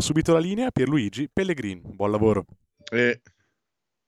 Subito 0.00 0.32
la 0.32 0.38
linea 0.38 0.68
a 0.68 0.70
Pierluigi 0.70 1.28
Pellegrin. 1.32 1.82
Buon 1.82 2.12
lavoro. 2.12 2.44
Eh, 2.90 3.20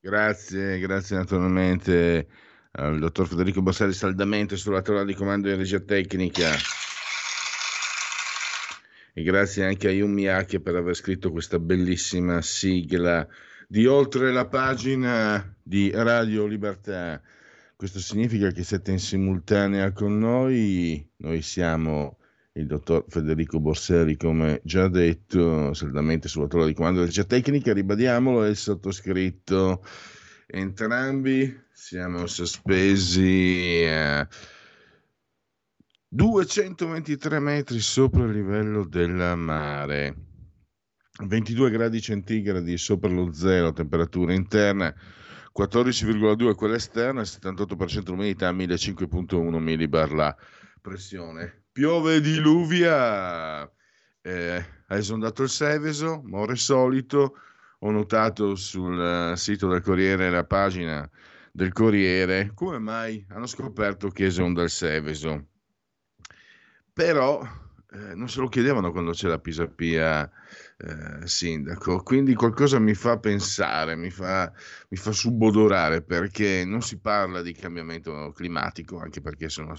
grazie, 0.01 0.79
grazie 0.79 1.17
naturalmente 1.17 2.29
al 2.73 3.01
dottor 3.01 3.27
Federico 3.27 3.61
Borsari 3.61 3.93
saldamente 3.93 4.57
sulla 4.57 4.83
tavola 4.83 5.05
di 5.05 5.15
comando 5.15 5.48
di 5.48 5.57
regia 5.57 5.81
tecnica. 5.81 6.53
E 9.12 9.23
grazie 9.25 9.65
anche 9.65 9.89
a 9.89 9.91
Yun 9.91 10.12
Miyake 10.12 10.61
per 10.61 10.77
aver 10.77 10.95
scritto 10.95 11.33
questa 11.33 11.59
bellissima 11.59 12.41
sigla 12.41 13.27
di 13.67 13.86
oltre 13.86 14.33
la 14.33 14.47
pagina 14.47 15.57
di 15.61 15.91
Radio 15.92 16.47
Libertà. 16.47 17.20
Questo 17.75 17.98
significa 17.98 18.53
che 18.53 18.62
siete 18.62 18.92
in 18.92 19.01
simultanea 19.01 19.91
con 19.92 20.19
noi. 20.19 21.05
Noi 21.17 21.42
siamo 21.42 22.20
il 22.55 22.67
dottor 22.67 23.05
Federico 23.06 23.61
Borseri, 23.61 24.17
come 24.17 24.61
già 24.65 24.89
detto, 24.89 25.73
saldamente 25.73 26.29
sulla 26.29 26.48
torre 26.48 26.67
di 26.67 26.75
comando 26.75 27.05
della 27.05 27.25
tecnica, 27.25 27.73
ribadiamolo, 27.73 28.45
è 28.45 28.48
il 28.48 28.57
sottoscritto. 28.57 29.84
Entrambi 30.47 31.62
siamo 31.73 32.27
sospesi 32.27 33.84
a 33.89 34.27
223 36.09 37.39
metri 37.39 37.79
sopra 37.79 38.25
il 38.25 38.33
livello 38.33 38.85
del 38.85 39.37
mare, 39.37 40.17
22 41.25 41.70
gradi 41.70 42.01
centigradi 42.01 42.77
sopra 42.77 43.09
lo 43.11 43.33
zero, 43.33 43.73
temperatura 43.73 44.33
interna 44.33 44.92
14,2 45.57 46.55
quella 46.57 46.75
esterna, 46.75 47.23
78% 47.23 48.09
l'umidità, 48.09 48.53
1005,1 48.53 49.59
millibar 49.59 50.12
la 50.12 50.37
pressione 50.81 51.59
piove 51.81 52.20
diluvia. 52.20 53.62
Eh, 54.20 54.64
ha 54.86 54.97
esondato 54.97 55.42
il 55.45 55.48
Seveso, 55.48 56.20
more 56.27 56.55
solito. 56.56 57.39
Ho 57.78 57.91
notato 57.91 58.55
sul 58.55 59.00
eh, 59.00 59.34
sito 59.39 59.67
del 59.67 59.81
Corriere, 59.81 60.28
la 60.28 60.45
pagina 60.45 61.08
del 61.51 61.73
Corriere, 61.73 62.51
come 62.53 62.78
mai 62.78 63.25
hanno 63.31 63.47
scoperto 63.47 64.11
che 64.11 64.27
esonda 64.27 64.62
il 64.62 64.69
Seveso. 64.69 65.47
Però 66.92 67.41
eh, 67.92 68.14
non 68.14 68.28
se 68.28 68.41
lo 68.41 68.48
chiedevano 68.48 68.92
quando 68.92 69.12
c'è 69.12 69.28
la 69.28 69.39
Pisapia 69.39 70.31
eh, 70.77 71.27
sindaco, 71.27 72.03
quindi 72.03 72.34
qualcosa 72.34 72.78
mi 72.78 72.92
fa 72.92 73.19
pensare, 73.19 73.97
mi 73.97 74.11
fa, 74.11 74.53
mi 74.91 74.98
fa 74.98 75.12
subodorare 75.12 76.03
perché 76.03 76.62
non 76.67 76.83
si 76.83 76.98
parla 76.98 77.41
di 77.41 77.55
cambiamento 77.55 78.33
climatico, 78.36 78.98
anche 78.98 79.23
perché 79.23 79.48
sono, 79.48 79.74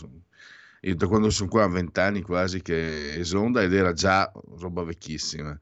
io 0.83 0.95
da 0.95 1.07
quando 1.07 1.29
sono 1.29 1.49
qua 1.49 1.63
a 1.63 1.67
vent'anni 1.67 2.21
quasi 2.21 2.61
che 2.61 3.13
esonda 3.19 3.61
ed 3.61 3.73
era 3.73 3.93
già 3.93 4.31
roba 4.57 4.83
vecchissima. 4.83 5.57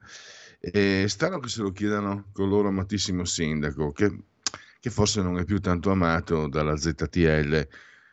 E 0.58 1.06
strano 1.08 1.38
che 1.38 1.48
se 1.48 1.62
lo 1.62 1.72
chiedano 1.72 2.28
con 2.32 2.48
loro 2.48 2.68
amatissimo 2.68 3.24
sindaco, 3.24 3.92
che, 3.92 4.24
che, 4.78 4.90
forse 4.90 5.22
non 5.22 5.38
è 5.38 5.44
più 5.44 5.58
tanto 5.60 5.90
amato 5.90 6.48
dalla 6.48 6.76
ZTL 6.76 7.68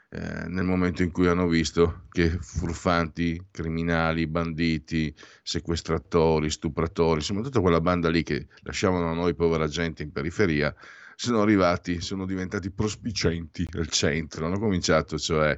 eh, 0.10 0.48
nel 0.48 0.64
momento 0.64 1.04
in 1.04 1.12
cui 1.12 1.28
hanno 1.28 1.48
visto 1.48 2.08
che 2.10 2.38
furfanti, 2.40 3.48
criminali, 3.52 4.28
banditi, 4.28 5.14
sequestratori, 5.44 6.50
stupratori, 6.50 7.20
insomma 7.20 7.42
tutta 7.42 7.60
quella 7.60 7.82
banda 7.82 8.10
lì 8.10 8.24
che 8.24 8.48
lasciavano 8.62 9.10
a 9.10 9.14
noi 9.14 9.36
povera 9.36 9.68
gente 9.68 10.04
in 10.04 10.12
periferia, 10.12 10.74
sono 11.16 11.42
arrivati, 11.42 12.00
sono 12.00 12.26
diventati 12.26 12.72
prospicenti 12.72 13.66
al 13.74 13.88
centro, 13.90 14.46
hanno 14.46 14.60
cominciato 14.60 15.18
cioè 15.18 15.58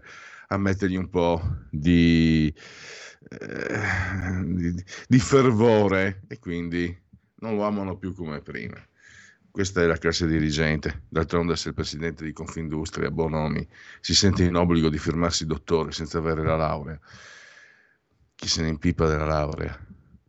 a 0.51 0.57
mettergli 0.57 0.95
un 0.95 1.09
po' 1.09 1.41
di, 1.69 2.53
eh, 3.29 4.43
di, 4.45 4.83
di 5.07 5.19
fervore 5.19 6.23
e 6.27 6.39
quindi 6.39 6.95
non 7.37 7.55
lo 7.55 7.63
amano 7.63 7.97
più 7.97 8.13
come 8.13 8.41
prima. 8.41 8.81
Questa 9.51 9.81
è 9.81 9.85
la 9.85 9.97
classe 9.97 10.27
dirigente. 10.27 11.03
D'altronde, 11.09 11.55
se 11.55 11.69
il 11.69 11.73
presidente 11.73 12.23
di 12.23 12.33
Confindustria, 12.33 13.11
Bonomi, 13.11 13.67
si 13.99 14.13
sente 14.15 14.43
in 14.43 14.55
obbligo 14.55 14.89
di 14.89 14.97
firmarsi 14.97 15.45
dottore 15.45 15.91
senza 15.91 16.17
avere 16.19 16.43
la 16.43 16.55
laurea, 16.55 16.99
chi 18.35 18.47
se 18.47 18.61
ne 18.61 18.69
impipa 18.69 19.07
della 19.07 19.25
laurea? 19.25 19.77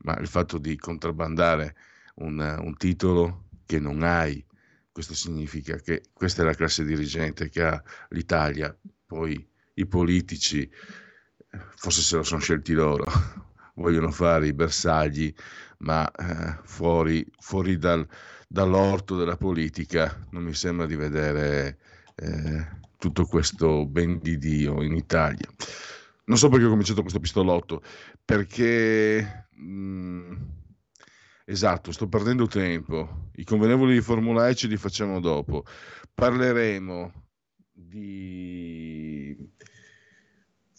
Ma 0.03 0.19
il 0.19 0.27
fatto 0.27 0.59
di 0.59 0.77
contrabbandare 0.77 1.77
un, 2.17 2.39
un 2.39 2.77
titolo 2.77 3.49
che 3.67 3.79
non 3.79 4.03
hai, 4.03 4.45
questo 4.91 5.15
significa 5.15 5.77
che 5.77 6.03
questa 6.13 6.43
è 6.43 6.45
la 6.45 6.55
classe 6.55 6.85
dirigente 6.85 7.49
che 7.49 7.63
ha 7.63 7.83
l'Italia, 8.09 8.77
poi 9.07 9.50
i 9.75 9.87
politici, 9.87 10.69
forse 11.77 12.03
se 12.03 12.17
lo 12.17 12.23
sono 12.23 12.41
scelti 12.41 12.73
loro, 12.73 13.05
vogliono 13.77 14.11
fare 14.11 14.49
i 14.49 14.53
bersagli, 14.53 15.33
ma 15.79 16.11
eh, 16.11 16.59
fuori, 16.65 17.25
fuori 17.39 17.79
dal, 17.79 18.07
dall'orto 18.49 19.17
della 19.17 19.37
politica 19.37 20.27
non 20.31 20.43
mi 20.43 20.55
sembra 20.55 20.87
di 20.87 20.97
vedere 20.97 21.79
eh, 22.17 22.79
tutto 22.99 23.25
questo 23.25 23.87
ben 23.87 24.19
di 24.21 24.37
Dio 24.39 24.83
in 24.83 24.95
Italia. 24.95 25.49
Non 26.27 26.39
so 26.39 26.49
perché 26.49 26.67
ho 26.67 26.71
cominciato 26.71 27.01
questo 27.01 27.21
pistolotto, 27.21 27.83
perché... 28.25 29.49
Mh, 29.57 29.63
mm, 29.63 30.33
esatto, 31.45 31.91
sto 31.91 32.09
perdendo 32.09 32.47
tempo. 32.47 33.31
I 33.35 33.45
convenevoli 33.45 33.95
di 33.95 34.01
Formula 34.01 34.49
E 34.49 34.55
ce 34.55 34.69
li 34.69 34.77
facciamo 34.77 35.19
dopo. 35.19 35.65
Parleremo 36.15 37.13
di 37.73 39.20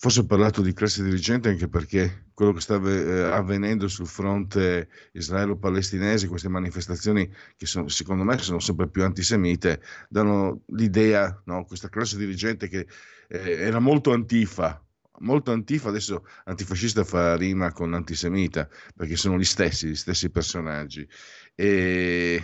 Forse 0.02 0.22
ho 0.22 0.26
parlato 0.26 0.64
di 0.64 0.74
classe 0.74 1.04
dirigente 1.04 1.50
anche 1.50 1.68
perché 1.68 2.30
quello 2.34 2.54
che 2.54 2.60
sta 2.60 2.82
eh, 2.82 3.22
avvenendo 3.22 3.88
sul 3.88 4.08
fronte 4.08 4.90
israelo-palestinese, 5.12 6.28
queste 6.28 6.50
manifestazioni 6.50 7.32
che 7.56 7.68
sono, 7.68 7.88
secondo 7.88 8.24
me 8.24 8.36
sono 8.40 8.58
sempre 8.58 8.90
più 8.90 9.04
antisemite, 9.04 9.80
danno 10.10 10.64
l'idea, 10.70 11.40
no? 11.46 11.66
questa 11.66 11.90
classe 11.90 12.18
dirigente 12.18 12.68
che 12.68 12.88
eh, 13.28 13.52
era 13.52 13.78
molto 13.78 14.12
antifa, 14.12 14.84
molto 15.20 15.52
antifa, 15.52 15.90
adesso 15.90 16.26
antifascista 16.46 17.04
fa 17.04 17.36
rima 17.36 17.72
con 17.72 17.94
antisemita, 17.94 18.68
perché 18.96 19.16
sono 19.16 19.38
gli 19.38 19.46
stessi, 19.46 19.90
gli 19.90 19.96
stessi 19.96 20.32
personaggi. 20.32 21.08
E 21.54 22.44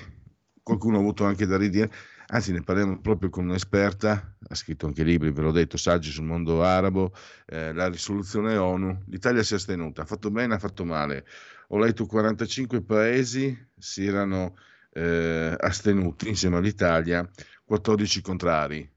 qualcuno 0.61 0.97
ha 0.97 0.99
avuto 0.99 1.25
anche 1.25 1.47
da 1.47 1.57
ridire 1.57 1.91
anzi 2.27 2.51
ne 2.51 2.61
parliamo 2.61 2.99
proprio 2.99 3.29
con 3.29 3.47
un'esperta, 3.47 4.35
ha 4.47 4.55
scritto 4.55 4.85
anche 4.85 5.03
libri, 5.03 5.31
ve 5.31 5.41
l'ho 5.41 5.51
detto, 5.51 5.77
saggi 5.77 6.09
sul 6.11 6.25
mondo 6.25 6.63
arabo, 6.63 7.13
eh, 7.45 7.73
la 7.73 7.87
risoluzione 7.87 8.57
ONU, 8.57 9.03
l'Italia 9.07 9.43
si 9.43 9.53
è 9.53 9.57
astenuta, 9.57 10.01
ha 10.01 10.05
fatto 10.05 10.29
bene, 10.31 10.55
ha 10.55 10.59
fatto 10.59 10.83
male. 10.83 11.25
Ho 11.69 11.77
letto 11.77 12.05
45 12.05 12.81
paesi 12.81 13.67
si 13.77 14.05
erano 14.05 14.55
eh, 14.91 15.55
astenuti 15.57 16.27
insieme 16.29 16.57
all'Italia, 16.57 17.29
14 17.65 18.21
contrari. 18.21 18.89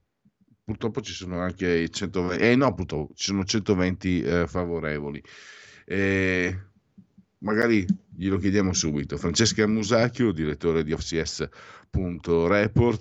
Purtroppo 0.64 1.00
ci 1.00 1.12
sono 1.12 1.40
anche 1.40 1.88
120, 1.88 2.42
eh 2.42 2.54
no, 2.54 2.72
purtroppo 2.74 3.12
ci 3.14 3.26
sono 3.26 3.44
120 3.44 4.22
eh, 4.22 4.46
favorevoli. 4.46 5.22
E 5.84 6.69
magari 7.40 7.86
glielo 8.14 8.38
chiediamo 8.38 8.72
subito. 8.72 9.16
Francesca 9.16 9.66
Musacchio, 9.66 10.32
direttore 10.32 10.82
di 10.84 10.92
OCS.report 10.92 11.44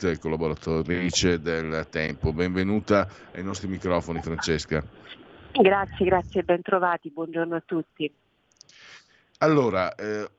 e 0.06 0.18
collaboratrice 0.18 1.40
del 1.42 1.88
Tempo. 1.90 2.32
Benvenuta 2.34 3.10
ai 3.34 3.44
nostri 3.44 3.68
microfoni, 3.68 4.22
Francesca. 4.22 4.84
Grazie, 5.52 6.06
grazie, 6.06 6.44
ben 6.44 6.62
trovati, 6.62 7.10
buongiorno 7.12 7.56
a 7.56 7.64
tutti. 7.66 8.14
Allora, 9.40 9.96
eh, 9.96 10.30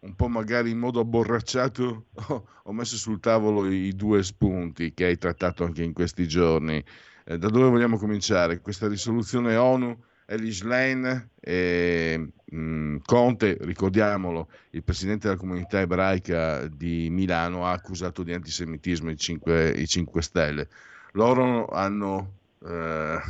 un 0.00 0.14
po' 0.14 0.28
magari 0.28 0.70
in 0.70 0.78
modo 0.78 1.00
abborracciato 1.00 2.06
ho, 2.28 2.46
ho 2.62 2.72
messo 2.72 2.96
sul 2.96 3.18
tavolo 3.20 3.68
i 3.68 3.94
due 3.94 4.22
spunti 4.22 4.92
che 4.94 5.06
hai 5.06 5.18
trattato 5.18 5.64
anche 5.64 5.82
in 5.82 5.92
questi 5.92 6.28
giorni. 6.28 6.84
Eh, 7.24 7.38
da 7.38 7.48
dove 7.48 7.70
vogliamo 7.70 7.96
cominciare? 7.98 8.60
Questa 8.60 8.86
risoluzione 8.88 9.56
ONU 9.56 9.96
Elish 10.26 10.62
Lane 10.62 11.30
e 11.40 12.32
mh, 12.44 12.56
mm, 12.56 12.96
Conte, 13.04 13.56
ricordiamolo, 13.60 14.48
il 14.70 14.82
presidente 14.82 15.28
della 15.28 15.38
comunità 15.38 15.80
ebraica 15.80 16.66
di 16.68 17.08
Milano 17.10 17.66
ha 17.66 17.72
accusato 17.72 18.22
di 18.22 18.32
antisemitismo 18.32 19.10
i 19.10 19.16
5, 19.16 19.70
i 19.70 19.86
5 19.86 20.22
Stelle. 20.22 20.68
Loro 21.12 21.66
hanno, 21.68 22.38
eh, 22.64 23.20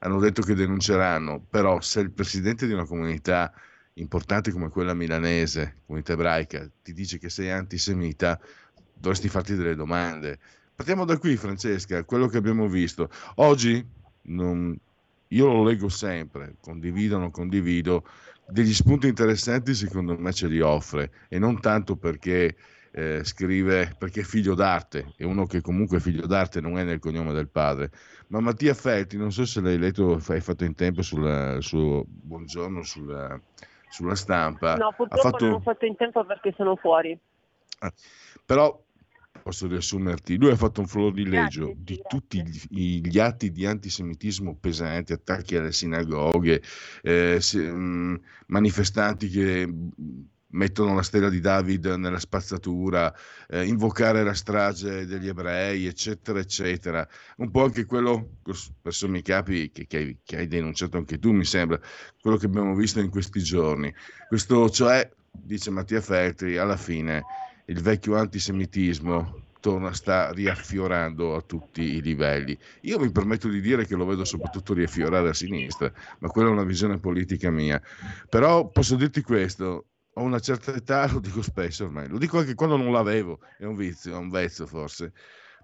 hanno 0.00 0.18
detto 0.18 0.42
che 0.42 0.54
denunceranno, 0.54 1.40
però 1.48 1.80
se 1.80 2.00
il 2.00 2.10
presidente 2.10 2.66
di 2.66 2.72
una 2.72 2.86
comunità 2.86 3.52
importante 3.94 4.50
come 4.50 4.68
quella 4.68 4.94
milanese, 4.94 5.76
comunità 5.86 6.12
ebraica, 6.14 6.68
ti 6.82 6.92
dice 6.92 7.18
che 7.18 7.28
sei 7.28 7.50
antisemita, 7.50 8.40
dovresti 8.94 9.28
farti 9.28 9.54
delle 9.54 9.74
domande. 9.74 10.38
Partiamo 10.74 11.04
da 11.04 11.18
qui, 11.18 11.36
Francesca, 11.36 12.04
quello 12.04 12.26
che 12.26 12.38
abbiamo 12.38 12.66
visto. 12.68 13.10
Oggi 13.36 13.86
non, 14.22 14.78
io 15.32 15.46
lo 15.46 15.64
leggo 15.64 15.88
sempre, 15.88 16.56
condivido 16.60 17.16
o 17.16 17.18
non 17.18 17.30
condivido, 17.30 18.04
degli 18.46 18.72
spunti 18.72 19.06
interessanti 19.06 19.74
secondo 19.74 20.16
me 20.18 20.32
ce 20.32 20.48
li 20.48 20.60
offre. 20.60 21.10
E 21.28 21.38
non 21.38 21.60
tanto 21.60 21.96
perché 21.96 22.56
eh, 22.92 23.22
scrive 23.22 23.94
perché 23.96 24.20
è 24.20 24.24
figlio 24.24 24.54
d'arte 24.54 25.12
e 25.16 25.24
uno 25.24 25.46
che 25.46 25.60
comunque 25.60 25.98
è 25.98 26.00
figlio 26.00 26.26
d'arte 26.26 26.60
non 26.60 26.76
è 26.78 26.84
nel 26.84 26.98
cognome 26.98 27.32
del 27.32 27.48
padre. 27.48 27.90
Ma 28.28 28.40
Mattia 28.40 28.74
Felti 28.74 29.16
non 29.16 29.30
so 29.30 29.44
se 29.44 29.60
l'hai 29.60 29.78
letto 29.78 30.20
hai 30.28 30.40
fatto 30.40 30.64
in 30.64 30.74
tempo 30.74 31.02
sul 31.02 31.58
suo 31.60 32.04
buongiorno 32.06 32.82
sulla, 32.82 33.40
sulla 33.88 34.16
stampa. 34.16 34.74
No 34.74 34.92
purtroppo 34.96 35.28
fatto... 35.28 35.44
non 35.44 35.54
ho 35.54 35.60
fatto 35.60 35.84
in 35.84 35.96
tempo 35.96 36.24
perché 36.24 36.52
sono 36.56 36.74
fuori. 36.76 37.18
Ah, 37.80 37.92
però 38.44 38.82
posso 39.42 39.66
riassumerti, 39.66 40.36
lui 40.36 40.50
ha 40.50 40.56
fatto 40.56 40.80
un 40.80 40.86
florilegio 40.86 41.66
grazie, 41.66 41.84
di 41.84 41.94
grazie. 41.94 42.08
tutti 42.08 42.42
gli, 42.68 43.00
gli, 43.00 43.18
atti 43.18 43.50
di 43.50 43.66
antisemitismo 43.66 44.56
pesanti, 44.56 45.12
attacchi 45.12 45.56
alle 45.56 45.72
sinagoghe, 45.72 46.62
eh, 47.02 47.38
se, 47.40 47.58
mh, 47.58 47.78
mm, 47.78 48.14
manifestanti 48.46 49.28
che 49.28 49.66
mm, 49.66 49.88
mettono 50.52 50.94
la 50.94 51.02
stella 51.02 51.28
di 51.28 51.40
David 51.40 51.86
nella 51.86 52.18
spazzatura, 52.18 53.14
eh, 53.48 53.64
invocare 53.64 54.24
la 54.24 54.34
strage 54.34 55.06
degli 55.06 55.28
ebrei, 55.28 55.86
eccetera, 55.86 56.38
eccetera. 56.38 57.06
Un 57.36 57.50
po' 57.50 57.64
anche 57.64 57.84
quello, 57.84 58.38
per 58.80 58.92
sommi 58.92 59.22
capi, 59.22 59.70
che, 59.70 59.86
che, 59.86 60.18
che 60.24 60.36
hai 60.36 60.48
denunciato 60.48 60.96
anche 60.96 61.18
tu, 61.18 61.32
mi 61.32 61.44
sembra, 61.44 61.80
quello 62.20 62.36
che 62.36 62.46
abbiamo 62.46 62.74
visto 62.74 63.00
in 63.00 63.10
questi 63.10 63.40
giorni. 63.42 63.94
Questo, 64.26 64.68
cioè, 64.70 65.08
dice 65.30 65.70
Mattia 65.70 66.00
Feltri, 66.00 66.56
alla 66.56 66.76
fine 66.76 67.22
il 67.70 67.80
vecchio 67.80 68.16
antisemitismo 68.16 69.48
torna, 69.60 69.92
sta 69.92 70.32
riaffiorando 70.32 71.36
a 71.36 71.42
tutti 71.42 71.82
i 71.82 72.02
livelli. 72.02 72.58
Io 72.82 72.98
mi 72.98 73.10
permetto 73.12 73.48
di 73.48 73.60
dire 73.60 73.86
che 73.86 73.94
lo 73.94 74.06
vedo 74.06 74.24
soprattutto 74.24 74.74
riaffiorare 74.74 75.28
a 75.28 75.34
sinistra, 75.34 75.92
ma 76.18 76.28
quella 76.28 76.48
è 76.48 76.52
una 76.52 76.64
visione 76.64 76.98
politica 76.98 77.50
mia. 77.50 77.80
Però 78.28 78.68
posso 78.70 78.96
dirti 78.96 79.22
questo, 79.22 79.86
ho 80.12 80.22
una 80.22 80.40
certa 80.40 80.74
età, 80.74 81.06
lo 81.12 81.20
dico 81.20 81.42
spesso 81.42 81.84
ormai, 81.84 82.08
lo 82.08 82.18
dico 82.18 82.38
anche 82.38 82.54
quando 82.54 82.76
non 82.76 82.90
l'avevo, 82.90 83.40
è 83.56 83.64
un 83.64 83.76
vizio, 83.76 84.14
è 84.14 84.16
un 84.16 84.30
vezzo 84.30 84.66
forse, 84.66 85.12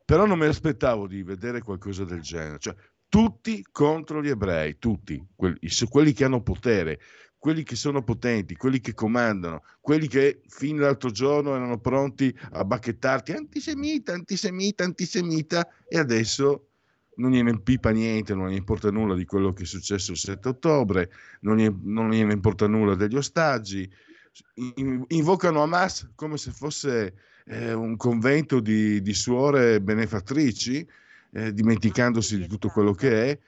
però 0.05 0.26
non 0.26 0.38
mi 0.38 0.47
aspettavo 0.47 1.09
di 1.09 1.25
vedere 1.25 1.61
qualcosa 1.61 2.05
del 2.05 2.20
genere, 2.20 2.59
cioè 2.61 2.75
tutti 3.09 3.64
contro 3.73 4.23
gli 4.23 4.29
ebrei, 4.29 4.79
tutti, 4.79 5.20
quelli, 5.35 5.59
quelli 5.88 6.12
che 6.12 6.25
hanno 6.25 6.43
potere, 6.43 7.00
quelli 7.46 7.62
che 7.62 7.76
sono 7.76 8.02
potenti, 8.02 8.56
quelli 8.56 8.81
che 8.81 8.93
comandano, 8.93 9.62
quelli 9.81 10.08
che 10.08 10.40
fino 10.48 10.82
all'altro 10.82 11.12
giorno 11.12 11.54
erano 11.54 11.78
pronti 11.78 12.37
a 12.50 12.64
bacchettarti 12.64 13.31
antisemita, 13.31 14.12
antisemita, 14.12 14.82
antisemita 14.82 15.69
e 15.88 15.96
adesso 15.96 16.70
non 17.19 17.31
gliene 17.31 17.60
pipa 17.60 17.90
niente, 17.90 18.34
non 18.34 18.50
gli 18.50 18.56
importa 18.56 18.90
nulla 18.90 19.14
di 19.14 19.25
quello 19.25 19.52
che 19.52 19.62
è 19.62 19.64
successo 19.64 20.10
il 20.10 20.16
7 20.16 20.48
ottobre, 20.48 21.08
non 21.43 21.58
gliene 22.10 22.32
importa 22.32 22.66
nulla 22.66 22.96
degli 22.96 23.14
ostaggi, 23.16 23.88
invocano 25.06 25.62
Hamas 25.62 26.10
come 26.16 26.38
se 26.38 26.50
fosse 26.50 27.14
eh, 27.44 27.72
un 27.72 27.96
convento 27.96 28.58
di, 28.58 29.00
di 29.00 29.14
suore 29.14 29.81
benefattrici, 29.81 30.84
eh, 31.31 31.52
dimenticandosi 31.52 32.38
di 32.38 32.49
tutto 32.49 32.70
quello 32.70 32.92
che 32.92 33.31
è, 33.31 33.38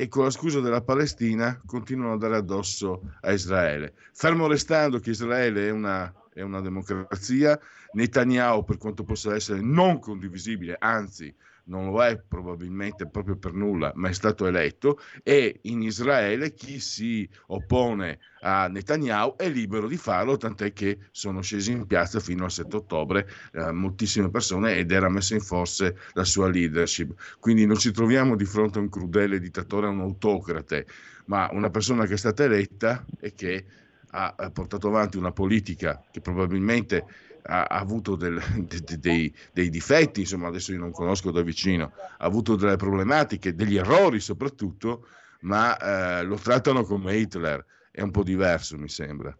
e 0.00 0.06
con 0.06 0.22
la 0.22 0.30
scusa 0.30 0.60
della 0.60 0.80
Palestina 0.80 1.60
continuano 1.66 2.12
a 2.12 2.18
dare 2.18 2.36
addosso 2.36 3.16
a 3.22 3.32
Israele. 3.32 3.94
Fermo 4.12 4.46
restando 4.46 5.00
che 5.00 5.10
Israele 5.10 5.66
è 5.66 5.70
una, 5.70 6.14
è 6.32 6.40
una 6.40 6.60
democrazia, 6.60 7.58
Netanyahu, 7.94 8.62
per 8.62 8.76
quanto 8.76 9.02
possa 9.02 9.34
essere 9.34 9.60
non 9.60 9.98
condivisibile, 9.98 10.76
anzi 10.78 11.34
non 11.68 11.90
lo 11.90 12.02
è 12.02 12.18
probabilmente 12.18 13.08
proprio 13.08 13.36
per 13.36 13.52
nulla, 13.52 13.92
ma 13.94 14.08
è 14.08 14.12
stato 14.12 14.46
eletto 14.46 14.98
e 15.22 15.60
in 15.62 15.82
Israele 15.82 16.52
chi 16.54 16.80
si 16.80 17.28
oppone 17.46 18.18
a 18.40 18.68
Netanyahu 18.68 19.36
è 19.36 19.48
libero 19.48 19.86
di 19.86 19.96
farlo, 19.96 20.36
tant'è 20.36 20.72
che 20.72 20.98
sono 21.10 21.40
scesi 21.40 21.72
in 21.72 21.86
piazza 21.86 22.20
fino 22.20 22.44
al 22.44 22.50
7 22.50 22.76
ottobre 22.76 23.28
eh, 23.52 23.72
moltissime 23.72 24.30
persone 24.30 24.76
ed 24.76 24.92
era 24.92 25.08
messa 25.08 25.34
in 25.34 25.40
forza 25.40 25.92
la 26.12 26.24
sua 26.24 26.48
leadership. 26.48 27.14
Quindi 27.38 27.66
non 27.66 27.76
ci 27.76 27.90
troviamo 27.90 28.36
di 28.36 28.44
fronte 28.44 28.78
a 28.78 28.82
un 28.82 28.88
crudele 28.88 29.38
dittatore, 29.38 29.86
a 29.86 29.90
un 29.90 30.00
autocrate, 30.00 30.86
ma 31.26 31.48
una 31.52 31.70
persona 31.70 32.06
che 32.06 32.14
è 32.14 32.18
stata 32.18 32.44
eletta 32.44 33.04
e 33.20 33.32
che 33.34 33.64
ha 34.10 34.50
portato 34.50 34.88
avanti 34.88 35.18
una 35.18 35.32
politica 35.32 36.02
che 36.10 36.22
probabilmente 36.22 37.04
ha, 37.48 37.64
ha 37.64 37.78
avuto 37.78 38.16
del, 38.16 38.38
de, 38.66 38.98
dei, 38.98 39.34
dei, 39.52 39.68
difetti, 39.70 40.20
insomma 40.20 40.48
adesso 40.48 40.72
io 40.72 40.78
non 40.78 40.92
conosco 40.92 41.30
da 41.30 41.42
vicino, 41.42 41.92
ha 41.94 42.24
avuto 42.24 42.56
delle 42.56 42.76
problematiche, 42.76 43.54
degli 43.54 43.76
errori 43.76 44.20
soprattutto, 44.20 45.06
ma 45.40 45.76
eh, 45.76 46.24
lo 46.24 46.36
trattano 46.36 46.82
come 46.82 47.16
Hitler, 47.16 47.64
è 47.90 48.02
un 48.02 48.10
po' 48.10 48.22
diverso 48.22 48.76
mi 48.76 48.88
sembra. 48.88 49.36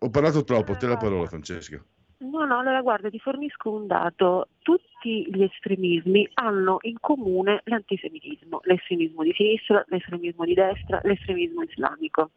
Ho 0.00 0.10
parlato 0.10 0.44
troppo, 0.44 0.76
te 0.76 0.86
la 0.86 0.96
parola 0.96 1.26
Francesca. 1.26 1.82
No, 2.18 2.44
no, 2.44 2.58
allora 2.58 2.82
guarda, 2.82 3.08
ti 3.08 3.18
fornisco 3.18 3.70
un 3.70 3.86
dato. 3.86 4.48
Tutti 4.58 5.26
gli 5.30 5.42
estremismi 5.42 6.28
hanno 6.34 6.76
in 6.82 6.98
comune 7.00 7.62
l'antisemitismo, 7.64 8.60
l'estremismo 8.64 9.22
di 9.22 9.32
sinistra, 9.32 9.82
l'estremismo 9.88 10.44
di 10.44 10.52
destra, 10.52 11.00
l'estremismo 11.02 11.62
islamico. 11.62 12.30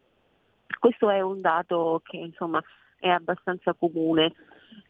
Questo 0.78 1.10
è 1.10 1.20
un 1.20 1.42
dato 1.42 2.00
che 2.02 2.16
insomma 2.16 2.62
è 2.98 3.08
abbastanza 3.08 3.74
comune. 3.74 4.32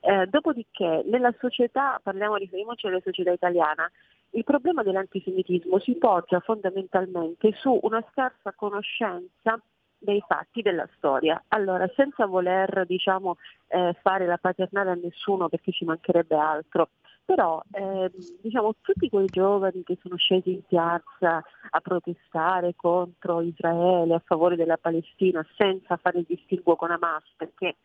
Eh, 0.07 0.27
dopodiché 0.27 1.03
nella 1.07 1.35
società, 1.39 1.99
parliamo, 2.03 2.37
riferiamoci 2.37 2.87
alla 2.87 3.01
società 3.03 3.33
italiana, 3.33 3.91
il 4.33 4.45
problema 4.45 4.83
dell'antisemitismo 4.83 5.79
si 5.79 5.95
poggia 5.95 6.41
fondamentalmente 6.41 7.53
su 7.55 7.79
una 7.81 8.05
scarsa 8.11 8.53
conoscenza 8.55 9.59
dei 9.97 10.23
fatti 10.29 10.61
della 10.61 10.87
storia. 10.97 11.43
Allora, 11.49 11.91
senza 11.97 12.27
voler 12.27 12.85
diciamo, 12.87 13.37
eh, 13.69 13.97
fare 14.03 14.27
la 14.27 14.37
paternale 14.37 14.91
a 14.91 14.95
nessuno 14.95 15.49
perché 15.49 15.73
ci 15.73 15.87
mancherebbe 15.87 16.37
altro, 16.37 16.91
però 17.25 17.63
eh, 17.73 18.11
diciamo, 18.43 18.75
tutti 18.83 19.09
quei 19.09 19.29
giovani 19.29 19.85
che 19.85 19.97
sono 20.03 20.17
scesi 20.17 20.53
in 20.53 20.67
piazza 20.67 21.43
a 21.71 21.81
protestare 21.81 22.75
contro 22.77 23.41
Israele, 23.41 24.17
a 24.17 24.23
favore 24.23 24.57
della 24.57 24.77
Palestina, 24.77 25.43
senza 25.57 25.97
fare 25.97 26.19
il 26.19 26.27
distinguo 26.29 26.77
con 26.77 26.91
Hamas, 26.91 27.25
perché 27.39 27.77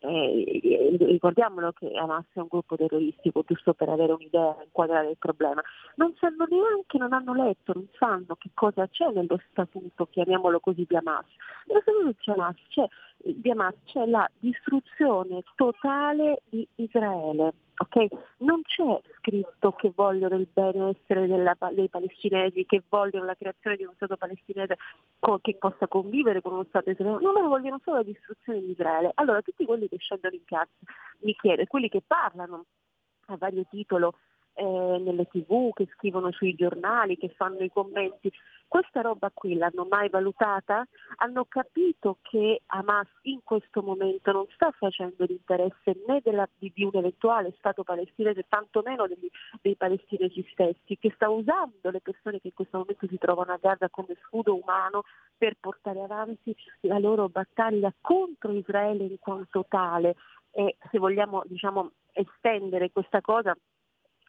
eh, 0.00 0.96
ricordiamolo 0.98 1.72
che 1.72 1.90
Hamas 1.92 2.24
è 2.32 2.38
un 2.38 2.46
gruppo 2.48 2.76
terroristico, 2.76 3.42
giusto 3.46 3.74
per 3.74 3.88
avere 3.88 4.12
un'idea, 4.12 4.56
inquadrare 4.62 5.10
il 5.10 5.16
problema, 5.18 5.62
non 5.96 6.14
sanno 6.18 6.46
neanche, 6.48 6.98
non 6.98 7.12
hanno 7.12 7.34
letto, 7.34 7.72
non 7.74 7.88
sanno 7.98 8.36
che 8.36 8.50
cosa 8.54 8.86
c'è 8.88 9.10
nello 9.10 9.40
statuto, 9.50 10.06
chiamiamolo 10.06 10.60
così, 10.60 10.86
di 10.88 10.96
Hamas. 10.96 11.26
Nello 11.66 11.80
statuto 11.80 12.14
di 12.24 12.30
Hamas 12.30 12.56
c'è, 12.68 12.86
di 13.18 13.50
Hamas 13.50 13.74
c'è 13.84 14.06
la 14.06 14.28
distruzione 14.38 15.42
totale 15.56 16.42
di 16.48 16.66
Israele 16.76 17.52
Okay? 17.80 18.08
Non 18.38 18.62
c'è 18.62 19.00
scritto 19.18 19.72
che 19.72 19.92
vogliono 19.94 20.34
il 20.36 20.48
benessere 20.52 21.26
della, 21.26 21.56
dei 21.72 21.88
palestinesi, 21.88 22.66
che 22.66 22.82
vogliono 22.88 23.24
la 23.24 23.36
creazione 23.36 23.76
di 23.76 23.84
uno 23.84 23.92
Stato 23.94 24.16
palestinese 24.16 24.76
co- 25.20 25.38
che 25.38 25.54
possa 25.56 25.86
convivere 25.86 26.42
con 26.42 26.54
uno 26.54 26.64
Stato 26.68 26.90
israeliano, 26.90 27.24
no, 27.24 27.32
loro 27.32 27.48
vogliono 27.48 27.80
solo 27.84 27.98
la 27.98 28.02
distruzione 28.02 28.60
di 28.60 28.70
Israele. 28.70 29.12
Allora 29.14 29.42
tutti 29.42 29.64
quelli 29.64 29.88
che 29.88 29.96
scendono 29.98 30.34
in 30.34 30.44
piazza, 30.44 30.72
mi 31.20 31.34
chiedo, 31.34 31.64
quelli 31.66 31.88
che 31.88 32.02
parlano 32.04 32.64
a 33.26 33.36
vario 33.36 33.64
titolo 33.70 34.14
eh, 34.58 34.98
nelle 34.98 35.26
tv, 35.26 35.72
che 35.72 35.86
scrivono 35.94 36.32
sui 36.32 36.54
giornali, 36.54 37.16
che 37.16 37.28
fanno 37.28 37.60
i 37.60 37.70
commenti. 37.70 38.30
Questa 38.66 39.00
roba 39.00 39.30
qui 39.32 39.54
l'hanno 39.54 39.86
mai 39.88 40.08
valutata? 40.08 40.84
Hanno 41.18 41.44
capito 41.44 42.18
che 42.22 42.62
Hamas 42.66 43.06
in 43.22 43.40
questo 43.44 43.82
momento 43.82 44.32
non 44.32 44.46
sta 44.52 44.72
facendo 44.72 45.24
l'interesse 45.24 46.02
né 46.06 46.20
della, 46.22 46.46
di, 46.58 46.72
un 46.82 46.90
eventuale 46.92 47.54
Stato 47.56 47.84
palestinese, 47.84 48.46
tantomeno 48.48 49.06
degli, 49.06 49.28
dei 49.62 49.76
palestinesi 49.76 50.44
stessi, 50.50 50.98
che 50.98 51.12
sta 51.14 51.30
usando 51.30 51.90
le 51.90 52.00
persone 52.00 52.40
che 52.40 52.48
in 52.48 52.54
questo 52.54 52.78
momento 52.78 53.06
si 53.06 53.16
trovano 53.16 53.52
a 53.52 53.58
Gaza 53.62 53.88
come 53.88 54.16
scudo 54.26 54.54
umano 54.56 55.04
per 55.36 55.56
portare 55.58 56.02
avanti 56.02 56.54
la 56.80 56.98
loro 56.98 57.28
battaglia 57.28 57.94
contro 58.00 58.52
Israele 58.52 59.04
in 59.04 59.18
quanto 59.20 59.64
tale. 59.68 60.16
E 60.50 60.76
se 60.90 60.98
vogliamo 60.98 61.42
diciamo, 61.46 61.92
estendere 62.12 62.90
questa 62.90 63.20
cosa 63.20 63.56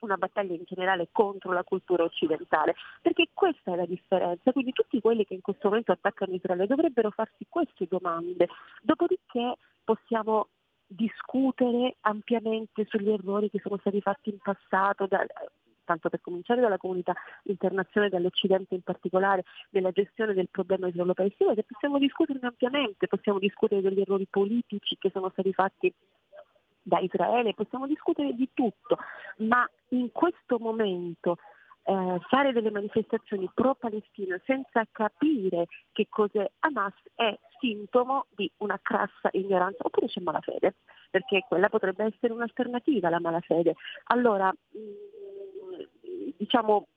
una 0.01 0.17
battaglia 0.17 0.53
in 0.53 0.63
generale 0.65 1.09
contro 1.11 1.51
la 1.51 1.63
cultura 1.63 2.03
occidentale, 2.03 2.75
perché 3.01 3.29
questa 3.33 3.73
è 3.73 3.75
la 3.75 3.85
differenza, 3.85 4.51
quindi 4.51 4.71
tutti 4.71 4.99
quelli 5.01 5.25
che 5.25 5.33
in 5.33 5.41
questo 5.41 5.69
momento 5.69 5.91
attaccano 5.91 6.33
Israele 6.33 6.67
dovrebbero 6.67 7.11
farsi 7.11 7.45
queste 7.47 7.87
domande, 7.87 8.47
dopodiché 8.81 9.55
possiamo 9.83 10.47
discutere 10.85 11.97
ampiamente 12.01 12.85
sugli 12.87 13.11
errori 13.11 13.49
che 13.49 13.59
sono 13.59 13.77
stati 13.77 14.01
fatti 14.01 14.29
in 14.29 14.39
passato, 14.39 15.05
da, 15.05 15.23
tanto 15.89 16.09
per 16.09 16.21
cominciare 16.21 16.61
dalla 16.61 16.77
comunità 16.77 17.13
internazionale, 17.43 18.11
dall'Occidente 18.11 18.75
in 18.75 18.81
particolare, 18.81 19.43
della 19.69 19.91
gestione 19.91 20.33
del 20.33 20.49
problema 20.49 20.87
israelo-palestinese, 20.87 21.63
possiamo 21.63 21.97
discuterne 21.97 22.47
ampiamente, 22.47 23.07
possiamo 23.07 23.39
discutere 23.39 23.81
degli 23.81 24.01
errori 24.01 24.27
politici 24.29 24.97
che 24.99 25.09
sono 25.11 25.29
stati 25.29 25.51
fatti 25.53 25.93
da 26.89 26.99
Israele, 26.99 27.53
possiamo 27.53 27.87
discutere 27.87 28.33
di 28.33 28.49
tutto, 28.53 28.97
ma 29.37 29.65
in 29.89 30.11
questo 30.11 30.59
momento 30.59 31.37
eh, 31.83 32.19
fare 32.27 32.51
delle 32.51 32.71
manifestazioni 32.71 33.49
pro-Palestina 33.53 34.39
senza 34.45 34.85
capire 34.91 35.67
che 35.93 36.07
cos'è 36.09 36.49
Hamas 36.59 36.93
è 37.15 37.37
sintomo 37.59 38.25
di 38.35 38.51
una 38.57 38.77
crassa 38.81 39.29
ignoranza, 39.31 39.83
oppure 39.83 40.07
c'è 40.07 40.19
malafede, 40.19 40.75
perché 41.09 41.45
quella 41.47 41.69
potrebbe 41.69 42.03
essere 42.03 42.33
un'alternativa 42.33 43.07
alla 43.07 43.19
malafede. 43.19 43.75
Allora, 44.07 44.51
mm, 44.51 46.33
diciamo, 46.37 46.87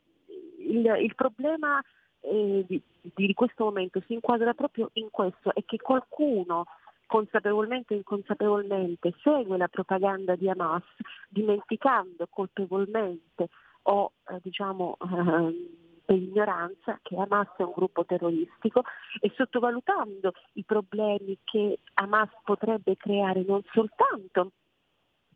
il, 0.59 0.85
il 1.01 1.15
problema 1.15 1.81
eh, 2.21 2.65
di, 2.67 2.83
di 3.15 3.35
questo 3.35 3.65
momento 3.65 4.03
si 4.07 4.15
inquadra 4.15 4.55
proprio 4.55 4.91
in 4.95 5.09
questo, 5.11 5.55
è 5.55 5.65
che 5.65 5.79
qualcuno 5.79 6.67
consapevolmente 7.13 7.93
o 7.93 7.99
inconsapevolmente 7.99 9.13
segue 9.23 9.59
la 9.59 9.69
propaganda 9.69 10.35
di 10.35 10.49
Hamas, 10.49 10.83
dimenticando 11.29 12.27
colpevolmente 12.31 13.49
o 13.83 14.13
eh, 14.31 14.39
diciamo 14.41 14.97
eh, 14.99 15.69
per 16.07 16.17
ignoranza 16.17 16.99
che 17.03 17.15
Hamas 17.17 17.49
è 17.59 17.65
un 17.65 17.73
gruppo 17.77 18.07
terroristico 18.07 18.85
e 19.21 19.31
sottovalutando 19.37 20.33
i 20.55 20.65
problemi 20.65 21.37
che 21.45 21.81
Hamas 21.95 22.31
potrebbe 22.45 22.97
creare 22.97 23.45
non 23.47 23.61
soltanto 23.75 24.53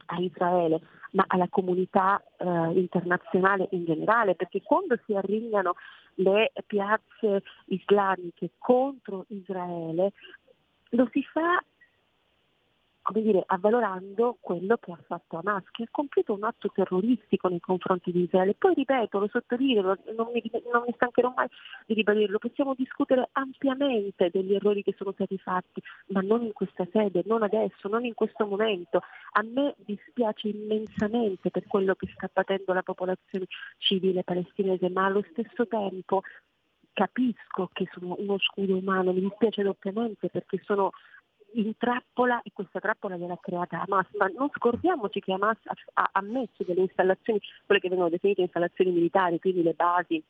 a 0.06 0.18
Israele, 0.18 0.80
ma 1.10 1.24
alla 1.26 1.48
comunità 1.50 2.22
eh, 2.38 2.46
internazionale 2.78 3.68
in 3.72 3.84
generale, 3.84 4.34
perché 4.34 4.62
quando 4.62 4.98
si 5.04 5.14
arringano 5.14 5.74
le 6.16 6.52
piazze 6.66 7.42
islamiche 7.66 8.52
contro 8.56 9.26
Israele, 9.28 10.12
lo 10.90 11.08
si 11.12 11.22
fa 11.22 11.62
come 13.06 13.22
dire, 13.22 13.44
avvalorando 13.46 14.36
quello 14.40 14.78
che 14.78 14.90
ha 14.90 14.98
fatto 15.06 15.38
Hamas, 15.38 15.62
che 15.70 15.84
ha 15.84 15.88
compiuto 15.92 16.32
un 16.32 16.42
atto 16.42 16.68
terroristico 16.74 17.46
nei 17.46 17.60
confronti 17.60 18.10
di 18.10 18.22
Israele. 18.22 18.56
Poi 18.58 18.74
ripeto, 18.74 19.20
lo 19.20 19.28
sottolineo, 19.28 19.96
non 20.16 20.30
mi, 20.32 20.42
non 20.72 20.82
mi 20.84 20.92
stancherò 20.92 21.32
mai 21.36 21.46
di 21.86 21.94
ribadirlo, 21.94 22.38
possiamo 22.38 22.74
discutere 22.74 23.28
ampiamente 23.30 24.28
degli 24.32 24.54
errori 24.54 24.82
che 24.82 24.92
sono 24.98 25.12
stati 25.12 25.38
fatti, 25.38 25.80
ma 26.06 26.20
non 26.20 26.42
in 26.42 26.52
questa 26.52 26.84
sede, 26.90 27.22
non 27.26 27.44
adesso, 27.44 27.86
non 27.86 28.04
in 28.04 28.14
questo 28.14 28.44
momento. 28.44 29.00
A 29.34 29.42
me 29.42 29.76
dispiace 29.84 30.48
immensamente 30.48 31.50
per 31.50 31.64
quello 31.68 31.94
che 31.94 32.08
sta 32.12 32.26
patendo 32.26 32.72
la 32.72 32.82
popolazione 32.82 33.46
civile 33.78 34.24
palestinese, 34.24 34.88
ma 34.88 35.04
allo 35.04 35.24
stesso 35.30 35.64
tempo 35.68 36.22
capisco 36.96 37.68
che 37.74 37.86
sono 37.92 38.16
uno 38.18 38.38
scudo 38.38 38.74
umano, 38.74 39.12
mi 39.12 39.20
dispiace 39.20 39.62
doppiamente 39.62 40.30
perché 40.30 40.58
sono 40.64 40.92
in 41.52 41.76
trappola 41.76 42.40
e 42.42 42.50
questa 42.54 42.80
trappola 42.80 43.16
gliel'ha 43.16 43.38
creata 43.38 43.82
Hamas, 43.82 44.06
ma 44.14 44.26
non 44.28 44.48
scordiamoci 44.50 45.20
che 45.20 45.32
Hamas 45.32 45.58
ha, 45.92 46.08
ha 46.10 46.22
messo 46.22 46.64
delle 46.64 46.80
installazioni, 46.80 47.38
quelle 47.66 47.82
che 47.82 47.90
vengono 47.90 48.08
definite 48.08 48.40
installazioni 48.40 48.92
militari, 48.92 49.38
quindi 49.38 49.62
le 49.62 49.74
basi 49.74 50.22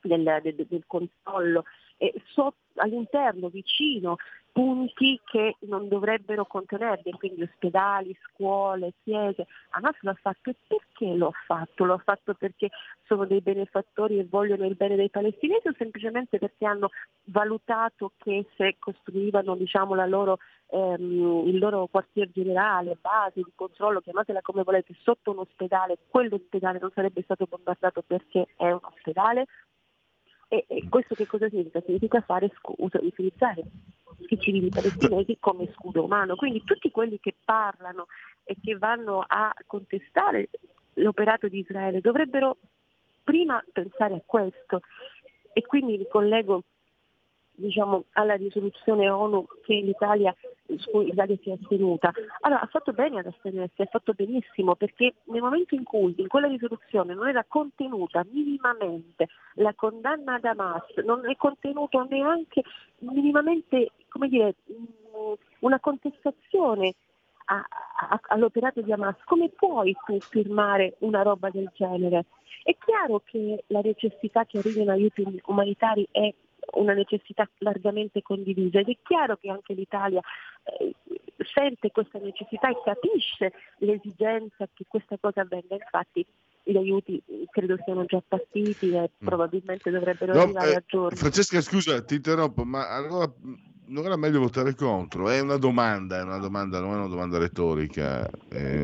del, 0.00 0.40
del, 0.42 0.66
del 0.66 0.84
controllo, 0.86 1.64
e 1.98 2.14
so, 2.32 2.54
all'interno, 2.76 3.48
vicino, 3.48 4.16
punti 4.58 5.20
che 5.24 5.54
non 5.60 5.86
dovrebbero 5.86 6.44
contenerli, 6.44 7.12
quindi 7.12 7.42
ospedali, 7.42 8.12
scuole, 8.24 8.94
chiese. 9.04 9.46
Hamas 9.70 9.94
l'ha 10.00 10.18
fatto 10.20 10.50
e 10.50 10.56
perché 10.66 11.14
lo 11.14 11.28
ha 11.28 11.32
fatto? 11.46 11.84
Lo 11.84 11.94
ha 11.94 12.02
fatto 12.04 12.34
perché 12.34 12.70
sono 13.04 13.24
dei 13.24 13.40
benefattori 13.40 14.18
e 14.18 14.26
vogliono 14.28 14.66
il 14.66 14.74
bene 14.74 14.96
dei 14.96 15.10
palestinesi 15.10 15.68
o 15.68 15.74
semplicemente 15.78 16.38
perché 16.38 16.66
hanno 16.66 16.90
valutato 17.26 18.10
che 18.16 18.46
se 18.56 18.74
costruivano 18.80 19.54
diciamo, 19.54 19.94
loro, 20.06 20.38
ehm, 20.70 21.46
il 21.46 21.58
loro 21.58 21.86
quartier 21.86 22.28
generale, 22.32 22.98
base 23.00 23.42
di 23.42 23.52
controllo, 23.54 24.00
chiamatela 24.00 24.40
come 24.42 24.64
volete, 24.64 24.92
sotto 25.02 25.30
un 25.30 25.38
ospedale, 25.38 25.98
quell'ospedale 26.08 26.80
non 26.80 26.90
sarebbe 26.92 27.22
stato 27.22 27.46
bombardato 27.48 28.02
perché 28.04 28.48
è 28.56 28.68
un 28.72 28.80
ospedale? 28.82 29.46
E, 30.48 30.64
e 30.66 30.88
questo 30.88 31.14
che 31.14 31.26
cosa 31.26 31.48
significa? 31.48 31.80
Significa 31.82 32.20
fare 32.20 32.50
scusa, 32.56 32.98
utilizzare 33.02 33.62
i 34.28 34.40
civili 34.40 34.68
palestinesi 34.68 35.36
come 35.38 35.70
scudo 35.74 36.04
umano. 36.04 36.36
Quindi 36.36 36.64
tutti 36.64 36.90
quelli 36.90 37.18
che 37.20 37.34
parlano 37.44 38.06
e 38.44 38.56
che 38.60 38.76
vanno 38.76 39.24
a 39.26 39.52
contestare 39.66 40.48
l'operato 40.94 41.48
di 41.48 41.58
Israele 41.58 42.00
dovrebbero 42.00 42.56
prima 43.22 43.62
pensare 43.72 44.14
a 44.14 44.22
questo 44.24 44.80
e 45.52 45.62
quindi 45.62 45.98
mi 45.98 46.06
collego 46.08 46.62
diciamo, 47.58 48.04
alla 48.12 48.34
risoluzione 48.34 49.08
ONU 49.08 49.46
che 49.64 49.74
l'Italia, 49.74 50.34
su 50.76 50.90
cui 50.90 51.06
l'Italia 51.06 51.36
si 51.42 51.50
è 51.50 51.58
astenuta. 51.60 52.12
Allora 52.40 52.60
ha 52.60 52.66
fatto 52.66 52.92
bene 52.92 53.18
ad 53.18 53.26
astenersi, 53.26 53.82
ha 53.82 53.86
fatto 53.86 54.12
benissimo 54.12 54.74
perché 54.74 55.14
nel 55.24 55.42
momento 55.42 55.74
in 55.74 55.82
cui 55.82 56.14
in 56.16 56.28
quella 56.28 56.46
risoluzione 56.46 57.14
non 57.14 57.28
era 57.28 57.44
contenuta 57.46 58.24
minimamente 58.30 59.28
la 59.54 59.74
condanna 59.74 60.34
ad 60.34 60.44
Hamas, 60.44 60.84
non 61.04 61.28
è 61.28 61.36
contenuto 61.36 62.06
neanche 62.08 62.62
minimamente 62.98 63.92
dire, 64.28 64.54
una 65.60 65.80
contestazione 65.80 66.94
a, 67.46 67.64
a, 68.10 68.20
all'operato 68.28 68.82
di 68.82 68.92
Hamas, 68.92 69.16
come 69.24 69.48
puoi 69.48 69.96
tu 70.04 70.18
firmare 70.20 70.96
una 71.00 71.22
roba 71.22 71.50
del 71.50 71.70
genere? 71.74 72.26
È 72.62 72.76
chiaro 72.84 73.22
che 73.24 73.64
la 73.68 73.80
necessità 73.80 74.44
che 74.44 74.58
arrivino 74.58 74.92
aiuti 74.92 75.40
umanitari 75.46 76.06
è 76.10 76.32
una 76.72 76.92
necessità 76.92 77.48
largamente 77.58 78.22
condivisa 78.22 78.80
ed 78.80 78.88
è 78.88 78.96
chiaro 79.02 79.36
che 79.36 79.50
anche 79.50 79.74
l'Italia 79.74 80.20
eh, 80.64 80.94
sente 81.54 81.90
questa 81.90 82.18
necessità 82.18 82.68
e 82.68 82.80
capisce 82.84 83.52
l'esigenza 83.78 84.68
che 84.72 84.84
questa 84.86 85.16
cosa 85.18 85.42
avvenga. 85.42 85.74
Infatti 85.74 86.26
gli 86.62 86.76
aiuti 86.76 87.22
credo 87.50 87.78
siano 87.84 88.04
già 88.04 88.22
partiti 88.26 88.92
e 88.92 89.00
mm. 89.00 89.26
probabilmente 89.26 89.90
dovrebbero 89.90 90.34
no, 90.34 90.42
arrivare 90.42 90.72
eh, 90.72 90.76
a 90.76 90.82
giorni. 90.86 91.16
Francesca, 91.16 91.60
scusa, 91.60 92.02
ti 92.02 92.16
interrompo, 92.16 92.64
ma 92.64 92.88
allora 92.94 93.32
non 93.86 94.04
era 94.04 94.16
meglio 94.16 94.40
votare 94.40 94.74
contro? 94.74 95.30
È 95.30 95.40
una 95.40 95.56
domanda, 95.56 96.18
è 96.18 96.22
una 96.22 96.38
domanda, 96.38 96.80
non 96.80 96.92
è 96.92 96.96
una 96.96 97.08
domanda 97.08 97.38
retorica. 97.38 98.28
Eh... 98.50 98.82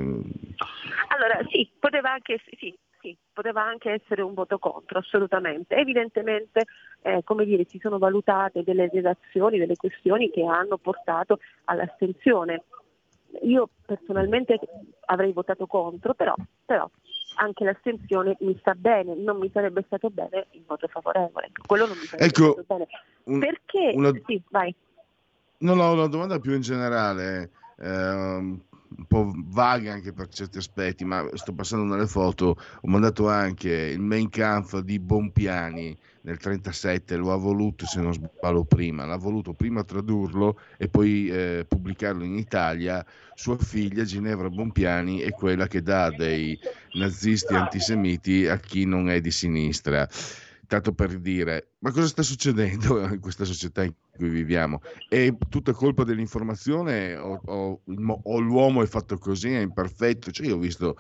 Allora 1.09 1.47
sì, 1.51 1.71
poteva 1.79 2.13
anche, 2.13 2.41
sì, 2.59 2.75
sì, 3.05 3.15
poteva 3.35 3.63
anche 3.63 3.91
essere 3.91 4.23
un 4.23 4.33
voto 4.33 4.59
contro, 4.59 4.99
assolutamente. 4.99 5.75
Evidentemente, 5.75 6.65
eh, 7.03 7.21
come 7.23 7.45
dire, 7.45 7.67
si 7.69 7.79
sono 7.79 7.99
valutate 7.99 8.63
delle 8.63 8.89
relazioni, 8.89 9.59
delle 9.59 9.77
questioni 9.77 10.31
che 10.31 10.43
hanno 10.43 10.79
portato 10.79 11.39
all'astensione. 11.65 12.65
Io 13.43 13.69
personalmente 13.85 14.59
avrei 15.07 15.33
votato 15.33 15.67
contro, 15.67 16.15
però, 16.15 16.35
però 16.65 16.89
anche 17.37 17.65
l'astensione 17.65 18.37
mi 18.41 18.57
sta 18.61 18.75
bene, 18.75 19.15
non 19.15 19.39
mi 19.39 19.51
sarebbe 19.53 19.83
stato 19.87 20.09
bene 20.09 20.47
il 20.53 20.63
voto 20.67 20.87
favorevole. 20.87 21.51
Quello 21.67 21.87
non 21.87 21.99
mi 21.99 22.05
sarebbe 22.05 22.31
ecco, 22.31 22.53
stato 22.53 22.65
bene. 22.67 22.87
Un, 23.25 23.39
Perché? 23.39 23.93
Una... 23.95 24.13
Sì, 24.25 24.41
vai. 24.49 24.75
No, 25.59 25.75
no, 25.75 25.93
una 25.93 26.07
domanda 26.07 26.39
più 26.39 26.55
in 26.55 26.63
generale. 26.63 27.51
Eh, 27.77 28.59
un 28.97 29.07
po' 29.07 29.33
vaga 29.35 29.93
anche 29.93 30.13
per 30.13 30.29
certi 30.29 30.59
aspetti, 30.59 31.05
ma 31.05 31.27
sto 31.35 31.53
passando 31.53 31.85
nelle 31.85 32.07
foto, 32.07 32.57
ho 32.81 32.89
mandato 32.89 33.29
anche 33.29 33.71
il 33.71 34.01
main 34.01 34.29
camp 34.29 34.79
di 34.81 34.99
Bompiani 34.99 35.97
nel 36.23 36.39
37, 36.39 37.17
lo 37.17 37.33
ha 37.33 37.37
voluto, 37.37 37.87
se 37.87 38.01
non 38.01 38.13
sbaglio 38.13 38.65
prima, 38.65 39.05
l'ha 39.05 39.17
voluto 39.17 39.53
prima 39.53 39.85
tradurlo 39.85 40.59
e 40.79 40.89
poi 40.89 41.29
eh, 41.29 41.67
pubblicarlo 41.69 42.25
in 42.25 42.37
Italia, 42.37 43.05
sua 43.35 43.59
figlia 43.59 44.05
Ginevra 44.05 44.49
Bompiani 44.49 45.19
è 45.19 45.31
quella 45.33 45.67
che 45.67 45.83
dà 45.83 46.11
dei 46.11 46.59
nazisti 46.95 47.55
antisemiti 47.55 48.47
a 48.47 48.59
chi 48.59 48.87
non 48.87 49.11
è 49.11 49.21
di 49.21 49.31
sinistra 49.31 50.09
tanto 50.67 50.93
per 50.93 51.19
dire, 51.19 51.75
ma 51.81 51.91
cosa 51.91 52.07
sta 52.07 52.23
succedendo 52.23 53.01
in 53.09 53.21
questa 53.21 53.45
società 53.45 53.83
in 53.83 53.95
cui 54.17 54.29
viviamo? 54.29 54.81
È 55.09 55.33
tutta 55.49 55.73
colpa 55.73 56.05
dell'informazione 56.05 57.17
o, 57.17 57.41
o, 57.45 57.81
o 58.23 58.39
l'uomo 58.39 58.83
è 58.83 58.87
fatto 58.87 59.19
così, 59.19 59.53
è 59.53 59.61
imperfetto? 59.61 60.31
Cioè 60.31 60.47
io 60.47 60.57
ho 60.57 60.59
visto 60.59 60.97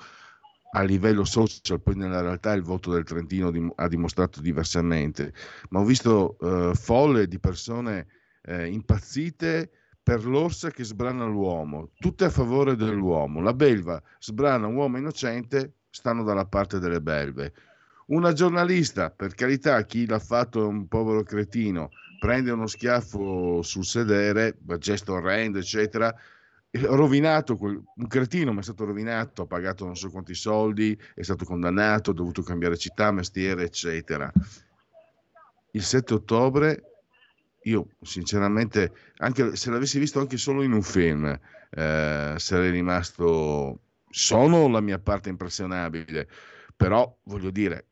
a 0.76 0.82
livello 0.82 1.24
social, 1.24 1.80
poi 1.80 1.94
nella 1.96 2.20
realtà 2.20 2.52
il 2.52 2.62
voto 2.62 2.90
del 2.92 3.04
Trentino 3.04 3.50
dim- 3.50 3.72
ha 3.76 3.86
dimostrato 3.88 4.40
diversamente, 4.40 5.32
ma 5.70 5.80
ho 5.80 5.84
visto 5.84 6.36
uh, 6.40 6.74
folle 6.74 7.28
di 7.28 7.38
persone 7.38 8.06
uh, 8.48 8.62
impazzite 8.62 9.70
per 10.02 10.26
l'orsa 10.26 10.70
che 10.70 10.84
sbrana 10.84 11.24
l'uomo, 11.24 11.92
tutte 11.98 12.24
a 12.24 12.30
favore 12.30 12.76
dell'uomo. 12.76 13.40
La 13.40 13.54
belva 13.54 14.02
sbrana 14.18 14.66
un 14.66 14.74
uomo 14.74 14.98
innocente, 14.98 15.76
stanno 15.90 16.24
dalla 16.24 16.44
parte 16.44 16.78
delle 16.78 17.00
belve. 17.00 17.54
Una 18.06 18.32
giornalista, 18.32 19.10
per 19.10 19.34
carità, 19.34 19.82
chi 19.84 20.06
l'ha 20.06 20.18
fatto 20.18 20.62
è 20.62 20.66
un 20.66 20.88
povero 20.88 21.22
cretino, 21.22 21.88
prende 22.18 22.50
uno 22.50 22.66
schiaffo 22.66 23.62
sul 23.62 23.84
sedere, 23.84 24.58
gesto 24.78 25.14
orrendo, 25.14 25.58
eccetera, 25.58 26.14
rovinato, 26.70 27.56
un 27.60 28.06
cretino 28.06 28.52
ma 28.52 28.60
è 28.60 28.62
stato 28.62 28.84
rovinato, 28.84 29.42
ha 29.42 29.46
pagato 29.46 29.84
non 29.86 29.96
so 29.96 30.10
quanti 30.10 30.34
soldi, 30.34 30.98
è 31.14 31.22
stato 31.22 31.44
condannato, 31.44 32.10
ha 32.10 32.14
dovuto 32.14 32.42
cambiare 32.42 32.76
città, 32.76 33.10
mestiere, 33.10 33.64
eccetera. 33.64 34.30
Il 35.70 35.82
7 35.82 36.14
ottobre, 36.14 36.82
io 37.62 37.88
sinceramente, 38.02 38.92
anche 39.18 39.56
se 39.56 39.70
l'avessi 39.70 39.98
visto 39.98 40.20
anche 40.20 40.36
solo 40.36 40.62
in 40.62 40.72
un 40.72 40.82
film, 40.82 41.26
eh, 41.70 42.34
sarei 42.36 42.70
rimasto, 42.70 43.80
sono 44.10 44.68
la 44.68 44.80
mia 44.80 44.98
parte 44.98 45.30
impressionabile, 45.30 46.28
però 46.76 47.16
voglio 47.24 47.50
dire, 47.50 47.86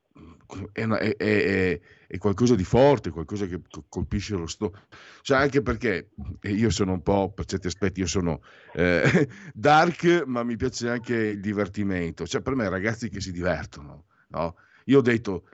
è, 0.72 0.84
una, 0.84 0.98
è, 0.98 1.16
è, 1.16 1.80
è, 2.06 2.18
qualcosa 2.18 2.54
di 2.54 2.64
forte, 2.64 3.10
qualcosa 3.10 3.46
che 3.46 3.60
colpisce 3.88 4.36
lo 4.36 4.46
stomaco. 4.46 4.84
Cioè 5.22 5.38
anche 5.38 5.62
perché 5.62 6.10
io 6.42 6.70
sono 6.70 6.92
un 6.92 7.02
po', 7.02 7.32
per 7.32 7.44
certi 7.44 7.66
aspetti, 7.66 8.00
io 8.00 8.06
sono 8.06 8.42
eh, 8.74 9.28
dark, 9.54 10.24
ma 10.26 10.42
mi 10.42 10.56
piace 10.56 10.88
anche 10.88 11.14
il 11.14 11.40
divertimento. 11.40 12.26
Cioè 12.26 12.40
per 12.40 12.54
me 12.54 12.68
ragazzi 12.68 13.08
che 13.08 13.20
si 13.20 13.32
divertono, 13.32 14.04
no? 14.28 14.56
Io 14.86 14.98
ho 14.98 15.02
detto, 15.02 15.48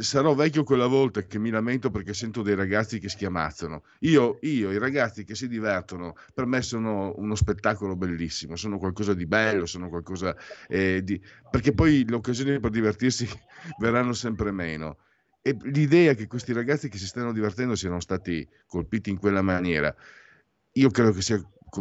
sarò 0.00 0.34
vecchio 0.34 0.64
quella 0.64 0.86
volta 0.86 1.22
che 1.22 1.38
mi 1.38 1.50
lamento 1.50 1.90
perché 1.90 2.12
sento 2.14 2.42
dei 2.42 2.54
ragazzi 2.54 2.98
che 2.98 3.08
schiamazzano. 3.08 3.82
Io, 4.00 4.38
io, 4.42 4.70
i 4.70 4.78
ragazzi 4.78 5.24
che 5.24 5.34
si 5.34 5.48
divertono, 5.48 6.14
per 6.32 6.46
me 6.46 6.62
sono 6.62 7.14
uno 7.16 7.34
spettacolo 7.34 7.96
bellissimo, 7.96 8.56
sono 8.56 8.78
qualcosa 8.78 9.14
di 9.14 9.26
bello, 9.26 9.66
sono 9.66 9.88
qualcosa 9.88 10.34
eh, 10.68 11.02
di... 11.02 11.20
perché 11.50 11.72
poi 11.72 12.04
le 12.08 12.16
occasioni 12.16 12.58
per 12.58 12.70
divertirsi 12.70 13.28
verranno 13.78 14.12
sempre 14.12 14.50
meno. 14.50 14.98
E 15.40 15.56
l'idea 15.62 16.14
che 16.14 16.26
questi 16.26 16.52
ragazzi 16.52 16.88
che 16.88 16.98
si 16.98 17.06
stanno 17.06 17.32
divertendo 17.32 17.74
siano 17.74 18.00
stati 18.00 18.48
colpiti 18.66 19.10
in 19.10 19.18
quella 19.18 19.42
maniera, 19.42 19.94
io 20.72 20.90
credo 20.90 21.12
che 21.12 21.20
sia 21.20 21.40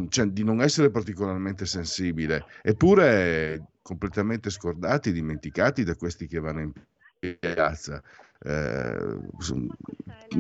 cioè, 0.10 0.26
di 0.28 0.44
non 0.44 0.62
essere 0.62 0.90
particolarmente 0.90 1.66
sensibile, 1.66 2.46
eppure 2.62 3.73
completamente 3.84 4.50
scordati, 4.50 5.12
dimenticati 5.12 5.84
da 5.84 5.96
questi 5.96 6.26
che 6.26 6.40
vanno 6.40 6.62
in 6.62 6.72
piazza. 7.40 8.02
Eh, 8.46 9.20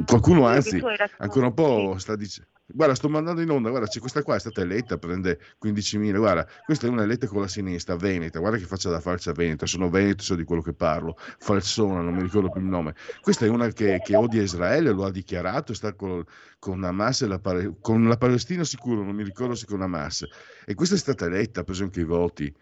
qualcuno 0.05 0.45
anzi 0.45 0.81
ancora 1.19 1.45
un 1.45 1.53
po' 1.53 1.95
sta 1.97 2.17
dicendo 2.17 2.49
guarda 2.65 2.95
sto 2.95 3.07
mandando 3.07 3.41
in 3.41 3.49
onda 3.49 3.69
guarda 3.69 3.87
c'è 3.87 3.99
questa 3.99 4.23
qua 4.23 4.35
è 4.35 4.39
stata 4.39 4.59
eletta 4.59 4.97
prende 4.97 5.39
15.000 5.63 6.17
guarda 6.17 6.45
questa 6.65 6.87
è 6.87 6.89
una 6.89 7.03
eletta 7.03 7.27
con 7.27 7.41
la 7.41 7.47
sinistra 7.47 7.95
Veneta 7.95 8.39
guarda 8.39 8.57
che 8.57 8.65
faccia 8.65 8.89
da 8.89 8.99
falsa 8.99 9.31
Veneta 9.31 9.65
sono 9.65 9.89
Veneto 9.89 10.23
so 10.23 10.35
di 10.35 10.43
quello 10.43 10.61
che 10.61 10.73
parlo 10.73 11.15
falsona 11.17 12.01
non 12.01 12.15
mi 12.15 12.23
ricordo 12.23 12.49
più 12.49 12.61
il 12.61 12.67
nome. 12.67 12.95
Questa 13.21 13.45
è 13.45 13.49
una 13.49 13.67
che, 13.69 14.01
che 14.03 14.15
odia 14.15 14.41
Israele 14.41 14.91
lo 14.91 15.05
ha 15.05 15.11
dichiarato 15.11 15.73
sta 15.73 15.93
con, 15.93 16.23
con 16.59 16.83
Hamas 16.83 17.21
e 17.21 17.27
la, 17.27 17.39
con 17.79 18.07
la 18.07 18.17
Palestina 18.17 18.63
sicuro 18.63 19.03
non 19.03 19.15
mi 19.15 19.23
ricordo 19.23 19.55
se 19.55 19.65
con 19.65 19.81
Hamas. 19.81 20.25
E 20.65 20.73
questa 20.73 20.95
è 20.95 20.97
stata 20.97 21.25
eletta 21.25 21.61
ha 21.61 21.63
preso 21.63 21.83
anche 21.83 22.01
i 22.01 22.05
voti 22.05 22.53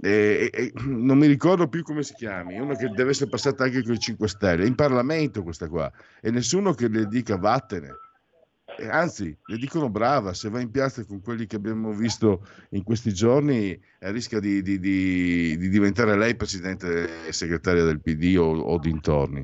e, 0.00 0.50
e, 0.52 0.72
non 0.84 1.18
mi 1.18 1.26
ricordo 1.26 1.68
più 1.68 1.82
come 1.82 2.02
si 2.02 2.14
chiami, 2.14 2.58
uno 2.58 2.74
che 2.74 2.88
deve 2.88 3.10
essere 3.10 3.30
passata 3.30 3.64
anche 3.64 3.82
con 3.82 3.92
i 3.92 3.98
5 3.98 4.28
Stelle, 4.28 4.66
in 4.66 4.74
Parlamento 4.74 5.42
questa 5.42 5.68
qua, 5.68 5.90
e 6.20 6.30
nessuno 6.30 6.72
che 6.74 6.88
le 6.88 7.06
dica 7.06 7.36
vattene. 7.36 7.94
E 8.78 8.88
anzi, 8.88 9.36
le 9.46 9.56
dicono 9.58 9.90
brava, 9.90 10.32
se 10.32 10.48
va 10.48 10.60
in 10.60 10.70
piazza 10.70 11.04
con 11.04 11.20
quelli 11.20 11.46
che 11.46 11.56
abbiamo 11.56 11.92
visto 11.92 12.46
in 12.70 12.82
questi 12.82 13.12
giorni, 13.12 13.70
eh, 13.70 14.10
rischia 14.10 14.40
di, 14.40 14.62
di, 14.62 14.78
di, 14.78 15.56
di, 15.58 15.68
diventare 15.68 16.16
lei 16.16 16.34
presidente 16.36 17.26
e 17.26 17.32
segretaria 17.32 17.84
del 17.84 18.00
PD 18.00 18.36
o, 18.38 18.50
o 18.50 18.78
dintorni. 18.78 19.42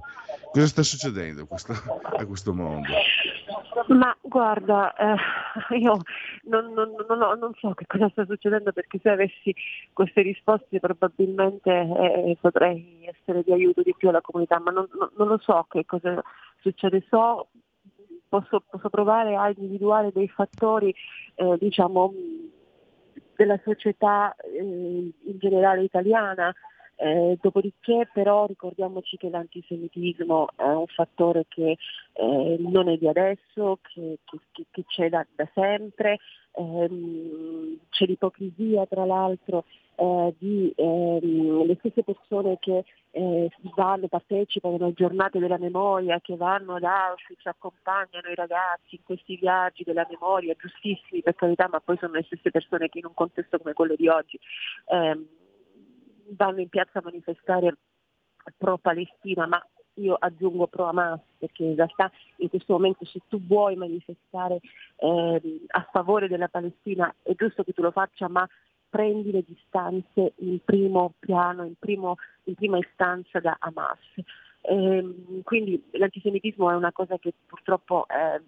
Cosa 0.50 0.66
sta 0.66 0.82
succedendo 0.82 1.46
questo, 1.46 1.72
a 1.72 2.24
questo 2.24 2.54
mondo? 2.54 2.88
Ma 3.88 4.16
guarda, 4.20 4.94
eh, 4.94 5.16
io 5.78 5.96
non, 6.44 6.72
non, 6.72 6.94
non, 7.08 7.38
non, 7.38 7.54
so 7.58 7.72
che 7.74 7.86
cosa 7.86 8.08
sta 8.10 8.24
succedendo 8.24 8.72
perché 8.72 8.98
se 9.02 9.10
avessi 9.10 9.54
queste 9.92 10.22
risposte 10.22 10.80
probabilmente 10.80 11.70
eh, 11.70 12.36
potrei 12.40 13.06
essere 13.06 13.42
di 13.42 13.52
aiuto 13.52 13.82
di 13.82 13.94
più 13.96 14.08
alla 14.08 14.20
comunità, 14.20 14.58
ma 14.58 14.70
non, 14.70 14.88
lo 14.88 15.38
so 15.38 15.66
che 15.68 15.84
cosa 15.84 16.22
succede. 16.60 17.04
So, 17.08 17.48
posso, 18.28 18.62
posso 18.68 18.88
provare 18.88 19.36
a 19.36 19.48
individuare 19.48 20.12
dei 20.12 20.28
fattori, 20.28 20.94
eh, 21.34 21.56
diciamo, 21.58 22.12
della 23.36 23.58
società 23.64 24.34
eh, 24.36 24.58
in 24.60 25.38
generale 25.38 25.82
italiana 25.82 26.54
eh, 27.00 27.38
dopodiché 27.40 28.08
però 28.12 28.46
ricordiamoci 28.46 29.16
che 29.16 29.30
l'antisemitismo 29.30 30.48
è 30.56 30.66
un 30.68 30.86
fattore 30.88 31.44
che 31.48 31.76
eh, 32.12 32.56
non 32.58 32.88
è 32.88 32.96
di 32.96 33.06
adesso, 33.06 33.78
che, 33.82 34.18
che, 34.24 34.64
che 34.68 34.84
c'è 34.84 35.08
da, 35.08 35.24
da 35.36 35.48
sempre, 35.54 36.18
ehm, 36.52 37.78
c'è 37.90 38.04
l'ipocrisia 38.04 38.84
tra 38.86 39.04
l'altro 39.04 39.64
eh, 39.94 40.34
di 40.38 40.72
ehm, 40.74 41.66
le 41.66 41.76
stesse 41.78 42.02
persone 42.02 42.58
che 42.58 42.84
eh, 43.12 43.48
vanno, 43.76 44.08
partecipano 44.08 44.74
alle 44.74 44.92
giornate 44.92 45.38
della 45.38 45.58
memoria, 45.58 46.20
che 46.20 46.34
vanno 46.34 46.74
ad 46.74 46.82
Auschwitz, 46.82 47.46
accompagnano 47.46 48.28
i 48.28 48.34
ragazzi 48.34 48.96
in 48.96 49.04
questi 49.04 49.36
viaggi 49.36 49.84
della 49.84 50.06
memoria, 50.10 50.56
giustissimi 50.58 51.22
per 51.22 51.36
carità, 51.36 51.68
ma 51.70 51.78
poi 51.78 51.96
sono 51.98 52.14
le 52.14 52.24
stesse 52.24 52.50
persone 52.50 52.88
che 52.88 52.98
in 52.98 53.06
un 53.06 53.14
contesto 53.14 53.58
come 53.58 53.72
quello 53.72 53.94
di 53.94 54.08
oggi. 54.08 54.36
Ehm, 54.86 55.26
vanno 56.36 56.60
in 56.60 56.68
piazza 56.68 56.98
a 56.98 57.02
manifestare 57.04 57.76
pro 58.56 58.78
Palestina, 58.78 59.46
ma 59.46 59.62
io 59.94 60.14
aggiungo 60.18 60.66
pro 60.66 60.84
Hamas, 60.84 61.20
perché 61.38 61.64
in 61.64 61.76
realtà 61.76 62.10
in 62.36 62.48
questo 62.48 62.74
momento 62.74 63.04
se 63.04 63.20
tu 63.28 63.40
vuoi 63.40 63.76
manifestare 63.76 64.60
eh, 64.96 65.60
a 65.66 65.88
favore 65.90 66.28
della 66.28 66.48
Palestina 66.48 67.12
è 67.22 67.34
giusto 67.34 67.64
che 67.64 67.72
tu 67.72 67.82
lo 67.82 67.90
faccia, 67.90 68.28
ma 68.28 68.48
prendi 68.88 69.30
le 69.30 69.42
distanze 69.46 70.32
in 70.36 70.60
primo 70.64 71.14
piano, 71.18 71.64
in, 71.64 71.74
primo, 71.78 72.16
in 72.44 72.54
prima 72.54 72.78
istanza 72.78 73.40
da 73.40 73.56
Hamas. 73.58 73.98
Eh, 74.60 75.42
quindi 75.44 75.82
l'antisemitismo 75.92 76.70
è 76.70 76.74
una 76.74 76.92
cosa 76.92 77.18
che 77.18 77.34
purtroppo 77.46 78.06
eh, 78.08 78.42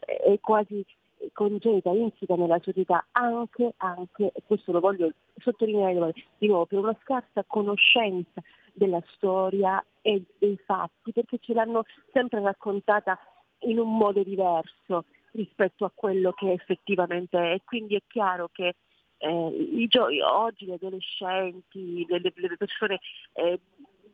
è 0.00 0.38
quasi 0.40 0.84
congeta, 1.32 1.90
insita 1.90 2.34
nella 2.34 2.60
società 2.62 3.06
anche, 3.12 3.74
anche, 3.78 4.32
e 4.32 4.42
questo 4.46 4.72
lo 4.72 4.80
voglio 4.80 5.12
sottolineare 5.36 6.12
di 6.38 6.46
nuovo, 6.46 6.66
per 6.66 6.78
una 6.78 6.96
scarsa 7.02 7.44
conoscenza 7.46 8.42
della 8.72 9.02
storia 9.14 9.84
e 10.00 10.22
dei 10.38 10.56
fatti, 10.64 11.12
perché 11.12 11.38
ce 11.40 11.54
l'hanno 11.54 11.84
sempre 12.12 12.40
raccontata 12.40 13.18
in 13.60 13.78
un 13.78 13.96
modo 13.96 14.22
diverso 14.22 15.04
rispetto 15.32 15.84
a 15.84 15.92
quello 15.94 16.32
che 16.32 16.52
effettivamente 16.52 17.38
è. 17.38 17.60
Quindi 17.64 17.96
è 17.96 18.02
chiaro 18.06 18.48
che 18.50 18.74
eh, 19.18 19.48
i 19.48 19.86
gio- 19.86 20.08
oggi 20.24 20.66
gli 20.66 20.72
adolescenti, 20.72 22.06
le, 22.08 22.20
le 22.22 22.56
persone 22.56 23.00
eh, 23.34 23.60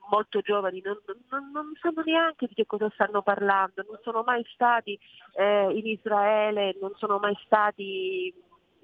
molto 0.09 0.41
giovani 0.41 0.81
non, 0.85 0.99
non, 1.31 1.51
non, 1.53 1.73
sanno 1.81 2.03
neanche 2.05 2.47
di 2.47 2.55
che 2.55 2.67
cosa 2.67 2.91
stanno 2.95 3.23
parlando, 3.23 3.85
non 3.89 3.99
sono 4.03 4.23
mai 4.23 4.45
stati 4.53 4.99
eh, 5.35 5.69
in 5.73 5.87
Israele, 5.87 6.77
non 6.81 6.93
sono 6.97 7.19
mai 7.19 7.37
stati 7.45 8.33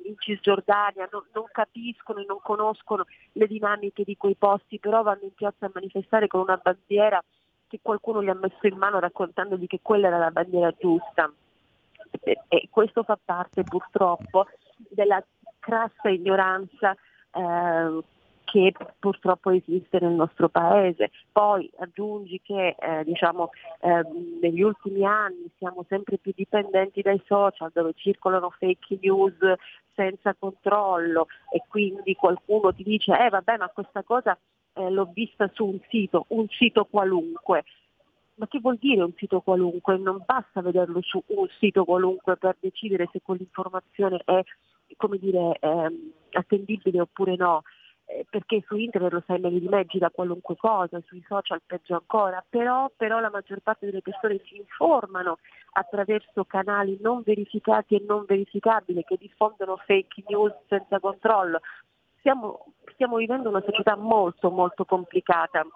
in 0.04 0.14
Cisgiordania, 0.18 1.08
non, 1.10 1.22
non, 1.32 1.44
capiscono 1.52 2.20
e 2.20 2.24
non 2.26 2.40
conoscono 2.42 3.04
le 3.32 3.46
dinamiche 3.46 4.04
di 4.04 4.16
quei 4.16 4.34
posti, 4.34 4.78
però 4.78 5.02
vanno 5.02 5.22
in 5.22 5.34
piazza 5.34 5.66
a 5.66 5.70
manifestare 5.72 6.26
con 6.26 6.40
una 6.40 6.60
bandiera 6.60 7.22
che 7.68 7.78
qualcuno 7.80 8.22
gli 8.22 8.28
ha 8.28 8.34
messo 8.34 8.66
in 8.66 8.76
mano 8.76 8.98
raccontandogli 8.98 9.66
che 9.66 9.80
quella 9.80 10.08
era 10.08 10.18
la 10.18 10.30
bandiera 10.30 10.72
giusta. 10.78 11.32
E, 12.20 12.38
e 12.48 12.68
questo 12.70 13.02
fa 13.02 13.18
parte 13.22 13.62
purtroppo 13.62 14.46
della 14.76 15.24
crassa 15.58 16.10
ignoranza 16.10 16.94
eh, 17.32 18.02
che 18.52 18.74
purtroppo 18.98 19.48
esiste 19.48 19.98
nel 19.98 20.12
nostro 20.12 20.50
paese. 20.50 21.10
Poi 21.32 21.70
aggiungi 21.78 22.38
che 22.42 22.76
eh, 22.78 23.02
diciamo, 23.02 23.48
eh, 23.80 24.02
negli 24.42 24.60
ultimi 24.60 25.06
anni 25.06 25.50
siamo 25.56 25.86
sempre 25.88 26.18
più 26.18 26.32
dipendenti 26.36 27.00
dai 27.00 27.20
social 27.24 27.70
dove 27.72 27.94
circolano 27.96 28.50
fake 28.50 28.98
news 29.00 29.36
senza 29.94 30.34
controllo 30.38 31.28
e 31.50 31.62
quindi 31.66 32.14
qualcuno 32.14 32.74
ti 32.74 32.82
dice 32.82 33.12
eh 33.18 33.28
vabbè 33.28 33.56
ma 33.56 33.68
questa 33.68 34.02
cosa 34.02 34.38
eh, 34.74 34.90
l'ho 34.90 35.10
vista 35.14 35.50
su 35.54 35.64
un 35.64 35.78
sito, 35.88 36.26
un 36.28 36.46
sito 36.48 36.84
qualunque. 36.84 37.64
Ma 38.34 38.46
che 38.48 38.60
vuol 38.60 38.76
dire 38.76 39.02
un 39.02 39.14
sito 39.16 39.40
qualunque? 39.40 39.96
Non 39.96 40.22
basta 40.26 40.60
vederlo 40.60 41.00
su 41.00 41.22
un 41.26 41.46
sito 41.58 41.84
qualunque 41.84 42.36
per 42.36 42.56
decidere 42.60 43.08
se 43.12 43.20
quell'informazione 43.22 44.20
è 44.26 44.42
come 44.96 45.16
dire, 45.16 45.56
ehm, 45.58 46.12
attendibile 46.32 47.00
oppure 47.00 47.36
no. 47.36 47.62
Eh, 48.14 48.26
perché 48.28 48.62
su 48.66 48.76
internet 48.76 49.12
lo 49.12 49.22
sai 49.26 49.40
meglio 49.40 49.58
di 49.58 49.68
me, 49.68 49.86
gira 49.86 50.10
qualunque 50.10 50.54
cosa, 50.56 51.00
sui 51.06 51.24
social 51.26 51.62
peggio 51.64 51.94
ancora, 51.94 52.44
però, 52.46 52.90
però 52.94 53.20
la 53.20 53.30
maggior 53.30 53.60
parte 53.60 53.86
delle 53.86 54.02
persone 54.02 54.38
si 54.44 54.56
informano 54.56 55.38
attraverso 55.72 56.44
canali 56.44 56.98
non 57.00 57.22
verificati 57.24 57.94
e 57.94 58.04
non 58.06 58.24
verificabili 58.26 59.02
che 59.04 59.16
diffondono 59.18 59.78
fake 59.78 60.24
news 60.26 60.52
senza 60.68 61.00
controllo. 61.00 61.60
Siamo, 62.20 62.66
stiamo 62.92 63.16
vivendo 63.16 63.48
una 63.48 63.62
società 63.64 63.96
molto 63.96 64.50
molto 64.50 64.84
complicata. 64.84 65.66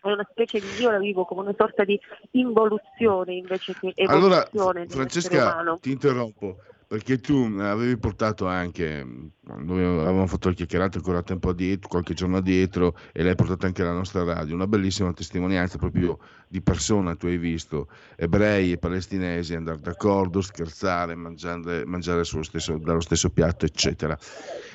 È 0.00 0.12
una 0.12 0.26
specie 0.30 0.60
di 0.60 0.80
io 0.80 0.90
la 0.92 0.98
vivo 0.98 1.24
come 1.24 1.40
una 1.40 1.54
sorta 1.56 1.82
di 1.82 1.98
involuzione 2.32 3.34
invece 3.34 3.74
che 3.80 3.92
evoluzione 3.96 4.80
allora, 4.82 4.86
Francesca 4.86 5.76
ti 5.80 5.90
interrompo 5.90 6.56
perché 6.86 7.18
tu 7.18 7.56
avevi 7.58 7.96
portato 7.96 8.46
anche 8.46 9.04
noi 9.46 9.84
avevamo 9.84 10.26
fatto 10.26 10.48
il 10.48 10.54
chiacchierato 10.54 10.98
ancora 10.98 11.22
tempo 11.22 11.50
addietro 11.50 11.88
qualche 11.88 12.14
giorno 12.14 12.38
addietro 12.38 12.96
e 13.12 13.22
l'hai 13.22 13.34
portato 13.34 13.66
anche 13.66 13.82
alla 13.82 13.92
nostra 13.92 14.24
radio. 14.24 14.54
Una 14.54 14.66
bellissima 14.66 15.12
testimonianza 15.12 15.78
proprio 15.78 16.18
di 16.48 16.60
persona 16.60 17.14
tu 17.14 17.26
hai 17.26 17.38
visto 17.38 17.88
ebrei 18.16 18.72
e 18.72 18.78
palestinesi 18.78 19.54
andare 19.54 19.80
d'accordo 19.80 20.40
scherzare 20.40 21.14
mangiare, 21.14 21.84
mangiare 21.84 22.24
stesso, 22.24 22.78
dallo 22.78 23.00
stesso 23.00 23.30
piatto 23.30 23.64
eccetera. 23.64 24.18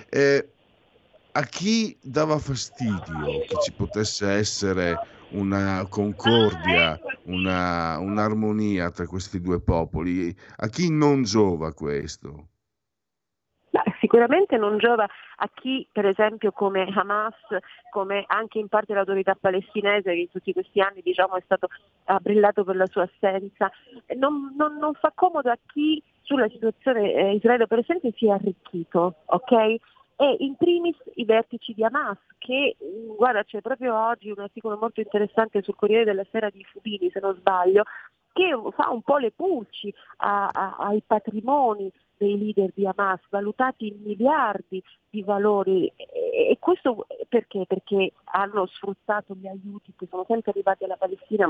E 0.10 0.50
a 1.32 1.44
chi 1.44 1.98
dava 2.02 2.38
fastidio 2.38 3.46
che 3.48 3.60
ci 3.62 3.72
potesse 3.74 4.30
essere 4.30 4.98
una 5.32 5.86
concordia, 5.88 7.00
una, 7.24 8.00
un'armonia 8.00 8.90
tra 8.90 9.06
questi 9.06 9.40
due 9.40 9.62
popoli. 9.62 10.36
A 10.58 10.68
chi 10.68 10.92
non 10.92 11.24
giova 11.24 11.74
questo? 11.74 12.48
sicuramente 14.00 14.58
non 14.58 14.78
giova 14.78 15.04
a 15.04 15.50
chi, 15.54 15.88
per 15.92 16.06
esempio, 16.06 16.52
come 16.52 16.88
Hamas, 16.96 17.36
come 17.92 18.24
anche 18.28 18.58
in 18.58 18.68
parte 18.68 18.94
l'autorità 18.94 19.36
palestinese, 19.40 20.14
che 20.14 20.20
in 20.20 20.30
tutti 20.32 20.54
questi 20.54 20.80
anni 20.82 21.02
diciamo, 21.04 21.36
è 21.36 21.42
stato 21.44 21.68
brillato 22.22 22.64
per 22.64 22.76
la 22.76 22.88
sua 22.88 23.04
assenza, 23.04 23.72
non, 24.16 24.56
non, 24.58 24.78
non 24.78 24.94
fa 24.94 25.12
comodo 25.14 25.52
a 25.52 25.60
chi 25.72 26.02
sulla 26.22 26.50
situazione 26.50 27.14
eh, 27.14 27.34
Israele 27.36 27.68
per 27.68 27.80
esempio 27.80 28.12
si 28.16 28.28
è 28.28 28.32
arricchito, 28.32 29.16
ok? 29.26 29.76
E 30.22 30.36
in 30.40 30.58
primis 30.58 30.98
i 31.16 31.24
vertici 31.24 31.74
di 31.74 31.82
Hamas 31.82 32.18
che, 32.40 32.76
mm, 32.84 33.16
guarda 33.16 33.46
c'è 33.46 33.62
proprio 33.62 33.96
oggi 33.96 34.30
un 34.30 34.40
articolo 34.40 34.78
molto 34.78 35.00
interessante 35.00 35.62
sul 35.62 35.78
Corriere 35.78 36.04
della 36.04 36.26
Sera 36.30 36.50
di 36.50 36.62
Fubini 36.66 37.10
se 37.10 37.22
non 37.22 37.36
sbaglio, 37.36 37.84
che 38.34 38.52
fa 38.76 38.90
un 38.90 39.02
po' 39.02 39.18
le 39.18 39.32
pulci 39.32 39.94
a, 40.18 40.50
a, 40.52 40.76
ai 40.78 41.02
patrimoni 41.08 41.90
dei 42.20 42.38
leader 42.38 42.72
di 42.76 42.86
Hamas, 42.86 43.22
valutati 43.30 43.88
in 43.88 44.02
miliardi 44.04 44.84
di 45.10 45.24
valori. 45.24 45.92
E, 45.96 46.58
questo 46.60 47.08
perché? 47.28 47.66
Perché 47.66 48.14
hanno 48.26 48.66
sfruttato 48.68 49.34
gli 49.34 49.48
aiuti 49.48 49.94
che 49.98 50.08
sono 50.10 50.26
sempre 50.28 50.52
arrivati 50.52 50.84
alla 50.84 50.98
Palestina 50.98 51.50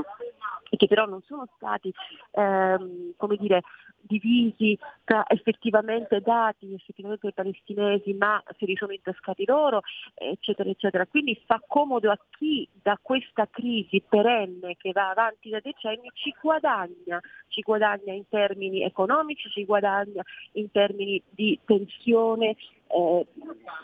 e 0.70 0.76
che 0.76 0.86
però 0.86 1.04
non 1.04 1.20
sono 1.22 1.46
stati 1.56 1.92
ehm, 2.30 3.14
come 3.16 3.36
dire, 3.36 3.62
divisi 4.00 4.78
tra 5.04 5.24
effettivamente 5.28 6.20
dati 6.20 6.72
effettivamente 6.72 7.26
ai 7.26 7.32
palestinesi, 7.32 8.14
ma 8.14 8.42
se 8.56 8.64
li 8.64 8.76
sono 8.76 8.92
intascati 8.92 9.44
loro, 9.44 9.82
eccetera, 10.14 10.70
eccetera. 10.70 11.06
Quindi 11.06 11.40
fa 11.44 11.60
comodo 11.66 12.10
a 12.10 12.18
chi 12.30 12.68
da 12.82 12.98
questa 13.00 13.48
crisi 13.50 14.02
perenne 14.06 14.76
che 14.76 14.92
va 14.92 15.10
avanti 15.10 15.50
da 15.50 15.60
decenni 15.60 16.10
ci 16.14 16.34
guadagna, 16.40 17.20
ci 17.48 17.60
guadagna 17.62 18.12
in 18.12 18.28
termini 18.28 18.82
economici, 18.82 19.50
ci 19.50 19.64
guadagna 19.64 20.22
in 20.52 20.59
termini 20.70 21.22
di 21.30 21.58
tensione 21.64 22.56
eh, 22.88 23.26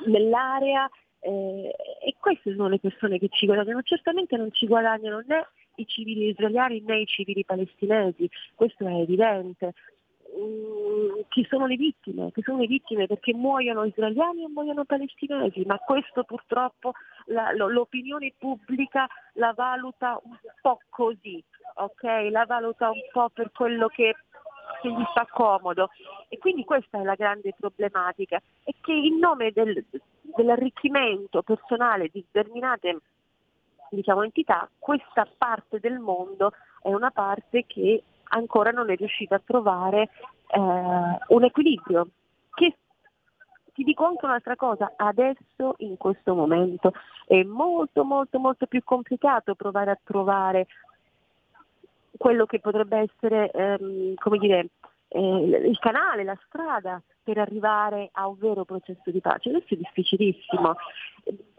nell'area 0.06 0.88
eh, 1.20 1.74
e 2.04 2.14
queste 2.18 2.52
sono 2.52 2.68
le 2.68 2.78
persone 2.78 3.18
che 3.18 3.28
ci 3.30 3.46
guadagnano. 3.46 3.82
Certamente 3.82 4.36
non 4.36 4.52
ci 4.52 4.66
guadagnano 4.66 5.22
né 5.26 5.48
i 5.76 5.86
civili 5.86 6.28
israeliani 6.28 6.80
né 6.80 7.00
i 7.00 7.06
civili 7.06 7.44
palestinesi, 7.44 8.28
questo 8.54 8.86
è 8.86 8.94
evidente. 9.00 9.72
Mm, 10.38 11.20
chi 11.28 11.46
sono 11.48 11.66
le 11.66 11.76
vittime? 11.76 12.30
Chi 12.32 12.42
sono 12.42 12.58
le 12.58 12.66
vittime 12.66 13.06
perché 13.06 13.32
muoiono 13.32 13.84
israeliani 13.84 14.44
o 14.44 14.48
muoiono 14.48 14.84
palestinesi, 14.84 15.62
ma 15.64 15.78
questo 15.78 16.24
purtroppo 16.24 16.92
la, 17.26 17.52
l'opinione 17.52 18.34
pubblica 18.36 19.06
la 19.34 19.52
valuta 19.54 20.20
un 20.24 20.36
po' 20.60 20.80
così, 20.90 21.42
ok? 21.76 22.02
La 22.30 22.44
valuta 22.44 22.90
un 22.90 23.00
po' 23.12 23.30
per 23.30 23.50
quello 23.52 23.88
che 23.88 24.14
che 24.80 24.90
gli 24.90 25.04
fa 25.14 25.26
comodo. 25.30 25.90
E 26.28 26.38
quindi 26.38 26.64
questa 26.64 27.00
è 27.00 27.02
la 27.02 27.14
grande 27.14 27.54
problematica, 27.58 28.40
è 28.62 28.70
che 28.80 28.92
in 28.92 29.18
nome 29.18 29.52
del, 29.52 29.84
dell'arricchimento 30.20 31.42
personale 31.42 32.08
di 32.12 32.24
determinate 32.30 33.00
diciamo, 33.90 34.22
entità, 34.22 34.68
questa 34.78 35.26
parte 35.36 35.78
del 35.80 35.98
mondo 35.98 36.52
è 36.82 36.92
una 36.92 37.10
parte 37.10 37.64
che 37.66 38.02
ancora 38.28 38.70
non 38.70 38.90
è 38.90 38.96
riuscita 38.96 39.36
a 39.36 39.42
trovare 39.44 40.10
eh, 40.48 40.58
un 40.58 41.44
equilibrio. 41.44 42.08
Che 42.52 42.76
ti 43.72 43.84
dico 43.84 44.04
anche 44.04 44.24
un'altra 44.24 44.56
cosa, 44.56 44.94
adesso 44.96 45.74
in 45.78 45.96
questo 45.96 46.34
momento 46.34 46.92
è 47.26 47.42
molto 47.42 48.04
molto 48.04 48.38
molto 48.38 48.66
più 48.66 48.82
complicato 48.82 49.54
provare 49.54 49.90
a 49.90 49.98
trovare 50.02 50.66
quello 52.16 52.46
che 52.46 52.60
potrebbe 52.60 52.98
essere 52.98 53.50
ehm, 53.50 54.14
come 54.14 54.38
dire, 54.38 54.68
eh, 55.08 55.60
il 55.68 55.78
canale, 55.78 56.24
la 56.24 56.38
strada 56.46 57.00
per 57.22 57.38
arrivare 57.38 58.10
a 58.12 58.28
un 58.28 58.36
vero 58.38 58.64
processo 58.64 59.10
di 59.10 59.20
pace. 59.20 59.48
Adesso 59.48 59.74
è 59.74 59.76
difficilissimo. 59.76 60.76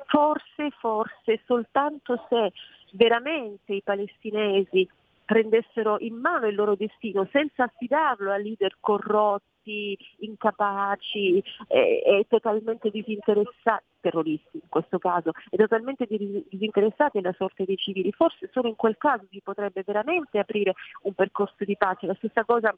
Forse, 0.05 0.69
forse, 0.79 1.41
soltanto 1.45 2.25
se 2.29 2.51
veramente 2.93 3.73
i 3.73 3.81
palestinesi 3.81 4.87
prendessero 5.27 5.97
in 5.99 6.15
mano 6.15 6.47
il 6.47 6.55
loro 6.55 6.75
destino 6.75 7.27
senza 7.33 7.65
affidarlo 7.65 8.31
a 8.31 8.37
leader 8.37 8.77
corrotti, 8.79 9.97
incapaci 10.19 11.43
e, 11.67 12.01
e 12.05 12.25
totalmente 12.29 12.89
disinteressati, 12.89 13.83
terroristi 13.99 14.57
in 14.63 14.69
questo 14.69 14.97
caso, 14.99 15.31
e 15.49 15.57
totalmente 15.57 16.07
disinteressati 16.07 17.17
alla 17.17 17.33
sorte 17.33 17.65
dei 17.65 17.75
civili. 17.75 18.13
Forse 18.13 18.49
solo 18.53 18.69
in 18.69 18.77
quel 18.77 18.95
caso 18.97 19.25
si 19.29 19.41
potrebbe 19.43 19.83
veramente 19.85 20.39
aprire 20.39 20.75
un 21.01 21.13
percorso 21.13 21.65
di 21.65 21.75
pace. 21.75 22.07
La 22.07 22.15
stessa 22.15 22.45
cosa 22.45 22.73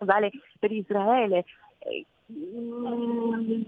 vale 0.00 0.30
per 0.58 0.72
Israele. 0.72 1.44
Mm, 2.32 3.62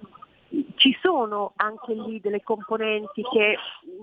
ci 0.77 0.97
sono 1.03 1.53
anche 1.57 1.93
lì 1.93 2.19
delle 2.19 2.43
componenti 2.43 3.23
che 3.31 3.57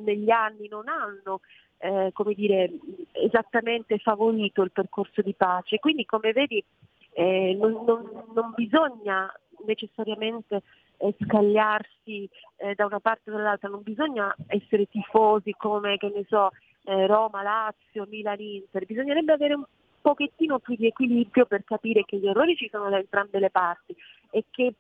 negli 0.06 0.30
anni 0.30 0.68
non 0.68 0.88
hanno 0.88 1.42
eh, 1.80 2.12
come 2.14 2.34
dire, 2.34 2.72
esattamente 3.12 3.98
favorito 4.00 4.62
il 4.62 4.72
percorso 4.72 5.22
di 5.22 5.34
pace. 5.34 5.80
Quindi 5.80 6.06
come 6.06 6.32
vedi 6.32 6.64
eh, 7.12 7.56
non, 7.60 7.84
non, 7.86 8.26
non, 8.34 8.54
bisogna 8.56 9.32
necessariamente 9.66 10.62
eh, 10.98 11.16
scagliarsi 11.24 12.30
da 12.76 12.86
una 12.86 13.00
parte 13.00 13.30
o 13.30 13.34
dall'altra, 13.34 13.70
non 13.70 13.82
bisogna 13.84 14.34
essere 14.48 14.88
tifosi 14.88 15.54
come 15.58 15.98
che 15.98 16.12
ne 16.14 16.26
so, 16.28 16.50
eh, 16.86 17.06
Roma, 17.06 17.44
Lazio, 17.44 18.06
Milan, 18.10 18.40
Inter, 18.40 18.86
bisognerebbe 18.86 19.34
avere 19.34 19.54
un 19.54 19.64
pochettino 20.02 20.60
più 20.60 20.76
di 20.76 20.88
equilibrio 20.88 21.46
per 21.46 21.64
capire 21.64 22.04
che 22.04 22.18
gli 22.18 22.28
errori 22.28 22.56
ci 22.56 22.70
sono 22.72 22.90
da 22.90 22.98
entrambe 22.98 23.40
le 23.40 23.50
parti 23.50 23.96
e 24.32 24.46
che 24.50 24.74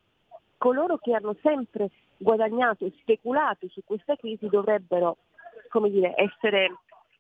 coloro 0.58 0.98
che 0.98 1.14
hanno 1.14 1.36
sempre 1.42 1.90
guadagnato 2.18 2.86
e 2.86 2.94
speculato 3.00 3.68
su 3.70 3.82
questa 3.86 4.16
crisi 4.16 4.48
dovrebbero 4.48 5.18
come 5.70 5.90
dire, 5.90 6.14
essere 6.16 6.72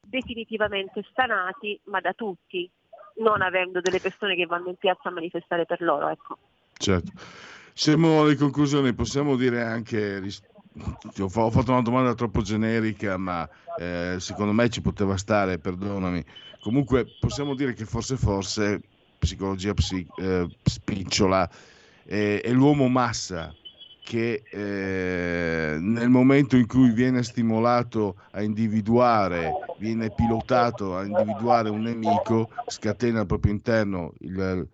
definitivamente 0.09 1.05
stanati, 1.11 1.79
ma 1.85 1.99
da 1.99 2.13
tutti, 2.13 2.69
non 3.17 3.41
avendo 3.41 3.81
delle 3.81 3.99
persone 3.99 4.35
che 4.35 4.45
vanno 4.45 4.69
in 4.69 4.75
piazza 4.75 5.09
a 5.09 5.11
manifestare 5.11 5.65
per 5.65 5.81
loro. 5.81 6.09
Ecco. 6.09 6.37
Certo. 6.77 7.11
Siamo 7.73 8.21
alle 8.21 8.35
conclusioni, 8.35 8.93
possiamo 8.93 9.35
dire 9.35 9.61
anche, 9.61 10.21
ho 11.19 11.29
fatto 11.29 11.71
una 11.71 11.81
domanda 11.81 12.15
troppo 12.15 12.41
generica, 12.41 13.17
ma 13.17 13.47
eh, 13.77 14.15
secondo 14.19 14.51
me 14.51 14.69
ci 14.69 14.81
poteva 14.81 15.15
stare, 15.17 15.59
perdonami. 15.59 16.23
Comunque 16.61 17.05
possiamo 17.19 17.53
dire 17.53 17.73
che 17.73 17.85
forse, 17.85 18.17
forse, 18.17 18.81
psicologia 19.19 19.73
psi, 19.73 20.05
eh, 20.17 20.47
spicciola, 20.63 21.47
eh, 22.05 22.41
è 22.41 22.51
l'uomo 22.51 22.87
massa 22.87 23.53
che 24.07 24.41
eh, 24.49 25.77
nel 25.77 26.07
momento 26.07 26.55
in 26.55 26.65
cui 26.65 26.91
viene 26.91 27.23
stimolato 27.23 28.15
a 28.31 28.41
individuare, 28.41 29.51
viene 29.79 30.13
pilotato 30.15 30.95
a 30.95 31.03
individuare 31.03 31.67
un 31.67 31.81
nemico, 31.81 32.49
scatena 32.67 33.19
al 33.19 33.25
proprio 33.25 33.51
interno, 33.51 34.13
il, 34.19 34.65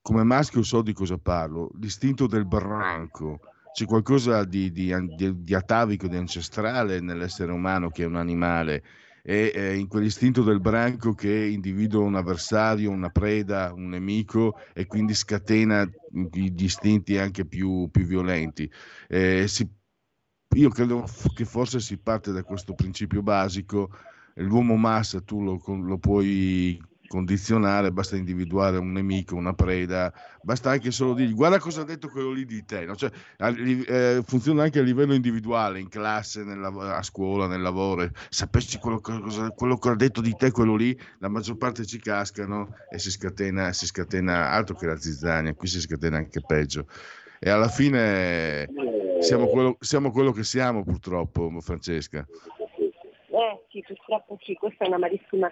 come 0.00 0.22
maschio 0.22 0.62
so 0.62 0.80
di 0.80 0.94
cosa 0.94 1.18
parlo, 1.18 1.70
l'istinto 1.78 2.26
del 2.26 2.46
branco. 2.46 3.40
C'è 3.74 3.84
qualcosa 3.84 4.44
di, 4.44 4.72
di, 4.72 4.94
di, 5.14 5.42
di 5.44 5.54
atavico, 5.54 6.08
di 6.08 6.16
ancestrale 6.16 7.00
nell'essere 7.00 7.52
umano 7.52 7.90
che 7.90 8.04
è 8.04 8.06
un 8.06 8.16
animale 8.16 8.82
e 9.22 9.52
eh, 9.54 9.76
in 9.76 9.88
quell'istinto 9.88 10.42
del 10.42 10.60
branco 10.60 11.14
che 11.14 11.32
individua 11.32 12.02
un 12.02 12.16
avversario, 12.16 12.90
una 12.90 13.10
preda, 13.10 13.72
un 13.72 13.88
nemico 13.88 14.58
e 14.72 14.86
quindi 14.86 15.14
scatena 15.14 15.88
gli 16.30 16.62
istinti 16.62 17.18
anche 17.18 17.44
più, 17.44 17.88
più 17.90 18.04
violenti. 18.04 18.70
Eh, 19.08 19.46
si, 19.46 19.68
io 20.56 20.68
credo 20.70 21.04
che 21.34 21.44
forse 21.44 21.80
si 21.80 21.98
parte 21.98 22.32
da 22.32 22.42
questo 22.42 22.74
principio 22.74 23.22
basico, 23.22 23.90
l'uomo 24.34 24.76
massa 24.76 25.20
tu 25.20 25.42
lo, 25.42 25.60
lo 25.66 25.98
puoi 25.98 26.80
condizionare, 27.10 27.90
basta 27.90 28.14
individuare 28.14 28.76
un 28.76 28.92
nemico, 28.92 29.34
una 29.34 29.52
preda, 29.52 30.12
basta 30.42 30.70
anche 30.70 30.92
solo 30.92 31.12
dirgli 31.12 31.34
guarda 31.34 31.58
cosa 31.58 31.80
ha 31.80 31.84
detto 31.84 32.08
quello 32.08 32.30
lì 32.30 32.44
di 32.44 32.64
te, 32.64 32.84
no? 32.84 32.94
cioè, 32.94 33.10
eh, 33.36 34.22
funziona 34.24 34.62
anche 34.62 34.78
a 34.78 34.82
livello 34.82 35.12
individuale, 35.12 35.80
in 35.80 35.88
classe, 35.88 36.44
nel, 36.44 36.62
a 36.62 37.02
scuola, 37.02 37.48
nel 37.48 37.62
lavoro, 37.62 38.08
sapessi 38.28 38.78
quello, 38.78 39.00
cosa, 39.00 39.50
quello 39.50 39.76
che 39.76 39.88
ha 39.88 39.96
detto 39.96 40.20
di 40.20 40.36
te, 40.36 40.52
quello 40.52 40.76
lì, 40.76 40.96
la 41.18 41.26
maggior 41.26 41.56
parte 41.56 41.84
ci 41.84 41.98
cascano 41.98 42.76
e 42.88 43.00
si 43.00 43.10
scatena, 43.10 43.72
si 43.72 43.86
scatena 43.86 44.50
altro 44.50 44.76
che 44.76 44.86
la 44.86 44.96
zizzania, 44.96 45.52
qui 45.54 45.66
si 45.66 45.80
scatena 45.80 46.16
anche 46.16 46.40
peggio. 46.46 46.86
E 47.40 47.50
alla 47.50 47.68
fine 47.68 48.68
siamo 49.18 49.48
quello, 49.48 49.76
siamo 49.80 50.12
quello 50.12 50.30
che 50.30 50.44
siamo 50.44 50.84
purtroppo, 50.84 51.50
Francesca. 51.58 52.24
Eh 53.30 53.64
sì, 53.68 53.82
purtroppo 53.84 54.38
sì, 54.42 54.54
questa 54.54 54.84
è 54.84 54.86
una 54.86 54.98
malissima 54.98 55.50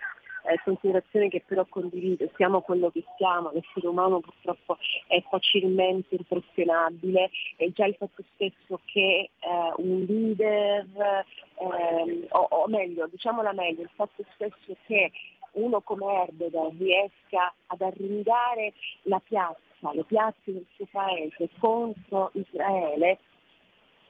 eh, 0.48 0.61
considerazione 0.64 1.28
che 1.28 1.42
però 1.46 1.64
condivido, 1.66 2.28
siamo 2.37 2.61
quello 2.62 2.90
che 2.90 3.04
siamo, 3.16 3.50
l'essere 3.52 3.87
umano 3.87 4.20
purtroppo 4.20 4.78
è 5.06 5.22
facilmente 5.28 6.14
impressionabile 6.14 7.30
e 7.56 7.72
già 7.72 7.87
il 7.87 7.96
fatto 7.96 8.22
stesso 8.34 8.80
che 8.87 9.30
eh, 9.38 9.72
un 9.76 10.04
leader, 10.08 10.87
eh, 10.96 12.26
o, 12.30 12.46
o, 12.50 12.66
meglio, 12.68 13.06
diciamola 13.06 13.52
meglio, 13.52 13.82
il 13.82 13.90
fatto 13.94 14.24
stesso 14.34 14.76
che 14.87 15.12
uno 15.52 15.80
come 15.80 16.22
Erdogan 16.22 16.76
riesca 16.78 17.52
ad 17.66 17.80
arringare 17.80 18.72
la 19.02 19.20
piazza, 19.20 19.92
le 19.92 20.04
piazze 20.04 20.52
del 20.52 20.66
suo 20.74 20.87
paese 20.90 21.48
contro 21.58 22.30
Israele, 22.34 23.18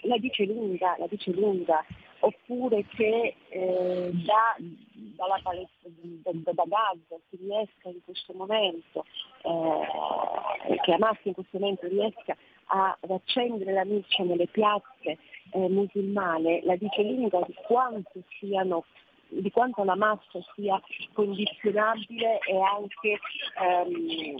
la 0.02 0.16
dice 0.18 0.44
lunga, 0.44 0.96
la 0.98 1.06
dice 1.08 1.32
lunga, 1.32 1.84
oppure 2.20 2.84
che 2.86 3.34
eh, 3.48 4.10
da, 4.12 4.56
dalla 4.58 5.40
palestra, 5.42 5.88
da, 6.22 6.52
da, 6.52 6.64
Gaza 6.66 7.22
si 7.28 7.36
riesca 7.36 7.88
in 7.88 8.00
questo 8.04 8.32
momento, 8.34 9.04
eh, 9.42 10.80
che 10.82 10.92
Hamas 10.92 11.18
in 11.22 11.34
questo 11.34 11.58
momento 11.58 11.86
riesca 11.86 12.36
ad 12.66 13.10
accendere 13.10 13.72
la 13.72 13.84
luce 13.84 14.22
nelle 14.24 14.46
piazze 14.46 15.18
eh, 15.52 15.68
musulmane, 15.68 16.62
la 16.64 16.76
dice 16.76 17.02
lunga 17.02 17.40
di 17.46 17.54
quanto 17.66 18.22
siano 18.38 18.84
di 19.30 19.50
quanto 19.50 19.84
la 19.84 19.94
massa 19.94 20.40
sia 20.54 20.80
condizionabile 21.12 22.38
e 22.38 22.58
anche 22.60 23.18
ehm, 23.60 24.36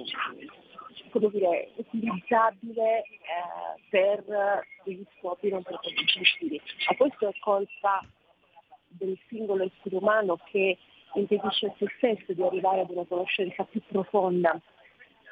come 1.11 1.31
dire, 1.31 1.71
utilizzabile 1.77 3.03
eh, 3.03 3.81
per 3.91 4.25
degli 4.85 5.05
scopi 5.19 5.49
non 5.49 5.63
distruttivi. 5.95 6.61
Ma 6.89 6.97
questo 6.97 7.29
è 7.29 7.33
colpa 7.41 8.05
del 8.89 9.19
singolo 9.29 9.65
essere 9.65 9.97
umano 9.97 10.39
che 10.51 10.79
impedisce 11.15 11.67
a 11.67 11.75
se 11.79 11.87
stesso 11.97 12.33
di 12.33 12.43
arrivare 12.43 12.81
ad 12.81 12.91
una 12.91 13.05
conoscenza 13.05 13.65
più 13.65 13.83
profonda 13.87 14.61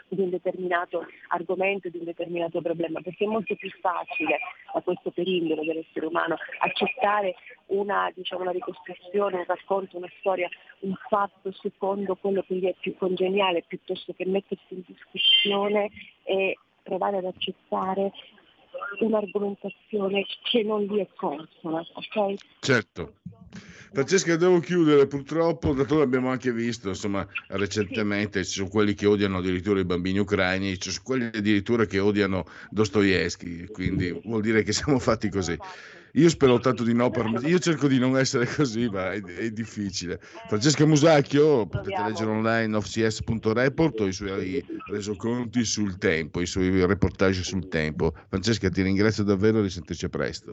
di 0.09 0.21
un 0.21 0.31
determinato 0.31 1.07
argomento, 1.29 1.89
di 1.89 1.99
un 1.99 2.05
determinato 2.05 2.61
problema, 2.61 3.01
perché 3.01 3.25
è 3.25 3.29
molto 3.29 3.55
più 3.57 3.71
facile 3.81 4.39
a 4.75 4.81
questo 4.81 5.11
periodo 5.11 5.63
dell'essere 5.63 6.07
umano 6.07 6.37
accettare 6.61 7.35
una, 7.67 8.11
diciamo, 8.15 8.43
una 8.43 8.53
ricostruzione, 8.53 9.39
un 9.39 9.45
racconto, 9.47 9.97
una 9.97 10.11
storia, 10.21 10.49
un 10.81 10.95
fatto 11.09 11.53
secondo 11.53 12.15
quello 12.17 12.43
che 12.47 12.55
gli 12.55 12.67
è 12.67 12.75
più 12.79 12.97
congeniale, 12.97 13.65
piuttosto 13.67 14.13
che 14.13 14.25
mettersi 14.27 14.75
in 14.75 14.83
discussione 14.87 15.91
e 16.25 16.59
provare 16.83 17.19
ad 17.19 17.25
accettare 17.25 18.13
un'argomentazione 19.01 20.25
che 20.43 20.63
non 20.63 20.83
gli 20.83 20.99
è 20.99 21.09
consona, 21.15 21.85
ok? 21.95 22.35
Certo. 22.61 23.15
Francesca, 23.93 24.37
devo 24.37 24.59
chiudere, 24.61 25.07
purtroppo, 25.07 25.73
d'altronde 25.73 26.05
abbiamo 26.05 26.31
anche 26.31 26.53
visto, 26.53 26.89
insomma, 26.89 27.27
recentemente 27.49 28.45
ci 28.45 28.53
sono 28.53 28.69
quelli 28.69 28.93
che 28.95 29.07
odiano 29.07 29.39
addirittura 29.39 29.81
i 29.81 29.85
bambini 29.85 30.19
ucraini, 30.19 30.79
ci 30.79 30.91
sono 30.91 31.05
quelli 31.05 31.25
addirittura 31.27 31.87
che 31.87 31.99
odiano 31.99 32.45
Dostoevsky, 32.69 33.69
quindi 33.71 34.11
vuol 34.25 34.43
dire 34.43 34.63
che 34.63 34.73
siamo 34.73 34.99
fatti 34.99 35.31
così. 35.31 35.59
Io 36.13 36.29
spero 36.31 36.59
tanto 36.59 36.83
di 36.83 36.95
no, 36.95 37.11
per 37.11 37.31
io 37.43 37.59
cerco 37.59 37.89
di 37.89 37.99
non 37.99 38.19
essere 38.19 38.47
così, 38.47 38.89
ma 38.89 39.13
è, 39.13 39.23
è 39.23 39.51
difficile. 39.51 40.19
Francesca 40.21 40.87
Musacchio, 40.87 41.67
potete 41.67 42.03
leggere 42.03 42.31
online 42.31 42.75
offcs.report 42.77 44.01
o 44.01 44.07
i 44.07 44.13
suoi 44.13 44.65
resoconti 44.87 45.65
sul 45.65 45.99
tempo, 45.99 46.41
i 46.41 46.47
suoi 46.47 46.85
reportage 46.87 47.43
sul 47.43 47.69
tempo. 47.69 48.15
Francesca, 48.29 48.69
ti 48.71 48.83
ringrazio 48.83 49.25
davvero, 49.25 49.61
risentirci 49.61 50.09
presto. 50.09 50.53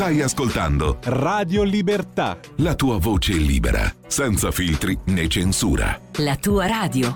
Stai 0.00 0.22
ascoltando 0.22 0.96
Radio 1.02 1.62
Libertà. 1.62 2.38
La 2.56 2.74
tua 2.74 2.96
voce 2.96 3.34
libera, 3.34 3.94
senza 4.06 4.50
filtri 4.50 4.98
né 5.08 5.28
censura. 5.28 6.00
La 6.20 6.36
tua 6.36 6.66
radio. 6.66 7.14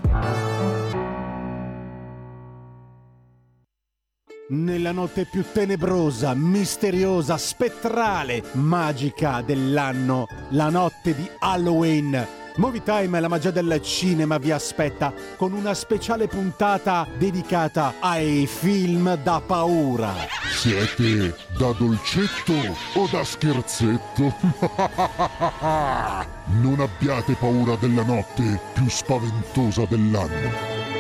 Nella 4.51 4.93
notte 4.93 5.27
più 5.33 5.43
tenebrosa, 5.51 6.35
misteriosa, 6.35 7.39
spettrale, 7.39 8.43
magica 8.53 9.41
dell'anno, 9.41 10.27
la 10.51 10.69
notte 10.69 11.15
di 11.15 11.27
Halloween 11.39 12.44
Movie 12.57 12.85
Time, 12.85 13.19
la 13.19 13.27
magia 13.27 13.51
del 13.51 13.81
cinema 13.83 14.39
vi 14.39 14.53
aspetta 14.53 15.13
con 15.37 15.53
una 15.53 15.75
speciale 15.75 16.29
puntata 16.29 17.05
dedicata 17.19 17.95
ai 17.99 18.47
film 18.47 19.17
da 19.17 19.43
paura. 19.45 20.15
Siete 20.55 21.35
da 21.59 21.73
dolcetto 21.73 22.53
o 22.95 23.09
da 23.11 23.25
scherzetto? 23.25 24.23
non 26.63 26.79
abbiate 26.79 27.35
paura 27.35 27.75
della 27.75 28.05
notte 28.05 28.61
più 28.73 28.89
spaventosa 28.89 29.85
dell'anno. 29.89 30.94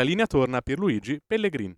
La 0.00 0.06
linea 0.06 0.26
torna 0.26 0.56
a 0.56 0.62
Pierluigi 0.62 1.20
Pellegrin. 1.26 1.76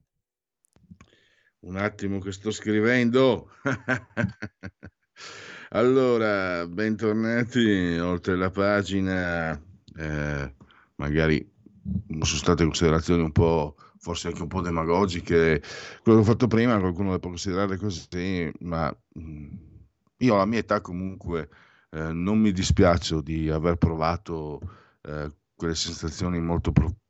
Un 1.62 1.76
attimo 1.76 2.20
che 2.20 2.30
sto 2.30 2.52
scrivendo. 2.52 3.50
allora, 5.70 6.64
bentornati 6.68 7.98
oltre 7.98 8.36
la 8.36 8.50
pagina. 8.50 9.60
Eh, 9.96 10.54
magari 10.96 11.52
sono 12.20 12.24
state 12.24 12.62
considerazioni 12.62 13.22
un 13.22 13.32
po', 13.32 13.74
forse 13.98 14.28
anche 14.28 14.42
un 14.42 14.48
po' 14.48 14.60
demagogiche. 14.60 15.60
Quello 16.02 16.22
che 16.22 16.24
ho 16.24 16.30
fatto 16.30 16.46
prima, 16.46 16.78
qualcuno 16.78 17.10
le 17.10 17.18
può 17.18 17.30
considerare 17.30 17.76
così, 17.76 18.52
ma 18.60 18.96
mm, 19.18 19.54
io 20.18 20.34
alla 20.34 20.46
mia 20.46 20.60
età 20.60 20.80
comunque 20.80 21.48
eh, 21.90 22.12
non 22.12 22.38
mi 22.38 22.52
dispiace 22.52 23.20
di 23.20 23.50
aver 23.50 23.76
provato 23.76 24.60
eh, 25.02 25.28
quelle 25.56 25.74
sensazioni 25.74 26.40
molto 26.40 26.70
profonde 26.70 27.00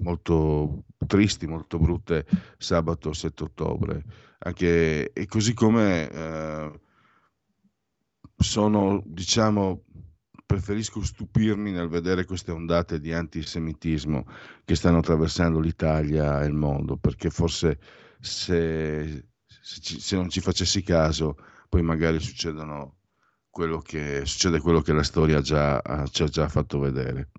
molto 0.00 0.84
tristi, 1.06 1.46
molto 1.46 1.78
brutte 1.78 2.26
sabato 2.58 3.12
7 3.12 3.44
ottobre. 3.44 4.04
Anche, 4.38 5.12
e 5.12 5.26
così 5.26 5.54
come 5.54 6.10
eh, 6.10 6.80
sono, 8.36 9.02
diciamo, 9.06 9.84
preferisco 10.52 11.02
stupirmi 11.02 11.70
nel 11.70 11.88
vedere 11.88 12.26
queste 12.26 12.50
ondate 12.50 13.00
di 13.00 13.12
antisemitismo 13.12 14.26
che 14.64 14.74
stanno 14.74 14.98
attraversando 14.98 15.60
l'Italia 15.60 16.42
e 16.42 16.46
il 16.46 16.52
mondo, 16.52 16.96
perché 16.98 17.30
forse 17.30 17.78
se, 18.20 19.28
se, 19.46 20.16
non 20.16 20.28
ci 20.28 20.40
facessi 20.40 20.82
caso, 20.82 21.36
poi 21.68 21.82
magari 21.82 22.20
succedono 22.20 22.98
quello 23.48 23.78
che, 23.78 24.26
succede 24.26 24.60
quello 24.60 24.82
che 24.82 24.92
la 24.92 25.02
storia 25.02 25.40
già, 25.40 25.80
ci 26.10 26.22
ha 26.22 26.26
già 26.26 26.48
fatto 26.48 26.78
vedere. 26.78 27.30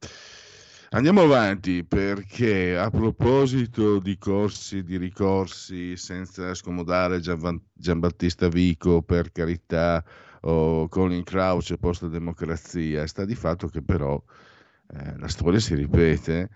Andiamo 0.93 1.23
avanti 1.23 1.84
perché 1.84 2.77
a 2.77 2.91
proposito 2.91 3.97
di 3.97 4.15
corsi, 4.19 4.84
di 4.84 4.97
ricorsi, 4.97 5.97
senza 5.97 6.53
scomodare 6.53 7.19
Giambattista 7.19 8.47
Vico, 8.47 9.01
per 9.01 9.32
carità, 9.32 10.06
o 10.41 10.88
Colin 10.89 11.23
Crouch 11.23 11.77
post 11.77 12.06
democrazia, 12.06 13.08
sta 13.08 13.25
di 13.25 13.34
fatto 13.34 13.69
che 13.69 13.82
però 13.82 14.23
eh, 14.91 15.17
la 15.17 15.27
storia 15.29 15.60
si 15.60 15.73
ripete 15.73 16.51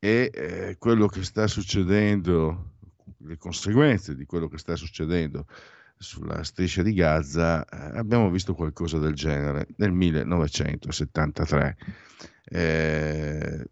e 0.00 0.28
eh, 0.34 0.76
quello 0.76 1.06
che 1.06 1.22
sta 1.22 1.46
succedendo, 1.46 2.72
le 3.18 3.36
conseguenze 3.36 4.16
di 4.16 4.24
quello 4.24 4.48
che 4.48 4.58
sta 4.58 4.74
succedendo 4.74 5.46
sulla 5.98 6.42
striscia 6.44 6.82
di 6.82 6.94
Gaza, 6.94 7.64
eh, 7.64 7.98
abbiamo 7.98 8.30
visto 8.30 8.54
qualcosa 8.54 8.98
del 8.98 9.14
genere 9.14 9.66
nel 9.76 9.92
1973 9.92 11.76
eh, 12.50 13.64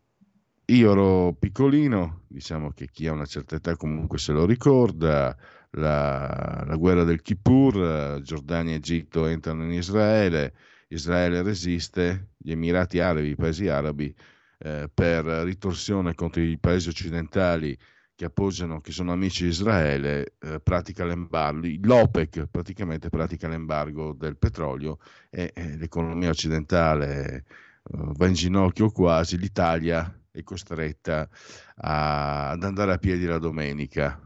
io 0.66 0.92
ero 0.92 1.32
piccolino, 1.38 2.24
diciamo 2.26 2.70
che 2.72 2.88
chi 2.90 3.06
ha 3.06 3.12
una 3.12 3.24
certa 3.24 3.56
età 3.56 3.76
comunque 3.76 4.18
se 4.18 4.32
lo 4.32 4.44
ricorda, 4.44 5.36
la, 5.70 6.64
la 6.66 6.76
guerra 6.76 7.04
del 7.04 7.22
Kippur, 7.22 8.20
Giordania 8.22 8.72
e 8.74 8.76
Egitto 8.76 9.26
entrano 9.26 9.64
in 9.64 9.72
Israele, 9.72 10.54
Israele 10.88 11.42
resiste, 11.42 12.30
gli 12.36 12.50
Emirati 12.50 12.98
Arabi, 12.98 13.28
i 13.28 13.36
paesi 13.36 13.68
arabi, 13.68 14.14
eh, 14.58 14.90
per 14.92 15.24
ritorsione 15.24 16.14
contro 16.14 16.42
i 16.42 16.58
paesi 16.58 16.88
occidentali 16.88 17.76
che 18.16 18.24
appoggiano, 18.24 18.80
che 18.80 18.92
sono 18.92 19.12
amici 19.12 19.44
di 19.44 19.50
Israele, 19.50 20.36
eh, 20.40 20.58
pratica 20.60 21.04
l'embargo, 21.04 21.68
l'OPEC 21.82 22.46
praticamente 22.46 23.10
pratica 23.10 23.46
l'embargo 23.46 24.14
del 24.14 24.38
petrolio 24.38 24.98
e, 25.28 25.52
e 25.54 25.76
l'economia 25.76 26.30
occidentale 26.30 27.44
uh, 27.82 28.12
va 28.14 28.26
in 28.26 28.32
ginocchio 28.32 28.90
quasi, 28.90 29.36
l'Italia 29.36 30.18
è 30.30 30.42
costretta 30.42 31.28
a, 31.76 32.50
ad 32.50 32.62
andare 32.64 32.94
a 32.94 32.98
piedi 32.98 33.26
la 33.26 33.38
domenica. 33.38 34.18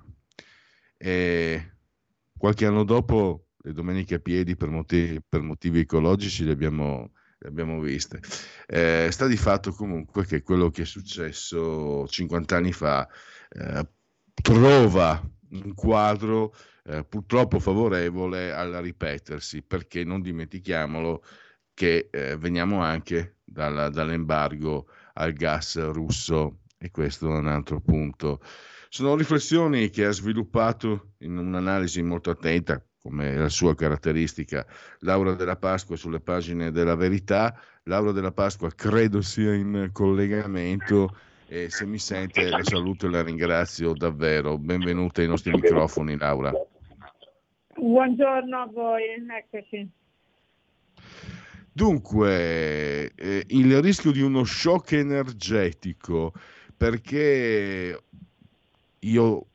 E 0.97 1.73
qualche 2.39 2.67
anno 2.67 2.85
dopo 2.85 3.49
le 3.57 3.73
domeniche 3.73 4.15
a 4.15 4.21
piedi 4.21 4.55
per 4.55 4.69
motivi, 4.69 5.21
per 5.29 5.41
motivi 5.41 5.81
ecologici 5.81 6.45
le 6.45 6.53
abbiamo, 6.53 7.11
le 7.39 7.49
abbiamo 7.49 7.81
viste. 7.81 8.21
Eh, 8.69 9.09
sta 9.11 9.27
di 9.27 9.37
fatto 9.37 9.73
comunque 9.73 10.25
che 10.27 10.43
quello 10.43 10.71
che 10.71 10.83
è 10.83 10.87
successo 10.87 12.07
50 12.07 12.57
anni 12.57 12.73
fa 12.73 13.09
eh, 13.51 13.87
trova 14.35 15.21
un 15.51 15.75
quadro 15.75 16.55
eh, 16.85 17.05
purtroppo 17.05 17.59
favorevole 17.59 18.53
al 18.53 18.73
ripetersi, 18.73 19.63
perché 19.63 20.05
non 20.05 20.23
dimentichiamolo 20.23 21.23
che 21.75 22.09
eh, 22.11 22.37
veniamo 22.37 22.83
anche 22.83 23.37
dalla, 23.45 23.89
dall'embargo 23.89 24.87
al 25.15 25.33
gas 25.33 25.79
russo 25.91 26.61
e 26.79 26.91
questo 26.91 27.27
è 27.27 27.37
un 27.37 27.49
altro 27.49 27.81
punto. 27.81 28.41
Sono 28.89 29.15
riflessioni 29.15 29.91
che 29.91 30.07
ha 30.07 30.11
sviluppato 30.11 31.13
in 31.19 31.37
un'analisi 31.37 32.03
molto 32.03 32.31
attenta, 32.31 32.83
come 33.01 33.37
la 33.37 33.49
sua 33.49 33.75
caratteristica, 33.75 34.67
Laura 35.01 35.35
della 35.35 35.57
Pasqua 35.57 35.97
sulle 35.97 36.21
pagine 36.21 36.71
della 36.71 36.97
verità. 36.97 37.59
Laura 37.85 38.13
della 38.13 38.33
Pasqua 38.33 38.71
credo 38.71 39.21
sia 39.21 39.55
in 39.55 39.91
collegamento 39.93 41.17
e 41.53 41.69
se 41.69 41.85
mi 41.85 41.99
sente 41.99 42.49
la 42.49 42.63
saluto 42.63 43.07
e 43.07 43.11
la 43.11 43.25
ringrazio 43.25 43.93
davvero. 43.93 44.57
Benvenuta 44.57 45.21
ai 45.21 45.27
nostri 45.27 45.51
microfoni, 45.51 46.17
Laura. 46.17 46.53
Buongiorno 47.75 48.57
a 48.57 48.67
voi, 48.67 49.03
eccoci. 49.29 49.91
Dunque, 51.73 53.13
eh, 53.15 53.45
il 53.49 53.83
rischio 53.83 54.13
di 54.13 54.21
uno 54.21 54.45
shock 54.45 54.93
energetico, 54.93 56.33
perché 56.77 58.01
io, 59.01 59.47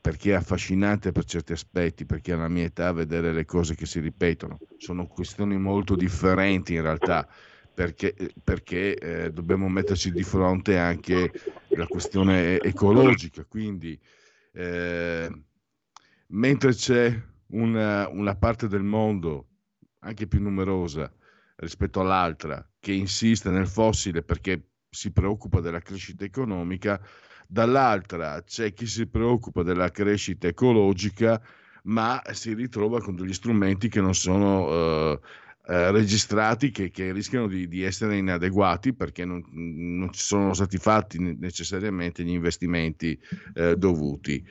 perché 0.00 0.32
è 0.32 0.34
affascinante 0.34 1.12
per 1.12 1.24
certi 1.26 1.52
aspetti, 1.52 2.06
perché 2.06 2.32
alla 2.32 2.48
mia 2.48 2.64
età 2.64 2.90
vedere 2.90 3.32
le 3.32 3.44
cose 3.44 3.76
che 3.76 3.86
si 3.86 4.00
ripetono, 4.00 4.58
sono 4.78 5.06
questioni 5.06 5.58
molto 5.58 5.94
differenti 5.94 6.74
in 6.74 6.82
realtà, 6.82 7.28
perché, 7.78 8.12
perché 8.42 8.96
eh, 8.96 9.30
dobbiamo 9.30 9.68
metterci 9.68 10.12
di 10.12 10.24
fronte 10.24 10.76
anche 10.78 11.32
la 11.74 11.86
questione 11.86 12.60
ecologica, 12.60 13.44
quindi 13.44 13.96
eh, 14.50 15.30
mentre 16.26 16.74
c'è 16.74 17.22
una, 17.50 18.08
una 18.08 18.34
parte 18.34 18.66
del 18.66 18.82
mondo 18.82 19.46
anche 20.00 20.26
più 20.26 20.40
numerosa 20.40 21.08
rispetto 21.54 22.00
all'altra 22.00 22.68
che 22.80 22.90
insiste 22.94 23.48
nel 23.48 23.68
fossile 23.68 24.24
perché 24.24 24.70
si 24.90 25.12
preoccupa 25.12 25.60
della 25.60 25.78
crescita 25.80 26.24
economica, 26.24 27.00
dall'altra 27.46 28.42
c'è 28.42 28.72
chi 28.72 28.86
si 28.86 29.06
preoccupa 29.06 29.62
della 29.62 29.92
crescita 29.92 30.48
ecologica 30.48 31.40
ma 31.84 32.20
si 32.32 32.54
ritrova 32.54 33.00
con 33.00 33.14
degli 33.14 33.32
strumenti 33.32 33.88
che 33.88 34.00
non 34.00 34.16
sono 34.16 34.68
eh, 34.68 35.20
eh, 35.70 35.90
registrati, 35.90 36.70
che, 36.70 36.90
che 36.90 37.12
rischiano 37.12 37.46
di, 37.46 37.68
di, 37.68 37.82
essere 37.82 38.16
inadeguati 38.16 38.94
perché 38.94 39.26
non, 39.26 39.44
non 39.52 40.10
ci 40.10 40.22
sono 40.22 40.54
stati 40.54 40.78
fatti 40.78 41.18
necessariamente 41.18 42.24
gli 42.24 42.30
investimenti 42.30 43.20
eh, 43.52 43.76
dovuti. 43.76 44.42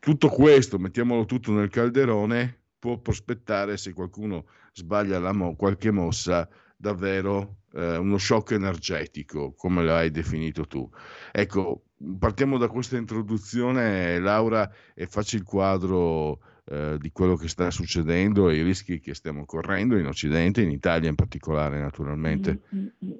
Tutto 0.00 0.28
questo, 0.28 0.76
mettiamolo 0.80 1.24
tutto 1.24 1.52
nel 1.52 1.68
calderone, 1.68 2.62
può 2.80 2.98
prospettare 2.98 3.76
se 3.76 3.92
qualcuno 3.92 4.46
sbaglia 4.72 5.32
mo- 5.32 5.54
qualche 5.54 5.92
mossa 5.92 6.48
davvero 6.76 7.58
eh, 7.74 7.96
uno 7.96 8.18
shock 8.18 8.50
energetico, 8.50 9.52
come 9.54 9.84
l'hai 9.84 10.10
definito 10.10 10.66
tu. 10.66 10.90
Ecco, 11.30 11.84
partiamo 12.18 12.58
da 12.58 12.66
questa 12.66 12.96
introduzione, 12.96 14.18
Laura, 14.18 14.68
e 14.94 15.06
facci 15.06 15.36
il 15.36 15.44
quadro 15.44 16.40
eh, 16.70 16.96
di 16.98 17.10
quello 17.10 17.36
che 17.36 17.48
sta 17.48 17.70
succedendo 17.70 18.48
e 18.48 18.56
i 18.56 18.62
rischi 18.62 19.00
che 19.00 19.14
stiamo 19.14 19.44
correndo 19.44 19.96
in 19.96 20.06
Occidente, 20.06 20.62
in 20.62 20.70
Italia 20.70 21.08
in 21.08 21.14
particolare, 21.14 21.78
naturalmente. 21.78 22.60
Mm-hmm. 22.74 23.10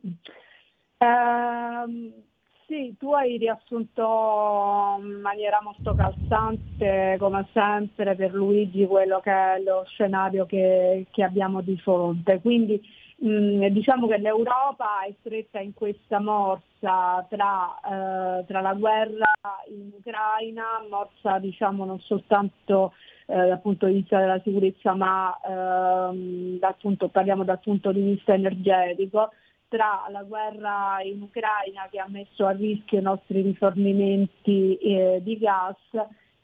Um 1.01 2.26
sì, 2.68 2.94
tu 2.99 3.14
hai 3.14 3.38
riassunto 3.38 4.99
in 5.01 5.20
maniera 5.22 5.59
molto 5.62 5.94
calzante, 5.94 7.16
come 7.18 7.49
sempre, 7.55 8.14
per 8.14 8.34
Luigi 8.34 8.86
quello 8.86 9.20
che 9.20 9.30
è 9.30 9.59
lo 9.62 9.84
scenario 9.86 10.44
che, 10.44 11.07
che 11.11 11.22
abbiamo 11.24 11.62
di 11.62 11.78
fronte. 11.78 12.42
Quindi 12.42 12.78
mh, 13.20 13.68
diciamo 13.68 14.07
che 14.07 14.18
l'Europa 14.18 15.01
è 15.07 15.14
stretta 15.20 15.61
in 15.61 15.72
questa 15.72 16.20
morsa 16.20 17.26
tra, 17.30 17.80
eh, 17.80 18.44
tra 18.44 18.61
la 18.61 18.74
guerra 18.74 19.32
in 19.70 19.90
Ucraina, 19.96 20.84
morsa 20.90 21.38
diciamo 21.38 21.86
non 21.86 22.01
soltanto 22.01 22.92
eh, 23.31 23.47
dal 23.47 23.61
punto 23.61 23.85
di 23.87 23.93
vista 23.95 24.18
della 24.18 24.41
sicurezza, 24.43 24.95
ma 24.95 25.39
ehm, 25.47 26.59
dal 26.59 26.74
punto, 26.81 27.09
parliamo 27.09 27.45
dal 27.45 27.61
punto 27.61 27.93
di 27.93 28.01
vista 28.01 28.33
energetico 28.33 29.33
tra 29.68 30.07
la 30.11 30.22
guerra 30.22 31.03
in 31.03 31.20
Ucraina 31.20 31.89
che 31.91 31.99
ha 31.99 32.09
messo 32.09 32.47
a 32.47 32.53
rischio 32.53 32.99
i 32.99 33.03
nostri 33.03 33.43
rifornimenti 33.43 34.79
eh, 34.79 35.20
di 35.22 35.37
gas 35.37 35.76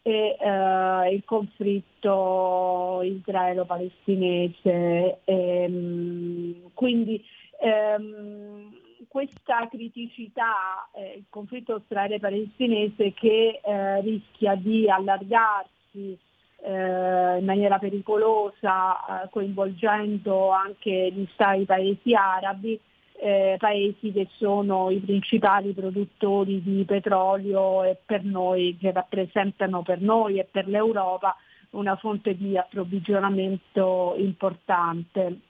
e 0.02 0.36
eh, 0.38 1.14
il 1.14 1.24
conflitto 1.24 3.00
israelo-palestinese. 3.02 5.20
Ehm, 5.24 6.70
quindi 6.74 7.24
ehm, 7.62 8.76
questa 9.08 9.66
criticità, 9.70 10.86
eh, 10.92 11.14
il 11.16 11.24
conflitto 11.30 11.80
israele-palestinese 11.82 13.14
che 13.14 13.58
eh, 13.64 14.00
rischia 14.02 14.54
di 14.54 14.90
allargarsi 14.90 16.18
eh, 16.66 17.38
in 17.38 17.44
maniera 17.44 17.78
pericolosa, 17.78 19.24
eh, 19.24 19.28
coinvolgendo 19.30 20.50
anche 20.50 21.10
gli 21.12 21.26
stati 21.34 21.64
paesi 21.64 22.14
arabi, 22.14 22.80
eh, 23.16 23.56
paesi 23.58 24.10
che 24.12 24.28
sono 24.36 24.88
i 24.90 24.98
principali 24.98 25.72
produttori 25.72 26.62
di 26.62 26.84
petrolio 26.86 27.84
e 27.84 27.98
per 28.04 28.24
noi, 28.24 28.76
che 28.80 28.92
rappresentano 28.92 29.82
per 29.82 30.00
noi 30.00 30.38
e 30.38 30.48
per 30.50 30.66
l'Europa 30.66 31.36
una 31.70 31.96
fonte 31.96 32.34
di 32.34 32.56
approvvigionamento 32.56 34.14
importante. 34.16 35.40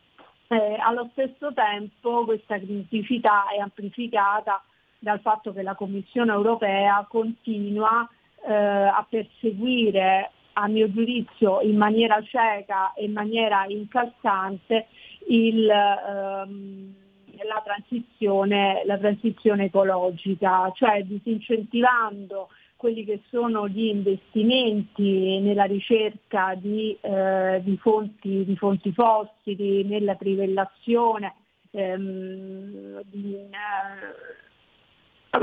Eh, 0.49 0.77
allo 0.81 1.11
stesso 1.13 1.53
tempo 1.53 2.25
questa 2.25 2.59
criticità 2.59 3.45
è 3.55 3.61
amplificata 3.61 4.63
dal 4.99 5.21
fatto 5.21 5.53
che 5.53 5.63
la 5.63 5.75
Commissione 5.75 6.33
europea 6.33 7.07
continua 7.09 8.09
eh, 8.47 8.53
a 8.53 9.07
perseguire, 9.09 10.31
a 10.55 10.69
mio 10.69 10.91
giudizio, 10.91 11.61
in 11.61 11.77
maniera 11.77 12.23
cieca 12.23 12.93
e 12.95 13.05
in 13.05 13.13
maniera 13.13 13.65
incalzante 13.67 14.87
il, 15.29 15.69
ehm, 15.69 16.95
la, 17.43 17.63
transizione, 17.65 18.83
la 18.85 18.99
transizione 18.99 19.65
ecologica, 19.65 20.71
cioè 20.75 21.03
disincentivando 21.05 22.49
quelli 22.77 23.05
che 23.05 23.23
sono 23.31 23.67
gli 23.67 23.85
investimenti 23.85 25.41
nella 25.41 25.65
ricerca 25.65 26.55
di, 26.55 26.97
eh, 27.01 27.61
di, 27.65 27.77
fonti, 27.79 28.45
di 28.45 28.57
fonti, 28.57 28.93
fossili, 28.93 29.85
nella 29.85 30.17
trivellazione 30.17 31.35
ehm, 31.71 33.03
di, 33.05 33.35
eh, 33.35 34.53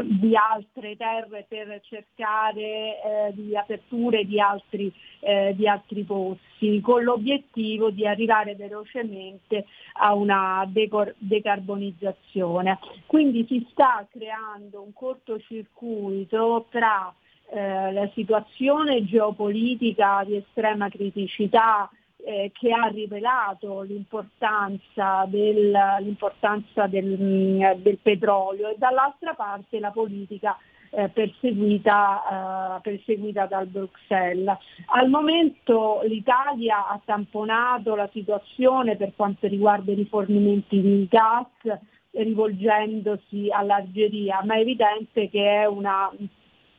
di, 0.03 0.35
altre 0.35 0.95
terre 0.95 1.45
per 1.47 1.79
cercare 1.83 2.61
eh, 2.61 3.33
di 3.33 3.55
aperture 3.55 4.25
di 4.25 4.39
altri, 4.39 4.91
eh, 5.19 5.53
di 5.55 5.67
altri 5.67 6.03
posti, 6.03 6.79
con 6.81 7.03
l'obiettivo 7.03 7.89
di 7.89 8.07
arrivare 8.07 8.55
velocemente 8.55 9.65
a 9.93 10.13
una 10.13 10.65
decor- 10.67 11.15
decarbonizzazione. 11.17 12.79
Quindi 13.05 13.45
si 13.47 13.67
sta 13.71 14.05
creando 14.09 14.81
un 14.81 14.93
cortocircuito 14.93 16.67
tra 16.69 17.13
eh, 17.49 17.91
la 17.91 18.09
situazione 18.13 19.03
geopolitica 19.03 20.23
di 20.25 20.37
estrema 20.37 20.89
criticità 20.89 21.89
eh, 22.25 22.51
che 22.53 22.71
ha 22.71 22.87
rivelato 22.87 23.81
l'importanza 23.81 25.25
del, 25.27 25.71
l'importanza 25.99 26.87
del, 26.87 27.17
mm, 27.19 27.81
del 27.81 27.97
petrolio 27.97 28.69
e 28.69 28.75
dall'altra 28.77 29.33
parte 29.33 29.79
la 29.79 29.91
politica 29.91 30.57
eh, 30.91 31.09
perseguita, 31.09 32.77
eh, 32.77 32.81
perseguita, 32.81 33.45
dal 33.45 33.67
Bruxelles. 33.67 34.57
Al 34.87 35.09
momento 35.09 36.01
l'Italia 36.03 36.87
ha 36.87 36.99
tamponato 37.03 37.95
la 37.95 38.09
situazione 38.11 38.97
per 38.97 39.13
quanto 39.15 39.47
riguarda 39.47 39.91
i 39.91 39.95
rifornimenti 39.95 40.81
di 40.81 41.07
gas 41.09 41.79
rivolgendosi 42.11 43.47
all'Algeria, 43.49 44.41
ma 44.43 44.55
è 44.55 44.59
evidente 44.59 45.29
che 45.29 45.61
è 45.61 45.65
una 45.65 46.11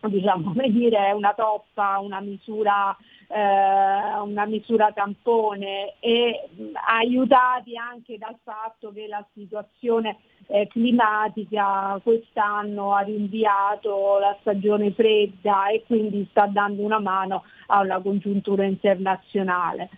diciamo, 0.08 0.52
dire, 0.68 1.12
una 1.12 1.34
toppa, 1.34 1.98
una 2.00 2.20
misura, 2.20 2.96
eh, 3.32 4.20
una 4.20 4.44
misura 4.44 4.92
tampone 4.92 5.94
e 6.00 6.48
mh, 6.54 6.62
aiutati 6.86 7.76
anche 7.76 8.18
dal 8.18 8.36
fatto 8.42 8.92
che 8.92 9.06
la 9.06 9.24
situazione 9.32 10.18
eh, 10.48 10.66
climatica 10.68 11.98
quest'anno 12.02 12.94
ha 12.94 13.00
rinviato 13.00 14.18
la 14.18 14.36
stagione 14.40 14.92
fredda 14.92 15.68
e 15.68 15.82
quindi 15.86 16.26
sta 16.30 16.46
dando 16.46 16.82
una 16.82 16.98
mano 16.98 17.44
alla 17.68 18.00
congiuntura 18.00 18.64
internazionale. 18.64 19.88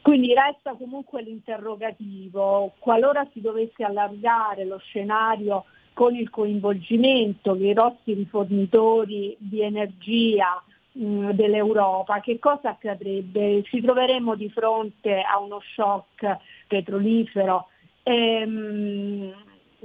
Quindi 0.00 0.32
resta 0.32 0.72
comunque 0.72 1.20
l'interrogativo, 1.20 2.72
qualora 2.78 3.28
si 3.34 3.42
dovesse 3.42 3.84
allargare 3.84 4.64
lo 4.64 4.78
scenario 4.78 5.64
con 5.92 6.14
il 6.14 6.30
coinvolgimento 6.30 7.52
dei 7.52 7.74
grossi 7.74 8.14
rifornitori 8.14 9.36
di 9.38 9.60
energia 9.60 10.62
mh, 10.98 11.30
dell'Europa, 11.30 12.20
che 12.20 12.38
cosa 12.38 12.70
accadrebbe? 12.70 13.62
Ci 13.62 13.80
troveremo 13.80 14.34
di 14.34 14.50
fronte 14.50 15.20
a 15.20 15.38
uno 15.38 15.60
shock 15.74 16.36
petrolifero. 16.66 17.68
Ehm, 18.02 19.32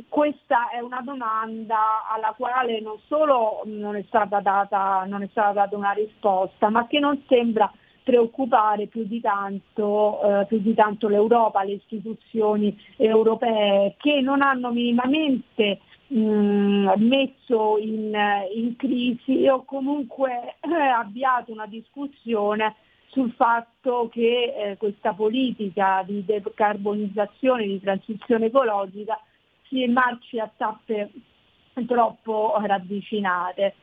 questa 0.09 0.69
è 0.69 0.79
una 0.79 1.01
domanda 1.01 2.07
alla 2.11 2.33
quale 2.35 2.81
non 2.81 2.97
solo 3.07 3.61
non 3.65 3.95
è 3.95 4.03
stata 4.07 4.39
data, 4.39 5.05
non 5.07 5.21
è 5.21 5.27
stata 5.29 5.51
data 5.51 5.77
una 5.77 5.91
risposta, 5.91 6.69
ma 6.69 6.87
che 6.87 6.99
non 6.99 7.21
sembra 7.27 7.71
preoccupare 8.01 8.87
più 8.87 9.05
di 9.05 9.21
tanto, 9.21 10.41
eh, 10.41 10.45
più 10.47 10.59
di 10.59 10.73
tanto 10.73 11.07
l'Europa, 11.07 11.63
le 11.63 11.73
istituzioni 11.73 12.77
europee 12.97 13.95
che 13.97 14.19
non 14.19 14.41
hanno 14.41 14.71
minimamente 14.71 15.79
mm, 16.13 16.89
messo 16.97 17.77
in, 17.77 18.15
in, 18.55 18.75
crisi 18.75 19.47
o 19.47 19.63
comunque 19.63 20.55
eh, 20.61 20.73
avviato 20.73 21.51
una 21.51 21.67
discussione 21.67 22.75
sul 23.07 23.31
fatto 23.33 24.09
che 24.11 24.53
eh, 24.55 24.77
questa 24.77 25.13
politica 25.13 26.03
di 26.05 26.25
decarbonizzazione, 26.25 27.65
di 27.65 27.79
transizione 27.79 28.47
ecologica 28.47 29.19
si 29.67 29.85
marci 29.87 30.39
a 30.39 30.49
tappe 30.55 31.11
troppo 31.87 32.55
ravvicinate. 32.59 33.75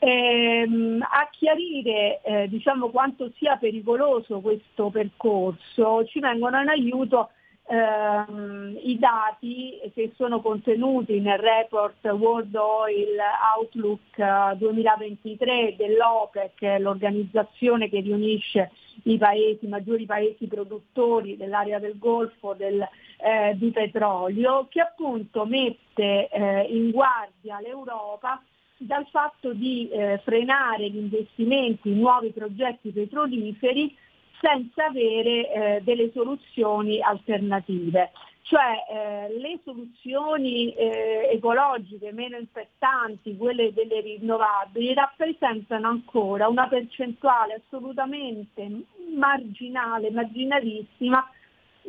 Ehm, 0.00 1.02
a 1.02 1.28
chiarire 1.30 2.20
eh, 2.22 2.48
diciamo, 2.48 2.88
quanto 2.88 3.32
sia 3.36 3.56
pericoloso 3.56 4.40
questo 4.40 4.90
percorso 4.90 6.04
ci 6.04 6.20
vengono 6.20 6.60
in 6.60 6.68
aiuto 6.68 7.30
ehm, 7.68 8.78
i 8.82 8.98
dati 8.98 9.78
che 9.94 10.12
sono 10.16 10.40
contenuti 10.40 11.20
nel 11.20 11.38
report 11.38 12.04
World 12.06 12.54
Oil 12.54 13.18
Outlook 13.56 14.56
2023 14.56 15.68
eh, 15.68 15.76
dell'OPEC, 15.76 16.80
l'organizzazione 16.80 17.88
che 17.88 18.00
riunisce 18.00 18.70
i 19.04 19.18
paesi, 19.18 19.66
i 19.66 19.68
maggiori 19.68 20.06
paesi 20.06 20.46
produttori 20.46 21.36
dell'area 21.36 21.78
del 21.78 21.98
Golfo 21.98 22.54
del, 22.54 22.80
eh, 22.80 23.54
di 23.56 23.70
petrolio, 23.70 24.66
che 24.68 24.80
appunto 24.80 25.44
mette 25.44 26.28
eh, 26.28 26.66
in 26.70 26.90
guardia 26.90 27.60
l'Europa 27.60 28.42
dal 28.78 29.06
fatto 29.10 29.52
di 29.52 29.88
eh, 29.88 30.20
frenare 30.24 30.88
gli 30.88 30.98
investimenti 30.98 31.90
in 31.90 31.98
nuovi 31.98 32.30
progetti 32.30 32.90
petroliferi 32.90 33.94
senza 34.40 34.86
avere 34.86 35.50
eh, 35.50 35.80
delle 35.82 36.10
soluzioni 36.12 37.00
alternative. 37.02 38.10
Cioè 38.42 38.84
eh, 38.90 39.38
le 39.38 39.58
soluzioni 39.62 40.72
eh, 40.72 41.28
ecologiche 41.32 42.12
meno 42.12 42.38
infettanti, 42.38 43.36
quelle 43.36 43.74
delle 43.74 44.00
rinnovabili, 44.00 44.94
rappresentano 44.94 45.86
ancora 45.88 46.48
una 46.48 46.66
percentuale 46.66 47.62
assolutamente 47.62 48.84
marginale, 49.14 50.10
marginalissima 50.10 51.30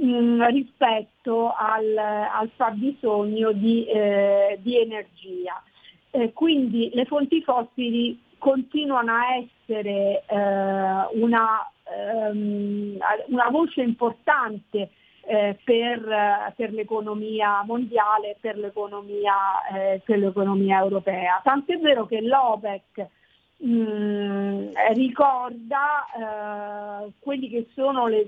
mm, 0.04 0.44
rispetto 0.48 1.54
al, 1.56 1.98
al 1.98 2.50
fabbisogno 2.58 3.54
di, 3.54 3.86
eh, 3.86 4.60
di 4.62 4.80
energia. 4.80 5.64
Eh, 6.12 6.34
quindi 6.34 6.90
le 6.94 7.06
fonti 7.06 7.42
fossili 7.42 8.20
continuano 8.38 9.14
a 9.14 9.36
essere 9.36 10.24
eh, 10.28 10.36
una 11.14 11.72
ehm, 11.92 12.98
una 13.28 13.50
voce 13.50 13.82
importante 13.82 14.90
eh, 15.30 15.58
per, 15.64 16.54
per, 16.56 16.72
l'economia 16.72 17.64
mondiale 17.64 18.36
per 18.40 18.58
l'economia, 18.58 19.34
eh, 19.74 20.02
per 20.04 20.18
l'economia 20.18 20.80
europea. 20.80 21.40
Tant'è 21.44 21.78
vero 21.78 22.06
che 22.06 22.22
l'OPEC 22.22 23.08
mh, 23.58 23.70
mm, 23.70 24.68
ricorda 24.94 27.04
eh, 27.06 27.12
quelli 27.20 27.50
che 27.50 27.68
sono, 27.76 28.08
le, 28.08 28.28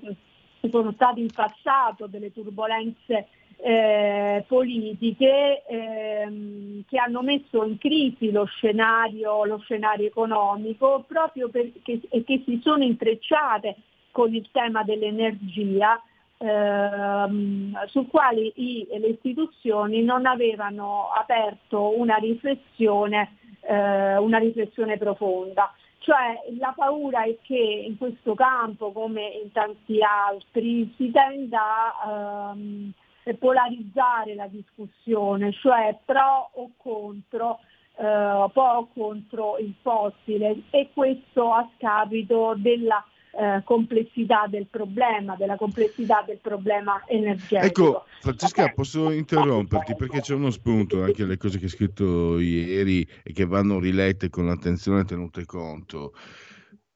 sono 0.69 0.91
stati 0.91 1.21
in 1.21 1.31
passato 1.33 2.07
delle 2.07 2.31
turbulenze 2.31 3.27
eh, 3.63 4.43
politiche 4.47 5.63
ehm, 5.67 6.83
che 6.87 6.97
hanno 6.97 7.21
messo 7.21 7.63
in 7.63 7.77
crisi 7.77 8.31
lo 8.31 8.45
scenario, 8.45 9.45
lo 9.45 9.59
scenario 9.59 10.07
economico 10.07 11.03
proprio 11.07 11.49
perché, 11.49 11.99
e 12.09 12.23
che 12.23 12.41
si 12.45 12.59
sono 12.63 12.83
intrecciate 12.83 13.75
con 14.09 14.33
il 14.33 14.47
tema 14.51 14.83
dell'energia 14.83 16.01
ehm, 16.37 17.85
sul 17.85 18.07
quale 18.07 18.51
i, 18.55 18.87
le 18.89 19.07
istituzioni 19.07 20.01
non 20.01 20.25
avevano 20.25 21.09
aperto 21.15 21.97
una 21.97 22.15
riflessione, 22.15 23.37
eh, 23.61 24.17
una 24.17 24.39
riflessione 24.39 24.97
profonda. 24.97 25.71
Cioè 25.99 26.55
la 26.57 26.73
paura 26.75 27.25
è 27.25 27.37
che 27.43 27.83
in 27.87 27.95
questo 27.95 28.33
campo, 28.33 28.91
come 28.91 29.21
in 29.43 29.51
tanti 29.51 30.01
altri, 30.01 30.91
si 30.97 31.11
tenda 31.11 32.53
ehm, 32.55 32.91
polarizzare 33.37 34.35
la 34.35 34.47
discussione, 34.47 35.51
cioè 35.53 35.97
pro 36.03 36.49
o 36.53 36.71
contro, 36.77 37.59
eh, 37.97 38.49
pro 38.53 38.77
o 38.77 38.87
contro 38.93 39.57
il 39.57 39.73
fossile 39.81 40.63
e 40.69 40.89
questo 40.93 41.53
a 41.53 41.69
scapito 41.77 42.55
della 42.57 43.03
eh, 43.33 43.61
complessità 43.63 44.45
del 44.47 44.67
problema, 44.67 45.35
della 45.35 45.55
complessità 45.55 46.23
del 46.25 46.39
problema 46.41 47.03
energetico. 47.07 47.65
Ecco, 47.65 48.05
Francesca, 48.19 48.71
posso 48.75 49.09
interromperti 49.11 49.95
perché 49.95 50.19
c'è 50.19 50.33
uno 50.33 50.49
spunto 50.49 51.01
anche 51.03 51.23
alle 51.23 51.37
cose 51.37 51.57
che 51.57 51.65
hai 51.65 51.69
scritto 51.69 52.39
ieri 52.39 53.07
e 53.23 53.31
che 53.31 53.45
vanno 53.45 53.79
rilette 53.79 54.29
con 54.29 54.49
attenzione 54.49 55.01
e 55.01 55.05
tenute 55.05 55.45
conto. 55.45 56.13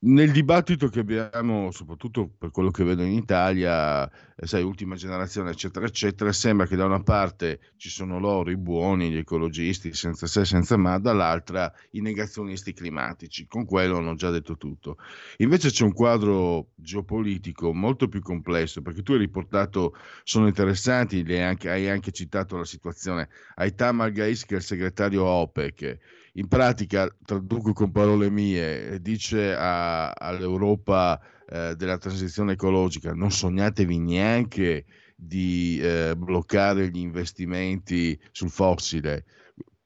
Nel 0.08 0.32
dibattito 0.32 0.88
che 0.90 1.00
abbiamo, 1.00 1.72
soprattutto 1.72 2.30
per 2.30 2.52
quello 2.52 2.70
che 2.70 2.84
vedo 2.84 3.02
in 3.02 3.14
Italia, 3.14 4.08
eh, 4.08 4.46
sai, 4.46 4.62
ultima 4.62 4.94
generazione, 4.94 5.50
eccetera, 5.50 5.88
eccetera, 5.88 6.32
sembra 6.32 6.68
che 6.68 6.76
da 6.76 6.86
una 6.86 7.02
parte 7.02 7.72
ci 7.76 7.90
sono 7.90 8.20
loro, 8.20 8.52
i 8.52 8.56
buoni, 8.56 9.10
gli 9.10 9.18
ecologisti, 9.18 9.96
senza 9.96 10.28
se, 10.28 10.46
senza 10.46 10.78
ma, 10.78 11.00
dall'altra 11.00 11.74
i 11.92 12.02
negazionisti 12.02 12.72
climatici. 12.72 13.48
Con 13.48 13.66
quello 13.66 13.98
hanno 13.98 14.14
già 14.14 14.30
detto 14.30 14.58
tutto. 14.58 14.98
Invece 15.38 15.72
c'è 15.72 15.84
un 15.84 15.94
quadro 15.94 16.68
geopolitico 16.76 17.74
molto 17.74 18.08
più 18.08 18.22
complesso, 18.22 18.84
perché 18.84 19.02
tu 19.02 19.14
hai 19.14 19.18
riportato, 19.18 19.96
sono 20.24 20.46
interessanti, 20.46 21.26
anche, 21.38 21.72
hai 21.72 21.90
anche 21.90 22.12
citato 22.12 22.58
la 22.58 22.66
situazione. 22.66 23.28
Aitam 23.56 24.02
Al-Gais, 24.02 24.46
che 24.46 24.54
è 24.54 24.58
il 24.58 24.64
segretario 24.64 25.24
OPEC, 25.24 25.98
in 26.38 26.48
pratica, 26.48 27.08
traduco 27.24 27.74
con 27.74 27.92
parole 27.92 28.30
mie, 28.30 29.00
dice 29.02 29.56
a, 29.56 30.12
all'Europa 30.12 31.20
eh, 31.48 31.76
della 31.76 31.98
transizione 31.98 32.54
ecologica, 32.54 33.14
non 33.14 33.32
sognatevi 33.32 34.00
neanche 34.00 34.86
di 35.16 35.80
eh, 35.82 36.14
bloccare 36.18 36.90
gli 36.90 37.00
investimenti 37.00 38.20
sul 38.32 38.50
fossile, 38.50 39.26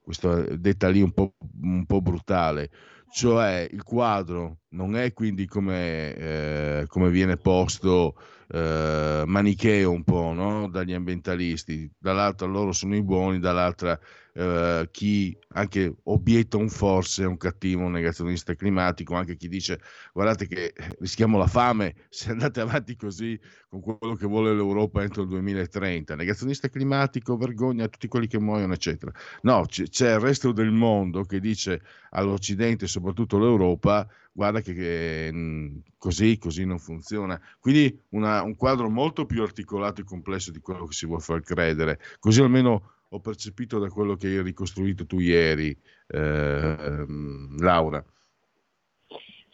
questo 0.02 0.42
detta 0.58 0.90
lì 0.90 1.02
un 1.02 1.12
po', 1.12 1.36
un 1.62 1.86
po' 1.86 2.02
brutale, 2.02 2.72
cioè 3.12 3.68
il 3.70 3.84
quadro 3.84 4.62
non 4.70 4.96
è 4.96 5.14
quindi 5.14 5.46
come, 5.48 6.16
eh, 6.16 6.86
come 6.88 7.10
viene 7.10 7.38
posto 7.38 8.16
eh, 8.50 9.24
manicheo 9.26 9.92
un 9.92 10.04
po' 10.04 10.32
no? 10.34 10.68
dagli 10.70 10.94
ambientalisti, 10.94 11.92
dall'altra 11.98 12.48
loro 12.48 12.72
sono 12.72 12.96
i 12.96 13.04
buoni, 13.04 13.40
dall'altra 13.40 14.00
eh, 14.34 14.88
chi 14.92 15.38
anche 15.50 15.96
obietta 16.04 16.58
un 16.58 16.70
forse 16.70 17.24
è 17.24 17.26
un 17.26 17.38
cattivo 17.38 17.84
un 17.84 17.92
negazionista 17.92 18.56
climatico, 18.56 19.16
anche 19.16 19.36
chi 19.36 19.48
dice 19.48 19.80
guardate 20.14 20.48
che 20.48 20.74
rischiamo 21.00 21.38
la 21.38 21.48
fame 21.48 21.96
se 22.10 22.32
andate 22.32 22.62
avanti 22.62 22.96
così 22.96 23.40
con 23.68 23.82
quello 23.82 24.16
che 24.16 24.26
vuole 24.28 24.54
l'Europa 24.54 25.04
entro 25.04 25.24
il 25.24 25.28
2030, 25.30 26.16
negazionista 26.16 26.70
climatico, 26.70 27.38
vergogna 27.38 27.86
a 27.86 27.88
tutti 27.88 28.08
quelli 28.08 28.28
che 28.28 28.40
muoiono, 28.40 28.74
eccetera. 28.74 29.12
No, 29.42 29.66
c- 29.66 29.90
c'è 29.90 30.14
il 30.14 30.20
resto 30.20 30.52
del 30.52 30.72
mondo 30.72 31.24
che 31.24 31.40
dice 31.40 31.82
all'Occidente, 32.12 32.88
soprattutto 32.88 33.38
l'Europa, 33.38 34.08
guarda 34.32 34.62
che, 34.62 34.74
che 34.74 35.32
così, 35.98 36.38
così 36.38 36.66
non 36.66 36.80
funziona. 36.80 37.40
Quindi 37.60 38.02
una, 38.10 38.42
un 38.44 38.56
quadro 38.56 38.90
molto 38.90 39.26
più 39.26 39.42
articolato 39.42 40.02
e 40.02 40.06
complesso 40.06 40.52
di 40.52 40.60
quello 40.60 40.86
che 40.86 40.94
si 40.94 41.06
vuole 41.06 41.22
far 41.22 41.42
credere. 41.42 42.00
Così 42.20 42.42
almeno 42.42 42.94
ho 43.10 43.20
percepito 43.20 43.80
da 43.80 43.90
quello 43.90 44.16
che 44.16 44.28
hai 44.28 44.42
ricostruito 44.42 45.06
tu 45.06 45.20
ieri, 45.20 45.76
eh, 46.08 47.06
Laura. 47.60 48.04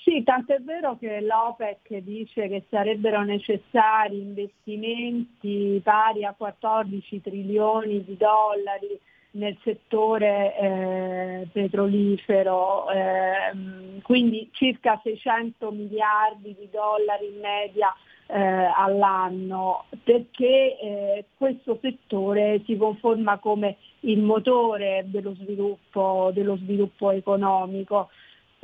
Sì, 0.06 0.22
tanto 0.24 0.54
è 0.54 0.60
vero 0.60 0.98
che 1.00 1.20
l'OPEC 1.20 1.98
dice 1.98 2.48
che 2.48 2.66
sarebbero 2.70 3.24
necessari 3.24 4.20
investimenti 4.22 5.82
pari 5.84 6.24
a 6.24 6.36
14 6.38 7.22
trilioni 7.22 8.04
di 8.06 8.16
dollari 8.16 9.00
nel 9.36 9.58
settore 9.64 10.58
eh, 10.58 11.48
petrolifero, 11.52 12.90
eh, 12.90 14.00
quindi 14.02 14.50
circa 14.54 15.00
600 15.02 15.72
miliardi 15.72 16.56
di 16.58 16.70
dollari 16.72 17.28
in 17.28 17.40
media 17.40 17.94
eh, 18.28 18.40
all'anno, 18.40 19.86
perché 20.04 20.80
eh, 20.80 21.26
questo 21.38 21.78
settore 21.82 22.62
si 22.66 22.78
conforma 22.78 23.38
come 23.38 23.78
il 24.02 24.22
motore 24.22 25.06
dello 25.08 25.36
sviluppo, 25.36 26.32
dello 26.34 26.58
sviluppo 26.58 27.12
economico. 27.12 28.10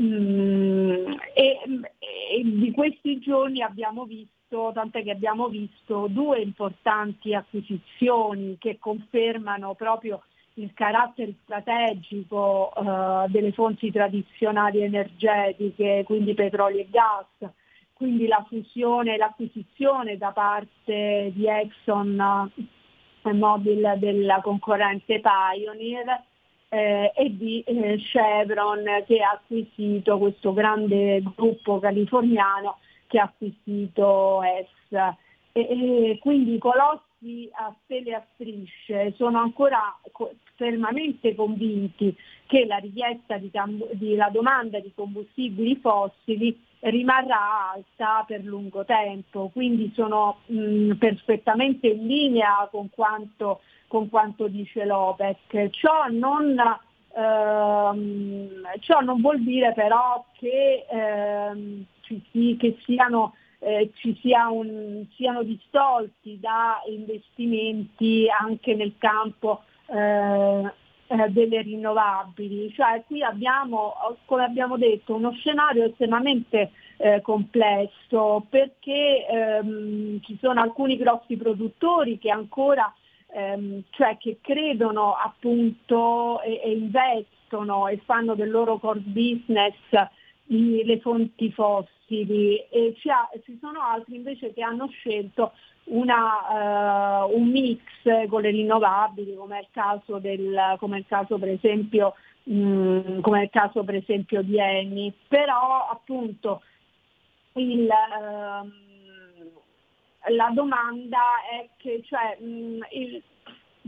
Mm, 0.01 1.13
e, 1.33 1.59
e 1.99 2.41
di 2.43 2.71
questi 2.71 3.19
giorni 3.19 3.61
abbiamo 3.61 4.05
visto, 4.05 4.71
tant'è 4.73 5.03
che 5.03 5.11
abbiamo 5.11 5.47
visto 5.47 6.07
due 6.09 6.39
importanti 6.39 7.35
acquisizioni 7.35 8.55
che 8.57 8.77
confermano 8.79 9.75
proprio 9.75 10.21
il 10.55 10.73
carattere 10.73 11.33
strategico 11.43 12.71
uh, 12.75 13.29
delle 13.29 13.51
fonti 13.51 13.91
tradizionali 13.91 14.81
energetiche, 14.81 16.03
quindi 16.05 16.33
petrolio 16.33 16.79
e 16.79 16.87
gas, 16.89 17.51
quindi 17.93 18.27
la 18.27 18.43
fusione 18.47 19.13
e 19.13 19.17
l'acquisizione 19.17 20.17
da 20.17 20.31
parte 20.31 21.31
di 21.33 21.47
Exxon 21.47 22.51
uh, 23.23 23.29
Mobil 23.29 23.95
della 23.97 24.41
concorrente 24.41 25.21
Pioneer 25.21 26.23
eh, 26.73 27.11
e 27.13 27.35
di 27.35 27.61
eh, 27.61 27.97
Chevron 27.97 28.83
che 29.05 29.21
ha 29.21 29.31
acquisito 29.31 30.17
questo 30.17 30.53
grande 30.53 31.21
gruppo 31.35 31.79
californiano 31.79 32.77
che 33.07 33.19
ha 33.19 33.23
acquisito 33.23 34.41
ES. 34.41 35.15
E, 35.51 36.11
e 36.11 36.17
quindi 36.21 36.55
i 36.55 36.57
colossi 36.57 37.49
a 37.51 37.75
stelle 37.83 38.15
a 38.15 38.25
strisce 38.33 39.13
sono 39.17 39.39
ancora 39.39 39.99
co- 40.10 40.10
fermamente 40.61 41.33
convinti 41.33 42.15
che 42.45 42.67
la 42.67 42.77
richiesta 42.77 43.37
di, 43.37 43.49
di 43.93 44.13
la 44.13 44.29
domanda 44.29 44.79
di 44.79 44.91
combustibili 44.93 45.75
fossili 45.77 46.55
rimarrà 46.81 47.71
alta 47.71 48.23
per 48.27 48.43
lungo 48.43 48.85
tempo, 48.85 49.49
quindi 49.51 49.91
sono 49.95 50.41
mh, 50.45 50.93
perfettamente 50.93 51.87
in 51.87 52.05
linea 52.05 52.67
con 52.69 52.91
quanto, 52.91 53.61
con 53.87 54.07
quanto 54.09 54.47
dice 54.47 54.85
l'OPEC. 54.85 55.71
Ciò 55.71 56.07
non, 56.11 56.55
ehm, 57.15 58.63
ciò 58.81 58.99
non, 58.99 59.19
vuol 59.19 59.41
dire 59.41 59.73
però 59.73 60.23
che, 60.37 60.85
ehm, 60.87 61.85
ci, 62.01 62.55
che 62.59 62.77
siano 62.83 63.33
eh, 63.63 63.91
ci 63.95 64.17
sia 64.21 64.49
un, 64.49 65.05
siano 65.15 65.43
distolti 65.43 66.39
da 66.39 66.81
investimenti 66.87 68.25
anche 68.27 68.73
nel 68.73 68.95
campo 68.97 69.61
eh, 69.91 70.73
eh, 71.07 71.29
delle 71.29 71.61
rinnovabili. 71.61 72.71
Cioè 72.73 73.03
qui 73.05 73.21
abbiamo, 73.21 73.93
come 74.25 74.45
abbiamo 74.45 74.77
detto, 74.77 75.15
uno 75.15 75.31
scenario 75.33 75.85
estremamente 75.85 76.71
eh, 76.97 77.21
complesso 77.21 78.45
perché 78.49 79.25
ehm, 79.27 80.21
ci 80.21 80.37
sono 80.39 80.61
alcuni 80.61 80.97
grossi 80.97 81.35
produttori 81.35 82.17
che 82.19 82.29
ancora 82.29 82.93
ehm, 83.33 83.83
cioè 83.89 84.17
che 84.17 84.37
credono 84.39 85.13
appunto 85.13 86.41
e, 86.41 86.61
e 86.63 86.71
investono 86.71 87.87
e 87.87 87.97
fanno 88.05 88.35
del 88.35 88.51
loro 88.51 88.77
core 88.77 88.99
business 88.99 89.75
le 90.45 90.99
fonti 90.99 91.49
fossili 91.51 92.57
e 92.69 92.93
ci 92.97 93.57
sono 93.61 93.81
altri 93.81 94.15
invece 94.15 94.53
che 94.53 94.61
hanno 94.61 94.89
scelto 94.89 95.53
una, 95.85 97.25
uh, 97.25 97.35
un 97.35 97.49
mix 97.49 97.81
con 98.27 98.41
le 98.41 98.51
rinnovabili 98.51 99.35
come 99.35 99.57
è 99.57 99.61
il 99.61 99.67
caso, 99.71 100.19
del, 100.19 100.75
come 100.77 100.99
il 100.99 101.05
caso 101.07 101.37
per 101.37 101.49
esempio 101.49 102.13
mh, 102.43 102.53
mm, 102.53 103.19
come 103.21 103.39
è 103.39 103.43
il 103.43 103.49
caso 103.49 103.83
per 103.83 103.95
esempio 103.95 104.41
di 104.41 104.57
Eni, 104.59 105.13
però 105.27 105.87
appunto 105.89 106.61
il, 107.53 107.87
uh, 107.87 108.71
la 110.33 110.51
domanda 110.53 111.19
è 111.51 111.67
che 111.77 112.01
cioè, 112.05 112.37
mh, 112.39 112.45
mm, 112.45 112.81
il, 112.91 113.23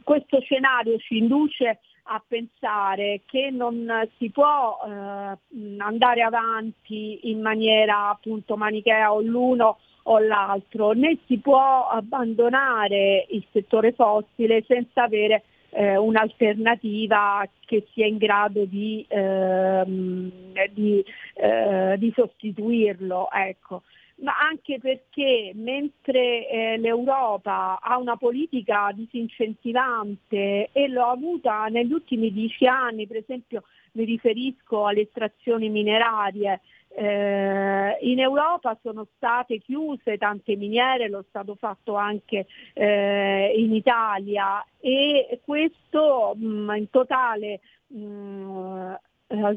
questo 0.04 0.40
scenario 0.42 0.98
ci 0.98 1.18
induce 1.18 1.80
a 2.06 2.22
pensare 2.26 3.22
che 3.26 3.50
non 3.50 4.10
si 4.18 4.30
può 4.30 4.78
eh, 4.86 5.38
andare 5.78 6.22
avanti 6.22 7.30
in 7.30 7.40
maniera 7.40 8.10
appunto 8.10 8.58
manichea 8.58 9.14
o 9.14 9.22
l'uno 9.22 9.80
o 10.04 10.20
l'altro, 10.20 10.92
né 10.92 11.18
si 11.28 11.38
può 11.38 11.88
abbandonare 11.88 13.26
il 13.30 13.46
settore 13.52 13.94
fossile 13.94 14.64
senza 14.68 15.04
avere 15.04 15.44
eh, 15.70 15.98
un'alternativa 15.98 17.48
che 17.66 17.88
sia 17.94 18.06
in 18.06 18.18
grado 18.18 18.66
di, 18.66 19.06
ehm, 19.08 20.32
di, 20.72 21.04
eh, 21.36 21.96
di 21.98 22.12
sostituirlo. 22.16 23.30
Ecco 23.32 23.84
ma 24.18 24.38
anche 24.38 24.80
perché 24.80 25.52
mentre 25.56 26.48
eh, 26.48 26.78
l'Europa 26.78 27.80
ha 27.82 27.98
una 27.98 28.16
politica 28.16 28.92
disincentivante 28.94 30.70
e 30.72 30.88
l'ha 30.88 31.10
avuta 31.10 31.66
negli 31.66 31.92
ultimi 31.92 32.32
dieci 32.32 32.66
anni, 32.68 33.08
per 33.08 33.18
esempio 33.18 33.64
mi 33.94 34.06
riferisco 34.06 34.86
alle 34.86 35.02
estrazioni 35.02 35.70
minerarie, 35.70 36.62
Eh, 36.96 37.98
in 38.02 38.20
Europa 38.20 38.78
sono 38.84 39.08
state 39.16 39.58
chiuse 39.60 40.18
tante 40.18 40.56
miniere, 40.56 41.10
lo 41.10 41.20
è 41.20 41.26
stato 41.28 41.56
fatto 41.56 41.96
anche 41.96 42.46
eh, 42.74 43.54
in 43.58 43.74
Italia 43.74 44.64
e 44.80 45.40
questo 45.44 46.36
mh, 46.36 46.46
mm, 46.46 46.72
in 46.76 46.90
totale 46.92 47.62
mh, 47.88 47.98
mm, 47.98 48.94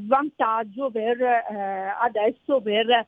svantaggio 0.04 0.90
per 0.90 1.20
eh, 1.20 1.94
adesso 2.00 2.62
per 2.62 2.88
eh, 2.88 3.06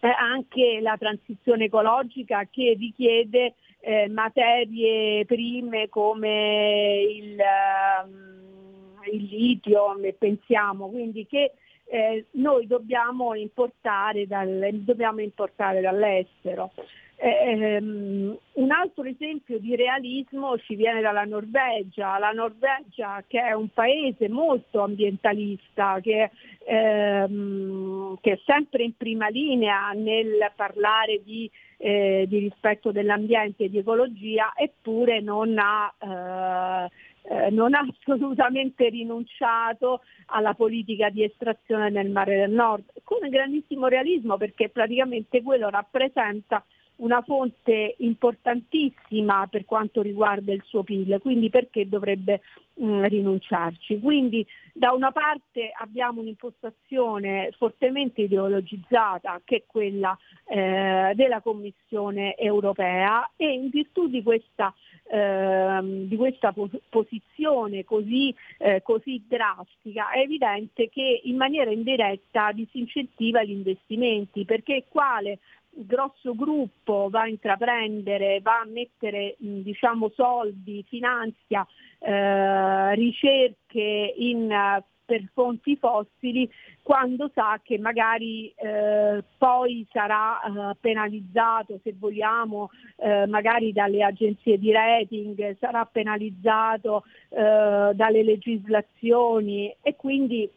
anche 0.00 0.80
la 0.80 0.96
transizione 0.98 1.66
ecologica 1.66 2.46
che 2.50 2.74
richiede 2.76 3.54
eh, 3.80 4.08
materie 4.08 5.24
prime 5.26 5.88
come 5.88 7.02
il, 7.02 7.36
uh, 7.38 9.14
il 9.14 9.24
litio, 9.24 9.94
pensiamo, 10.18 10.88
quindi 10.88 11.26
che 11.26 11.52
eh, 11.86 12.26
noi 12.32 12.66
dobbiamo 12.66 13.34
importare, 13.34 14.26
dal, 14.26 14.68
dobbiamo 14.72 15.20
importare 15.20 15.80
dall'estero. 15.80 16.72
Eh, 17.16 17.78
um, 17.78 18.36
un 18.54 18.70
altro 18.72 19.04
esempio 19.04 19.58
di 19.58 19.76
realismo 19.76 20.58
ci 20.58 20.74
viene 20.74 21.00
dalla 21.00 21.24
Norvegia, 21.24 22.18
la 22.18 22.32
Norvegia 22.32 23.22
che 23.26 23.40
è 23.40 23.52
un 23.52 23.68
paese 23.72 24.28
molto 24.28 24.80
ambientalista, 24.80 26.00
che, 26.00 26.30
ehm, 26.66 28.18
che 28.20 28.32
è 28.32 28.40
sempre 28.44 28.82
in 28.82 28.96
prima 28.96 29.28
linea 29.28 29.92
nel 29.92 30.50
parlare 30.56 31.22
di, 31.22 31.48
eh, 31.76 32.26
di 32.28 32.38
rispetto 32.38 32.90
dell'ambiente 32.90 33.64
e 33.64 33.70
di 33.70 33.78
ecologia, 33.78 34.52
eppure 34.56 35.20
non 35.20 35.56
ha 35.56 35.94
eh, 35.98 36.90
eh, 37.26 37.50
non 37.50 37.74
ha 37.74 37.86
assolutamente 38.04 38.88
rinunciato 38.88 40.02
alla 40.26 40.54
politica 40.54 41.08
di 41.08 41.24
estrazione 41.24 41.90
nel 41.90 42.10
mare 42.10 42.36
del 42.36 42.50
nord, 42.50 42.84
con 43.02 43.28
grandissimo 43.28 43.86
realismo 43.86 44.36
perché 44.36 44.68
praticamente 44.68 45.42
quello 45.42 45.68
rappresenta 45.70 46.64
una 46.96 47.22
fonte 47.22 47.96
importantissima 47.98 49.48
per 49.48 49.64
quanto 49.64 50.00
riguarda 50.00 50.52
il 50.52 50.62
suo 50.64 50.84
PIL, 50.84 51.18
quindi 51.20 51.50
perché 51.50 51.88
dovrebbe 51.88 52.40
mh, 52.74 52.86
mm, 52.86 53.04
rinunciarci? 53.04 53.98
Quindi 53.98 54.46
da 54.72 54.92
una 54.92 55.10
parte 55.10 55.72
abbiamo 55.76 56.20
un'impostazione 56.20 57.50
fortemente 57.56 58.22
ideologizzata 58.22 59.40
che 59.44 59.56
è 59.56 59.62
quella 59.66 60.16
eh, 60.46 61.12
della 61.14 61.40
Commissione 61.40 62.36
europea 62.36 63.28
e 63.36 63.52
in 63.52 63.70
virtù 63.70 64.08
di 64.08 64.22
questa 64.22 64.72
ehm, 65.08 66.06
di 66.06 66.16
questa 66.16 66.52
pos- 66.52 66.80
posizione 66.88 67.84
così, 67.84 68.34
eh, 68.58 68.82
così, 68.82 69.24
drastica, 69.26 70.10
è 70.10 70.20
evidente 70.20 70.88
che 70.88 71.20
in 71.24 71.36
maniera 71.36 71.70
indiretta 71.70 72.52
disincentiva 72.52 73.42
gli 73.42 73.50
investimenti, 73.50 74.44
perché 74.44 74.84
quale 74.88 75.38
grosso 75.76 76.34
gruppo 76.34 77.08
va 77.10 77.22
a 77.22 77.28
intraprendere, 77.28 78.40
va 78.40 78.60
a 78.60 78.66
mettere 78.66 79.34
diciamo, 79.38 80.10
soldi, 80.14 80.84
finanzia 80.88 81.66
eh, 81.98 82.94
ricerche 82.94 84.14
in 84.16 84.82
per 85.04 85.22
fonti 85.32 85.76
fossili 85.76 86.50
quando 86.82 87.30
sa 87.34 87.60
che 87.62 87.78
magari 87.78 88.52
eh, 88.56 89.22
poi 89.36 89.86
sarà 89.90 90.40
eh, 90.42 90.76
penalizzato, 90.80 91.80
se 91.82 91.94
vogliamo, 91.98 92.70
eh, 92.96 93.26
magari 93.26 93.72
dalle 93.72 94.02
agenzie 94.02 94.58
di 94.58 94.72
rating, 94.72 95.56
sarà 95.58 95.84
penalizzato 95.84 97.04
eh, 97.30 97.90
dalle 97.94 98.22
legislazioni 98.22 99.74
e 99.82 99.96
quindi 99.96 100.48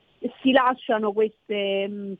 si 0.42 0.52
lasciano 0.52 1.12
queste 1.14 2.18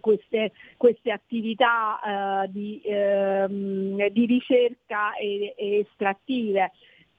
queste, 0.00 0.52
queste, 0.76 1.10
attività 1.10 2.44
eh, 2.44 2.50
di, 2.52 2.80
ehm, 2.84 4.08
di, 4.10 4.26
ricerca 4.26 5.14
e, 5.16 5.54
e 5.56 5.78
estrattive 5.78 6.70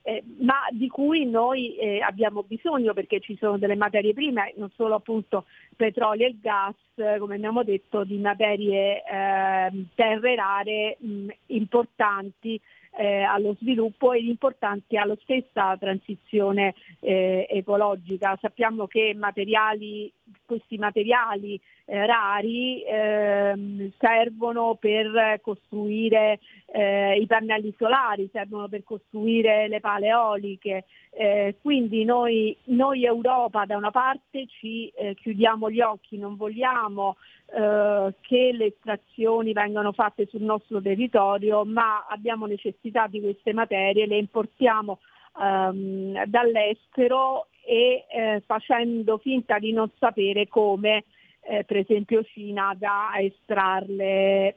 eh, 0.03 0.23
ma 0.39 0.67
di 0.71 0.87
cui 0.89 1.25
noi 1.25 1.75
eh, 1.77 2.01
abbiamo 2.01 2.43
bisogno 2.43 2.93
perché 2.93 3.19
ci 3.19 3.37
sono 3.37 3.57
delle 3.57 3.75
materie 3.75 4.13
prime, 4.13 4.53
non 4.57 4.69
solo 4.75 4.95
appunto 4.95 5.45
petrolio 5.75 6.27
e 6.27 6.37
gas, 6.39 6.75
come 7.17 7.35
abbiamo 7.35 7.63
detto, 7.63 8.03
di 8.03 8.17
materie 8.17 9.03
eh, 9.03 9.85
terre 9.95 10.35
rare 10.35 10.97
mh, 10.99 11.27
importanti 11.47 12.59
eh, 12.95 13.23
allo 13.23 13.55
sviluppo 13.59 14.13
e 14.13 14.23
importanti 14.23 14.97
alla 14.97 15.17
stessa 15.21 15.75
transizione 15.77 16.75
eh, 16.99 17.47
ecologica. 17.49 18.37
Sappiamo 18.39 18.87
che 18.87 19.13
materiali, 19.15 20.11
questi 20.45 20.77
materiali 20.77 21.59
eh, 21.85 22.05
rari 22.05 22.83
ehm, 22.83 23.91
servono 23.97 24.75
per 24.79 25.39
costruire 25.41 26.39
eh, 26.67 27.17
i 27.19 27.25
pannelli 27.25 27.73
solari, 27.77 28.29
servono 28.31 28.67
per 28.67 28.83
costruire 28.83 29.67
le 29.67 29.79
pale 29.79 30.07
eoliche. 30.07 30.85
Eh, 31.15 31.57
quindi 31.61 32.05
noi, 32.05 32.55
noi, 32.65 33.05
Europa 33.05 33.65
da 33.65 33.77
una 33.77 33.91
parte 33.91 34.47
ci 34.47 34.87
eh, 34.95 35.13
chiudiamo 35.13 35.69
gli 35.69 35.81
occhi, 35.81 36.17
non 36.17 36.35
vogliamo 36.35 37.17
eh, 37.55 38.13
che 38.21 38.51
le 38.51 38.65
estrazioni 38.65 39.53
vengano 39.53 39.91
fatte 39.91 40.25
sul 40.25 40.41
nostro 40.41 40.81
territorio, 40.81 41.63
ma 41.65 42.05
abbiamo 42.09 42.45
necessità 42.45 43.07
di 43.07 43.21
queste 43.21 43.53
materie, 43.53 44.07
le 44.07 44.17
importiamo 44.17 44.99
ehm, 45.39 46.25
dall'estero 46.25 47.47
e 47.65 48.05
eh, 48.11 48.43
facendo 48.45 49.17
finta 49.19 49.59
di 49.59 49.71
non 49.71 49.89
sapere 49.99 50.47
come 50.47 51.05
eh, 51.41 51.63
per 51.63 51.77
esempio 51.77 52.23
Cina 52.23 52.73
da 52.77 53.11
estrarle 53.19 54.55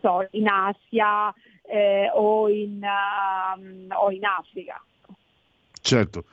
so, 0.00 0.26
in 0.30 0.48
Asia 0.48 1.32
eh, 1.66 2.10
o, 2.12 2.48
in, 2.48 2.80
uh, 2.82 3.94
o 4.02 4.10
in 4.10 4.24
Africa. 4.24 4.82
Certo. 5.80 6.24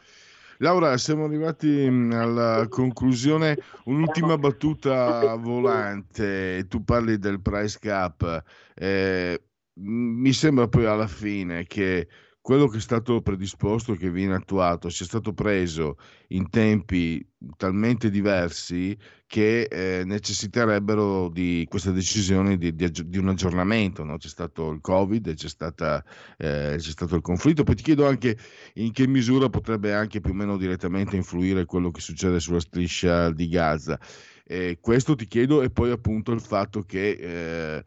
Laura, 0.62 0.96
siamo 0.98 1.26
arrivati 1.26 1.68
mm, 1.90 2.12
alla 2.12 2.68
conclusione. 2.70 3.58
Un'ultima 3.86 4.38
battuta 4.38 5.34
volante. 5.36 6.66
Tu 6.68 6.84
parli 6.84 7.18
del 7.18 7.42
price 7.42 7.80
cap. 7.80 8.44
Eh, 8.76 9.42
mi 9.80 10.32
sembra 10.34 10.68
poi 10.68 10.86
alla 10.86 11.08
fine 11.08 11.66
che 11.66 12.08
quello 12.42 12.68
che 12.68 12.78
è 12.78 12.82
stato 12.82 13.22
predisposto, 13.22 13.94
che 13.94 14.10
viene 14.10 14.34
attuato, 14.34 14.90
sia 14.90 15.06
stato 15.06 15.32
preso 15.32 15.98
in 16.30 16.50
tempi 16.50 17.24
talmente 17.56 18.10
diversi 18.10 18.98
che 19.28 19.64
eh, 19.64 20.04
necessiterebbero 20.04 21.30
di 21.30 21.66
questa 21.70 21.92
decisione 21.92 22.58
di, 22.58 22.74
di, 22.74 22.90
di 23.06 23.18
un 23.20 23.30
aggiornamento. 23.30 24.04
No? 24.04 24.18
C'è 24.18 24.28
stato 24.28 24.72
il 24.72 24.82
Covid, 24.82 25.36
c'è, 25.36 25.48
stata, 25.48 26.04
eh, 26.38 26.76
c'è, 26.78 26.92
stato 26.92 27.16
il 27.16 27.22
conflitto. 27.22 27.64
Poi 27.64 27.76
ti 27.76 27.84
chiedo 27.84 28.08
anche 28.08 28.36
in 28.76 28.92
che 28.92 29.08
misura 29.08 29.48
potrebbe 29.50 29.94
anche 29.94 30.20
più 30.20 30.32
o 30.32 30.36
meno 30.36 30.58
direttamente 30.58 31.16
influire 31.16 31.66
quello 31.66 31.92
che 31.92 32.02
succede 32.02 32.40
sulla 32.40 32.60
striscia 32.60 33.30
di 33.32 33.48
Gaza. 33.50 34.00
Eh, 34.44 34.80
questo 34.82 35.16
ti 35.16 35.28
chiedo 35.28 35.62
e 35.62 35.70
poi 35.70 35.92
appunto 35.92 36.32
il 36.32 36.42
fatto 36.42 36.82
che 36.82 37.12
eh, 37.12 37.84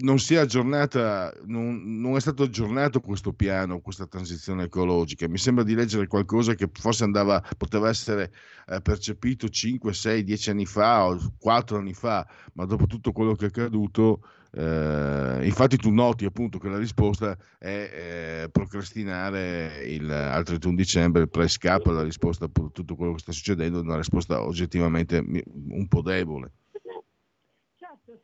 non 0.00 0.18
si 0.18 0.34
è 0.34 0.38
aggiornata, 0.38 1.32
non, 1.46 2.00
non, 2.00 2.16
è 2.16 2.20
stato 2.20 2.44
aggiornato 2.44 3.00
questo 3.00 3.32
piano, 3.32 3.80
questa 3.80 4.06
transizione 4.06 4.64
ecologica. 4.64 5.28
Mi 5.28 5.38
sembra 5.38 5.64
di 5.64 5.74
leggere 5.74 6.06
qualcosa 6.06 6.54
che 6.54 6.68
forse 6.72 7.04
andava, 7.04 7.42
poteva 7.56 7.88
essere 7.88 8.32
eh, 8.66 8.80
percepito 8.80 9.48
5, 9.48 9.92
6, 9.92 10.24
10 10.24 10.50
anni 10.50 10.66
fa 10.66 11.06
o 11.06 11.18
4 11.38 11.78
anni 11.78 11.94
fa, 11.94 12.26
ma 12.54 12.64
dopo 12.64 12.86
tutto 12.86 13.12
quello 13.12 13.34
che 13.34 13.46
è 13.46 13.48
accaduto, 13.48 14.20
eh, 14.52 15.40
infatti 15.42 15.76
tu 15.76 15.90
noti 15.90 16.24
appunto 16.24 16.58
che 16.58 16.68
la 16.68 16.78
risposta 16.78 17.36
è 17.58 18.42
eh, 18.44 18.48
procrastinare 18.50 19.84
il, 19.84 20.10
al 20.10 20.44
31 20.44 20.74
dicembre 20.74 21.22
il 21.22 21.28
price 21.28 21.58
cap, 21.58 21.84
la 21.86 22.02
risposta 22.02 22.44
a 22.44 22.50
tutto 22.72 22.94
quello 22.94 23.14
che 23.14 23.20
sta 23.20 23.32
succedendo, 23.32 23.80
una 23.80 23.96
risposta 23.96 24.42
oggettivamente 24.42 25.18
un 25.18 25.88
po' 25.88 26.02
debole 26.02 26.52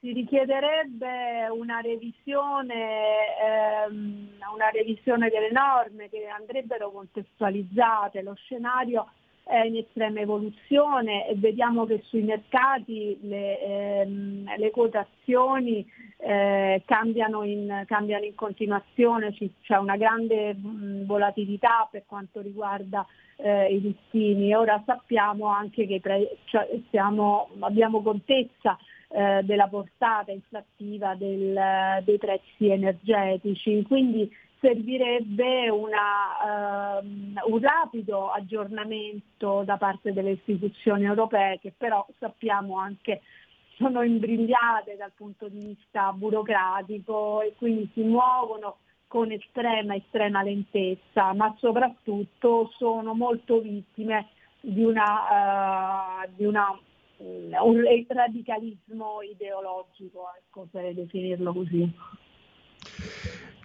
si 0.05 0.13
richiederebbe 0.13 1.49
una 1.51 1.81
revisione, 1.81 3.39
ehm, 3.41 4.29
una 4.53 4.69
revisione 4.69 5.31
delle 5.31 5.51
norme 5.51 6.11
che 6.11 6.27
andrebbero 6.27 6.91
contestualizzate. 6.91 8.21
Lo 8.21 8.35
scenario 8.35 9.09
è 9.45 9.61
in 9.61 9.79
estrema 9.79 10.21
evoluzione 10.21 11.27
e 11.27 11.35
vediamo 11.37 11.87
che 11.87 12.03
sui 12.05 12.21
mercati 12.21 13.19
le, 13.23 13.61
ehm, 13.61 14.55
le 14.59 14.71
quotazioni 14.71 15.87
eh, 16.19 16.83
cambiano, 16.85 17.43
in, 17.43 17.85
cambiano, 17.87 18.27
in, 18.27 18.35
continuazione, 18.35 19.35
c'è 19.63 19.77
una 19.79 19.97
grande 19.97 20.53
mh, 20.53 21.07
volatilità 21.07 21.89
per 21.91 22.03
quanto 22.05 22.43
riguarda 22.43 23.07
eh, 23.37 23.75
i 23.75 23.81
listini. 23.81 24.55
Ora 24.55 24.83
sappiamo 24.85 25.47
anche 25.47 25.87
che 25.87 26.01
pre- 26.01 26.37
cioè 26.45 26.69
siamo, 26.91 27.49
abbiamo 27.61 28.03
contezza 28.03 28.77
eh, 29.17 29.43
della 29.45 29.69
portata 29.69 30.33
inflattiva 30.33 31.15
del, 31.15 32.03
dei 32.03 32.19
prezzi 32.19 32.69
energetici, 32.69 33.85
quindi 33.87 34.29
servirebbe 34.59 35.69
una, 35.69 36.99
um, 37.01 37.41
un 37.47 37.61
rapido 37.61 38.31
aggiornamento 38.31 39.63
da 39.63 39.77
parte 39.77 40.13
delle 40.13 40.33
istituzioni 40.33 41.05
europee 41.05 41.61
che 41.61 41.73
però 41.77 42.05
sappiamo 42.19 42.79
anche 42.79 43.21
sono 43.77 44.03
imbrigliate 44.03 44.97
dal 44.97 45.13
punto 45.15 45.49
di 45.49 45.59
vista 45.59 46.13
burocratico 46.13 47.43
e 47.43 47.55
quindi 47.57 47.89
si 47.93 48.03
muovono 48.03 48.79
con 49.07 49.31
estrema, 49.31 49.95
estrema 49.95 50.43
lentezza, 50.43 51.33
ma 51.35 51.55
soprattutto 51.59 52.73
sono 52.77 53.15
molto 53.15 53.61
vittime 53.61 54.29
di, 54.61 54.83
una, 54.83 56.25
uh, 56.25 56.31
di 56.35 56.45
una, 56.45 56.77
un 57.19 57.83
radicalismo 58.09 59.23
ideologico, 59.23 60.27
ecco, 60.39 60.67
per 60.71 60.95
definirlo 60.95 61.53
così. 61.53 61.93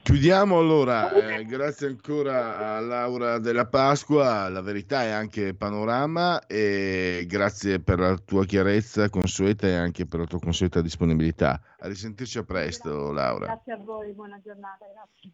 Chiudiamo 0.01 0.57
allora, 0.57 1.11
eh, 1.11 1.45
grazie 1.45 1.85
ancora 1.85 2.75
a 2.75 2.79
Laura 2.79 3.37
della 3.37 3.67
Pasqua, 3.67 4.49
la 4.49 4.61
verità 4.61 5.03
è 5.03 5.09
anche 5.09 5.53
panorama 5.53 6.47
e 6.47 7.25
grazie 7.27 7.79
per 7.79 7.99
la 7.99 8.15
tua 8.17 8.43
chiarezza 8.45 9.07
consueta 9.09 9.67
e 9.67 9.75
anche 9.75 10.07
per 10.07 10.21
la 10.21 10.25
tua 10.25 10.39
consueta 10.39 10.81
disponibilità. 10.81 11.61
A 11.77 11.87
risentirci 11.87 12.39
a 12.39 12.43
presto 12.43 12.89
grazie. 12.89 13.13
Laura. 13.13 13.45
Grazie 13.45 13.73
a 13.73 13.77
voi, 13.77 14.11
buona 14.13 14.41
giornata, 14.43 14.85
grazie. 14.91 15.31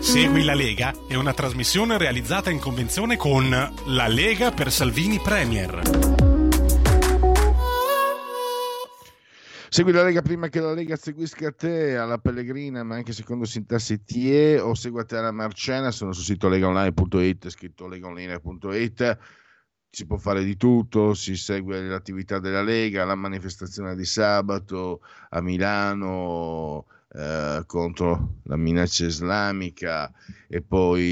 Segui 0.00 0.44
la 0.44 0.54
Lega 0.54 0.92
è 1.06 1.14
una 1.14 1.32
trasmissione 1.32 1.98
realizzata 1.98 2.50
in 2.50 2.58
convenzione 2.58 3.16
con 3.16 3.48
La 3.50 4.08
Lega 4.08 4.50
per 4.50 4.72
Salvini 4.72 5.20
Premier. 5.20 5.82
Segui 9.68 9.92
la 9.92 10.02
Lega 10.02 10.20
prima 10.20 10.48
che 10.48 10.60
la 10.60 10.72
Lega 10.72 10.96
seguisca 10.96 11.52
te 11.52 11.96
alla 11.96 12.18
Pellegrina, 12.18 12.82
ma 12.82 12.96
anche 12.96 13.12
secondo 13.12 13.44
sintassi 13.44 14.02
TIE 14.02 14.58
o 14.58 14.74
segua 14.74 15.04
te 15.04 15.16
alla 15.16 15.30
Marcena, 15.30 15.90
sono 15.90 16.12
sul 16.12 16.24
sito 16.24 16.48
legaonline.it, 16.48 17.48
scritto 17.50 17.86
legaonline.it. 17.86 19.18
Si 19.88 20.06
può 20.06 20.16
fare 20.16 20.42
di 20.42 20.56
tutto, 20.56 21.14
si 21.14 21.36
segue 21.36 21.82
l'attività 21.82 22.40
della 22.40 22.62
Lega, 22.62 23.04
la 23.04 23.14
manifestazione 23.14 23.94
di 23.94 24.04
sabato 24.04 25.02
a 25.28 25.40
Milano 25.40 26.86
eh, 27.12 27.62
contro 27.66 28.36
la 28.44 28.56
minaccia 28.56 29.04
islamica 29.04 30.12
e 30.48 30.62
poi 30.62 31.02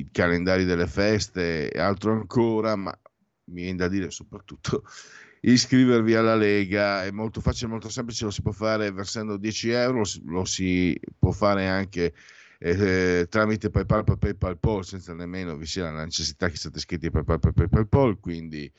i 0.00 0.08
calendari 0.12 0.64
delle 0.64 0.86
feste 0.86 1.70
e 1.70 1.80
altro 1.80 2.12
ancora, 2.12 2.76
ma 2.76 2.96
mi 3.44 3.62
viene 3.62 3.78
da 3.78 3.88
dire 3.88 4.10
soprattutto 4.10 4.84
iscrivervi 5.40 6.14
alla 6.14 6.34
Lega. 6.34 7.04
È 7.04 7.10
molto 7.10 7.40
facile, 7.40 7.70
molto 7.70 7.88
semplice, 7.88 8.24
lo 8.24 8.30
si 8.30 8.42
può 8.42 8.52
fare 8.52 8.90
versando 8.90 9.36
10 9.36 9.70
euro, 9.70 10.02
lo 10.26 10.44
si 10.44 10.98
può 11.18 11.32
fare 11.32 11.66
anche 11.66 12.12
eh, 12.58 13.26
tramite 13.30 13.70
PayPal 13.70 14.04
PayPal 14.04 14.58
Poll 14.58 14.82
senza 14.82 15.14
nemmeno 15.14 15.56
vi 15.56 15.64
sia 15.64 15.90
la 15.90 16.04
necessità 16.04 16.50
che 16.50 16.56
siate 16.56 16.76
iscritti 16.76 17.06
a 17.06 17.10
PayPal 17.10 17.38
PayPal 17.38 17.88
Poll, 17.88 18.20
quindi 18.20 18.70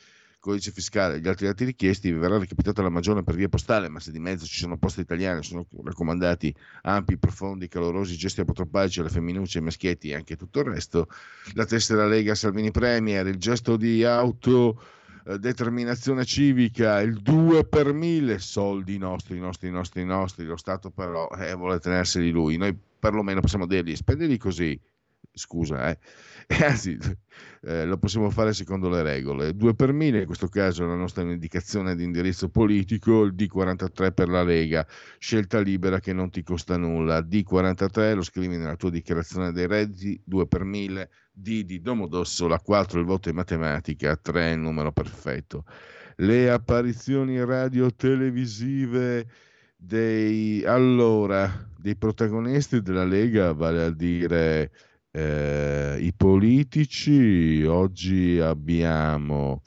codice 0.41 0.71
fiscale 0.71 1.15
e 1.15 1.19
gli 1.19 1.27
altri 1.27 1.45
dati 1.45 1.63
richiesti 1.63 2.11
vi 2.11 2.17
verrà 2.17 2.37
recapitata 2.37 2.81
la 2.81 2.89
maggiore 2.89 3.23
per 3.23 3.35
via 3.35 3.47
postale, 3.47 3.87
ma 3.87 3.99
se 3.99 4.11
di 4.11 4.19
mezzo 4.19 4.45
ci 4.45 4.57
sono 4.57 4.77
poste 4.77 5.01
italiane, 5.01 5.43
sono 5.43 5.65
raccomandati 5.83 6.53
ampi, 6.81 7.17
profondi, 7.17 7.67
calorosi 7.69 8.17
gesti 8.17 8.41
apotropaici 8.41 8.99
alle 8.99 9.09
femminucce, 9.09 9.59
ai 9.59 9.63
maschietti 9.63 10.09
e 10.09 10.15
anche 10.15 10.35
tutto 10.35 10.59
il 10.59 10.65
resto, 10.65 11.07
la 11.53 11.65
tessera 11.65 12.07
Lega 12.07 12.35
Salvini 12.35 12.71
Premier, 12.71 13.27
il 13.27 13.37
gesto 13.37 13.77
di 13.77 14.03
auto 14.03 14.81
eh, 15.25 15.37
determinazione 15.37 16.25
civica, 16.25 16.99
il 17.01 17.21
2 17.21 17.65
per 17.65 17.93
1000, 17.93 18.39
soldi 18.39 18.97
nostri, 18.97 19.39
nostri, 19.39 19.69
nostri, 19.69 20.03
nostri, 20.03 20.45
lo 20.45 20.57
Stato 20.57 20.89
però 20.89 21.29
eh, 21.37 21.53
vuole 21.53 21.79
tenerseli 21.79 22.31
lui, 22.31 22.57
noi 22.57 22.75
perlomeno 22.99 23.41
possiamo 23.41 23.67
dirgli 23.67 23.95
spendili 23.95 24.37
così, 24.37 24.79
scusa, 25.33 25.89
eh. 25.89 25.97
anzi 26.65 26.97
eh, 27.61 27.85
lo 27.85 27.97
possiamo 27.97 28.29
fare 28.29 28.53
secondo 28.53 28.89
le 28.89 29.01
regole. 29.03 29.55
2 29.55 29.73
per 29.73 29.93
1000 29.93 30.19
in 30.19 30.25
questo 30.25 30.47
caso 30.47 30.83
è 30.83 30.87
la 30.87 30.95
nostra 30.95 31.23
indicazione 31.23 31.95
di 31.95 32.03
indirizzo 32.03 32.49
politico, 32.49 33.23
il 33.23 33.33
D43 33.33 34.13
per 34.13 34.29
la 34.29 34.43
Lega, 34.43 34.85
scelta 35.17 35.59
libera 35.59 35.99
che 35.99 36.13
non 36.13 36.29
ti 36.29 36.43
costa 36.43 36.77
nulla. 36.77 37.19
D43 37.19 38.15
lo 38.15 38.23
scrivi 38.23 38.57
nella 38.57 38.75
tua 38.75 38.89
dichiarazione 38.89 39.51
dei 39.51 39.67
redditi, 39.67 40.21
2 40.25 40.47
per 40.47 40.63
1000, 40.63 41.09
D 41.31 41.63
di 41.63 41.81
Domodossola, 41.81 42.59
4 42.59 42.99
il 42.99 43.05
voto 43.05 43.29
in 43.29 43.35
matematica, 43.35 44.15
3 44.15 44.51
il 44.51 44.59
numero 44.59 44.91
perfetto. 44.91 45.65
Le 46.17 46.51
apparizioni 46.51 47.43
radio-televisive 47.43 49.27
dei, 49.75 50.63
allora, 50.65 51.49
dei 51.77 51.95
protagonisti 51.95 52.81
della 52.81 53.05
Lega, 53.05 53.53
vale 53.53 53.83
a 53.85 53.89
dire 53.89 54.71
eh, 55.11 55.97
i 55.99 56.13
politici. 56.13 57.63
Oggi 57.63 58.39
abbiamo 58.39 59.61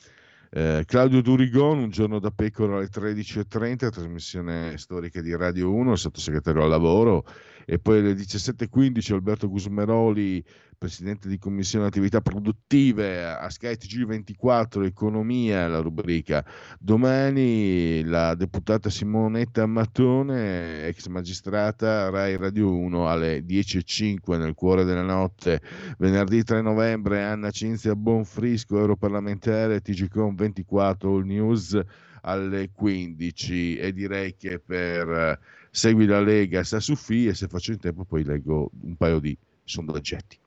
eh, 0.51 0.85
Claudio 0.87 1.21
Durigon, 1.21 1.79
un 1.79 1.91
giorno 1.91 2.19
da 2.19 2.31
pecora 2.31 2.77
alle 2.77 2.89
13.30, 2.89 3.91
trasmissione 3.91 4.79
storica 4.79 5.21
di 5.21 5.35
Radio 5.37 5.73
1, 5.73 5.93
il 5.93 5.99
sottosegretario 5.99 6.63
al 6.63 6.69
lavoro, 6.69 7.25
e 7.67 7.79
poi 7.79 7.99
alle 7.99 8.15
17.15 8.15 9.13
Alberto 9.13 9.49
Gusmeroli, 9.49 10.45
presidente 10.77 11.29
di 11.29 11.39
commissione 11.39 11.87
attività 11.87 12.21
produttive 12.21 13.25
a 13.25 13.49
Sky 13.51 13.73
TG24 13.73 14.85
Economia, 14.85 15.67
la 15.69 15.81
rubrica. 15.81 16.45
Domani 16.79 18.03
la 18.05 18.35
deputata 18.35 18.91
Simonetta 18.91 19.67
Mattone, 19.67 20.87
ex 20.87 21.07
magistrata 21.07 22.11
Rai 22.11 22.37
Radio 22.37 22.75
1 22.75 23.09
alle 23.09 23.41
10.05 23.41 24.39
nel 24.39 24.55
cuore 24.55 24.85
della 24.85 25.03
notte. 25.03 25.61
Venerdì 25.99 26.43
3 26.43 26.63
novembre 26.63 27.23
Anna 27.23 27.51
Cinzia 27.51 27.95
Bonfrisco, 27.95 28.79
europarlamentare 28.79 29.81
TGCOM 29.81 30.35
24 30.35 31.11
All 31.11 31.25
News 31.25 31.81
alle 32.23 32.71
15 32.73 33.77
e 33.77 33.93
direi 33.93 34.35
che 34.37 34.59
per 34.59 35.39
Segui 35.71 36.07
la 36.07 36.21
Lega 36.21 36.63
sta 36.63 36.79
su 36.79 36.95
FI 36.95 37.27
e 37.27 37.35
se 37.35 37.49
faccio 37.49 37.73
in 37.73 37.79
tempo 37.79 38.05
poi 38.05 38.23
leggo 38.23 38.71
un 38.83 38.95
paio 38.97 39.19
di 39.19 39.37
sondaggetti. 39.65 40.39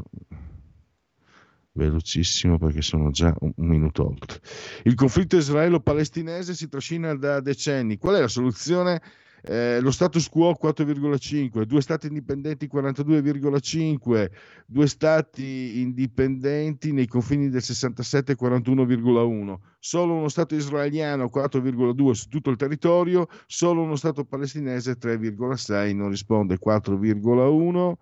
velocissimo 1.71 2.59
perché 2.59 2.84
sono 2.84 3.09
già 3.09 3.34
un 3.39 3.53
minuto 3.55 4.05
oltre. 4.05 4.39
Il 4.84 4.93
conflitto 4.93 5.38
israelo-palestinese 5.38 6.53
si 6.53 6.67
trascina 6.67 7.15
da 7.15 7.39
decenni. 7.39 7.97
Qual 7.97 8.15
è 8.17 8.19
la 8.19 8.28
soluzione? 8.28 9.01
Eh, 9.49 9.79
lo 9.79 9.91
status 9.91 10.27
quo 10.27 10.57
4,5, 10.61 11.61
due 11.61 11.79
stati 11.79 12.07
indipendenti 12.07 12.67
42,5, 12.67 14.29
due 14.65 14.87
stati 14.87 15.79
indipendenti 15.79 16.91
nei 16.91 17.07
confini 17.07 17.47
del 17.47 17.61
67 17.61 18.35
41,1, 18.35 19.55
solo 19.79 20.15
uno 20.15 20.27
stato 20.27 20.53
israeliano 20.53 21.29
4,2 21.33 22.11
su 22.11 22.27
tutto 22.27 22.49
il 22.49 22.57
territorio, 22.57 23.27
solo 23.45 23.83
uno 23.83 23.95
stato 23.95 24.25
palestinese 24.25 24.97
3,6 24.99 25.95
non 25.95 26.09
risponde 26.09 26.59
4,1. 26.59 27.93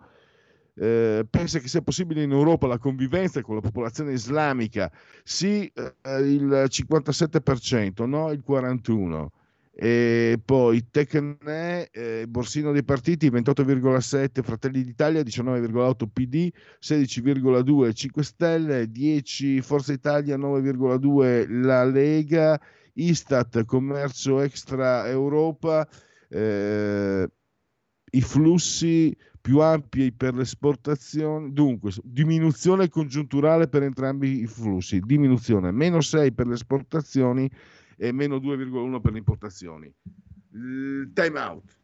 Eh, 0.78 1.28
pensa 1.30 1.60
che 1.60 1.68
sia 1.68 1.82
possibile 1.82 2.24
in 2.24 2.32
Europa 2.32 2.66
la 2.66 2.80
convivenza 2.80 3.42
con 3.44 3.54
la 3.54 3.62
popolazione 3.62 4.14
islamica? 4.14 4.92
Sì, 5.24 5.72
eh, 5.74 6.20
il 6.22 6.66
57%, 6.70 8.06
no 8.08 8.32
il 8.32 8.44
41%. 8.46 9.28
E 9.78 10.40
poi 10.44 10.88
Tecne, 10.90 11.90
eh, 11.92 12.26
Borsino 12.30 12.72
dei 12.72 12.86
partiti 12.86 13.30
28,7, 13.30 14.42
Fratelli 14.42 14.82
d'Italia 14.86 15.22
19,8 15.22 16.08
PD, 16.14 16.50
16,2 16.80 17.94
5 17.94 18.24
Stelle, 18.24 18.90
10 18.90 19.60
Forza 19.60 19.92
Italia, 19.92 20.38
9,2 20.38 21.46
la 21.62 21.84
Lega, 21.84 22.58
Istat, 22.94 23.66
Commercio 23.66 24.40
Extra 24.40 25.10
Europa, 25.10 25.86
eh, 26.30 27.30
i 28.12 28.22
flussi 28.22 29.14
più 29.42 29.60
ampi 29.60 30.14
per 30.14 30.36
l'esportazione, 30.36 31.52
dunque 31.52 31.92
diminuzione 32.02 32.88
congiunturale 32.88 33.68
per 33.68 33.84
entrambi 33.84 34.40
i 34.40 34.48
flussi, 34.48 35.02
diminuzione 35.02 35.72
meno 35.72 36.00
6 36.00 36.32
per 36.32 36.48
le 36.48 36.54
esportazioni 36.54 37.52
e 37.98 38.12
meno 38.12 38.38
2,1 38.38 39.02
per 39.02 39.12
le 39.12 39.18
importazioni. 39.18 39.94
Time 41.14 41.40
out. 41.40 41.78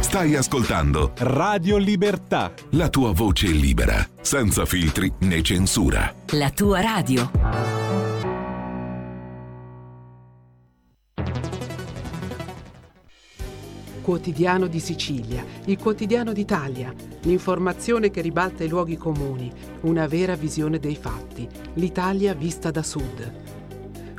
Stai 0.00 0.34
ascoltando 0.34 1.12
Radio 1.18 1.76
Libertà. 1.76 2.52
La 2.70 2.88
tua 2.88 3.12
voce 3.12 3.46
libera, 3.46 4.04
senza 4.20 4.64
filtri 4.64 5.12
né 5.20 5.40
censura. 5.42 6.12
La 6.32 6.50
tua 6.50 6.80
radio. 6.80 7.30
Quotidiano 14.02 14.66
di 14.66 14.80
Sicilia, 14.80 15.44
il 15.66 15.78
quotidiano 15.78 16.32
d'Italia, 16.32 16.92
l'informazione 17.22 18.10
che 18.10 18.20
ribalta 18.20 18.64
i 18.64 18.68
luoghi 18.68 18.96
comuni, 18.96 19.52
una 19.82 20.08
vera 20.08 20.34
visione 20.34 20.80
dei 20.80 20.96
fatti, 20.96 21.46
l'Italia 21.74 22.34
vista 22.34 22.72
da 22.72 22.82
sud. 22.82 23.59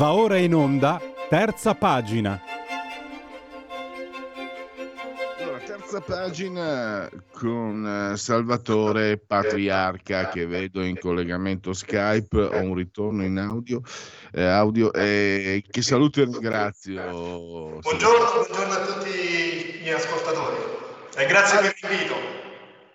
Va 0.00 0.14
ora 0.14 0.38
in 0.38 0.54
onda, 0.54 0.98
terza 1.28 1.74
pagina. 1.74 2.40
Allora, 5.38 5.58
terza 5.58 6.00
pagina 6.00 7.06
con 7.30 8.12
eh, 8.12 8.16
Salvatore 8.16 9.18
Patriarca 9.18 10.30
che 10.30 10.46
vedo 10.46 10.82
in 10.82 10.98
collegamento 10.98 11.74
Skype, 11.74 12.40
ho 12.40 12.62
un 12.62 12.74
ritorno 12.76 13.24
in 13.24 13.36
audio, 13.36 13.82
eh, 14.32 14.42
audio 14.42 14.90
eh, 14.94 15.62
che 15.68 15.82
saluto 15.82 16.22
e 16.22 16.24
ringrazio. 16.24 17.02
Buongiorno, 17.82 18.46
buongiorno 18.48 18.72
a 18.72 18.86
tutti 18.86 19.10
i 19.10 19.80
miei 19.82 19.96
ascoltatori 19.96 20.56
e 21.14 21.26
grazie 21.26 21.58
per 21.60 21.74
l'invito. 21.78 22.49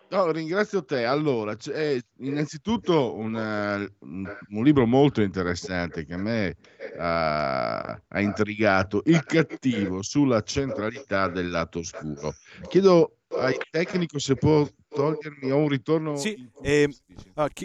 No, 0.09 0.31
ringrazio 0.31 0.83
te. 0.83 1.03
Allora, 1.05 1.55
c'è 1.55 1.99
innanzitutto 2.19 3.15
una, 3.15 3.77
un, 3.99 4.25
un, 4.49 4.63
libro 4.63 4.85
molto 4.85 5.21
interessante 5.21 6.05
che 6.05 6.13
a 6.13 6.17
me 6.17 6.55
ha, 6.97 8.01
ha, 8.07 8.21
intrigato, 8.21 9.01
Il 9.05 9.23
cattivo 9.25 10.03
sulla 10.03 10.41
centralità 10.43 11.27
del 11.27 11.49
lato 11.49 11.79
oscuro. 11.79 12.33
Chiedo 12.67 13.17
al 13.29 13.57
tecnico 13.69 14.19
se 14.19 14.35
può 14.35 14.67
togliermi, 14.87 15.51
ho 15.51 15.57
un 15.57 15.69
ritorno... 15.69 16.15
Sì, 16.15 16.49
eh, 16.61 16.89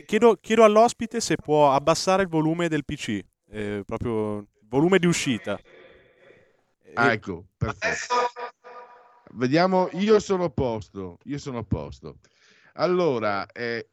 chiedo, 0.07 0.37
chiedo, 0.41 0.65
all'ospite 0.65 1.21
se 1.21 1.37
può 1.37 1.73
abbassare 1.73 2.23
il 2.23 2.29
volume 2.29 2.69
del 2.69 2.85
PC, 2.85 3.21
eh, 3.51 3.83
proprio 3.85 4.47
volume 4.69 4.99
di 4.99 5.07
uscita. 5.07 5.59
Ah, 6.95 7.13
ecco, 7.13 7.45
perfetto. 7.57 8.15
Vediamo, 9.33 9.89
io 9.93 10.19
sono 10.19 10.45
a 10.45 10.51
posto, 10.51 11.19
io 11.25 11.39
sono 11.39 11.59
a 11.59 11.63
posto. 11.63 12.17
Allora, 12.75 13.47
eh, 13.53 13.89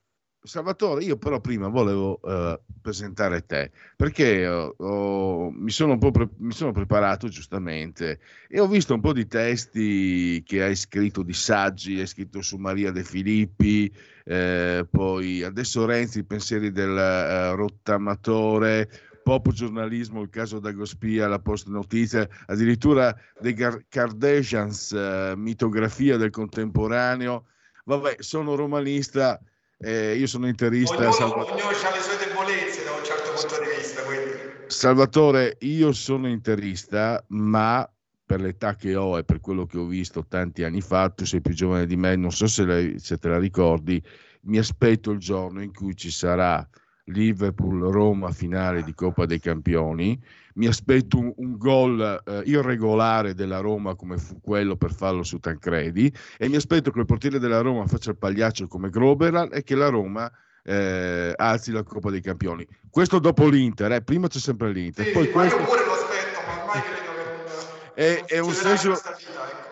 Salvatore, 0.48 1.04
io 1.04 1.18
però 1.18 1.42
prima 1.42 1.68
volevo 1.68 2.20
uh, 2.22 2.58
presentare 2.82 3.46
te 3.46 3.72
perché 3.96 4.46
uh, 4.46 4.74
uh, 4.78 5.50
mi, 5.50 5.70
sono 5.70 5.98
pre- 5.98 6.30
mi, 6.38 6.54
sono 6.54 6.72
preparato 6.72 7.28
giustamente 7.28 8.20
e 8.48 8.60
ho 8.60 8.68
visto 8.68 8.94
un 8.94 9.02
po' 9.02 9.14
di 9.14 9.28
testi 9.28 10.42
che 10.44 10.64
hai 10.64 10.76
scritto, 10.76 11.22
di 11.22 11.34
saggi, 11.34 12.00
hai 12.00 12.08
scritto 12.08 12.42
su 12.42 12.58
Maria 12.58 12.92
De 12.92 13.04
Filippi, 13.04 13.94
eh, 14.24 14.88
poi 14.90 15.44
adesso 15.44 15.86
Renzi, 15.86 16.20
i 16.20 16.24
pensieri 16.24 16.72
del 16.72 16.98
eh, 16.98 17.56
rottamatore, 17.56 18.90
pop 19.24 19.52
giornalismo, 19.52 20.22
il 20.22 20.30
caso 20.30 20.60
Dagospia, 20.60 21.28
la 21.28 21.40
post 21.40 21.68
notizia, 21.68 22.28
addirittura 22.46 23.14
dei 23.42 23.54
Gar- 23.54 23.84
Kardashians, 23.90 24.94
eh, 24.94 25.34
mitografia 25.36 26.16
del 26.16 26.30
contemporaneo 26.30 27.48
vabbè, 27.88 28.18
sono 28.20 28.56
romanista, 28.56 29.40
eh, 29.80 30.16
io 30.16 30.28
sono 30.28 30.48
interista. 30.48 30.96
Ognuno, 30.96 31.12
Salvatore... 31.12 31.62
ognuno 31.62 31.68
ha 31.68 31.96
le 31.96 32.02
sue 32.02 32.26
debolezze 32.26 32.84
da 32.84 32.92
un 32.92 33.04
certo 33.04 33.32
punto 33.34 33.64
di 33.64 33.78
vista. 33.78 34.02
Quindi. 34.04 34.32
Salvatore, 34.68 35.58
io 35.62 35.92
sono 35.94 36.28
interista, 36.28 37.24
ma 37.28 37.90
per 38.26 38.42
l'età 38.42 38.76
che 38.76 38.96
ho 38.96 39.18
e 39.18 39.24
per 39.24 39.40
quello 39.40 39.66
che 39.66 39.78
ho 39.78 39.86
visto 39.86 40.26
tanti 40.28 40.64
anni 40.64 40.82
fa, 40.82 41.10
tu 41.10 41.26
sei 41.26 41.42
più 41.42 41.54
giovane 41.54 41.86
di 41.86 41.96
me, 41.96 42.16
non 42.18 42.32
so 42.32 42.46
se, 42.48 42.66
lei, 42.66 43.00
se 43.00 43.18
te 43.18 43.30
la 43.30 43.40
ricordi, 43.40 44.04
mi 44.42 44.58
aspetto 44.58 45.12
il 45.12 45.20
giorno 45.20 45.62
in 45.62 45.74
cui 45.74 45.96
ci 45.96 46.12
sarà 46.12 46.68
Liverpool-Roma 47.06 48.32
finale 48.32 48.84
di 48.84 48.94
Coppa 48.94 49.26
dei 49.26 49.40
Campioni. 49.40 50.22
Mi 50.58 50.68
aspetto 50.68 51.18
un, 51.18 51.34
un 51.36 51.58
gol 51.58 52.22
eh, 52.26 52.41
irregolare 52.45 53.34
della 53.34 53.60
Roma 53.60 53.95
come 53.95 54.18
fu 54.18 54.39
quello 54.41 54.76
per 54.76 54.93
farlo 54.93 55.24
su 55.24 55.39
Tancredi 55.39 56.12
e 56.38 56.49
mi 56.49 56.55
aspetto 56.55 56.91
che 56.91 56.99
il 56.99 57.05
portiere 57.05 57.39
della 57.39 57.62
Roma 57.62 57.88
faccia 57.88 58.12
il 58.12 58.18
pagliaccio 58.18 58.68
come 58.68 58.89
Groberan 58.89 59.49
e 59.51 59.64
che 59.64 59.76
la 59.76 59.89
Roma 59.89 60.32
eh, 60.64 61.34
alzi 61.36 61.72
la 61.72 61.84
Coppa 61.84 62.10
dei 62.10 62.22
Campioni. 62.22 62.68
Questo 62.89 63.20
dopo 63.20 63.47
l'Inter, 63.47 63.91
eh. 63.93 64.01
prima 64.01 64.28
c'è 64.28 64.39
sempre 64.39 64.72
l'Inter. 64.72 65.05
Sì, 65.05 65.12
Poi 65.12 65.32
questo... 65.32 65.58
io 65.58 65.64
pure 65.64 65.86
lo 65.86 65.93
aspetto, 65.93 66.39
ma 66.45 66.62
ormai 66.62 66.82
credo 66.82 67.12
che 67.16 67.24
non, 67.24 68.26
è, 68.26 68.26
è 68.26 68.39
un 68.39 68.51
senso... 68.51 68.89
Vita, 68.91 69.12
ecco 69.12 69.66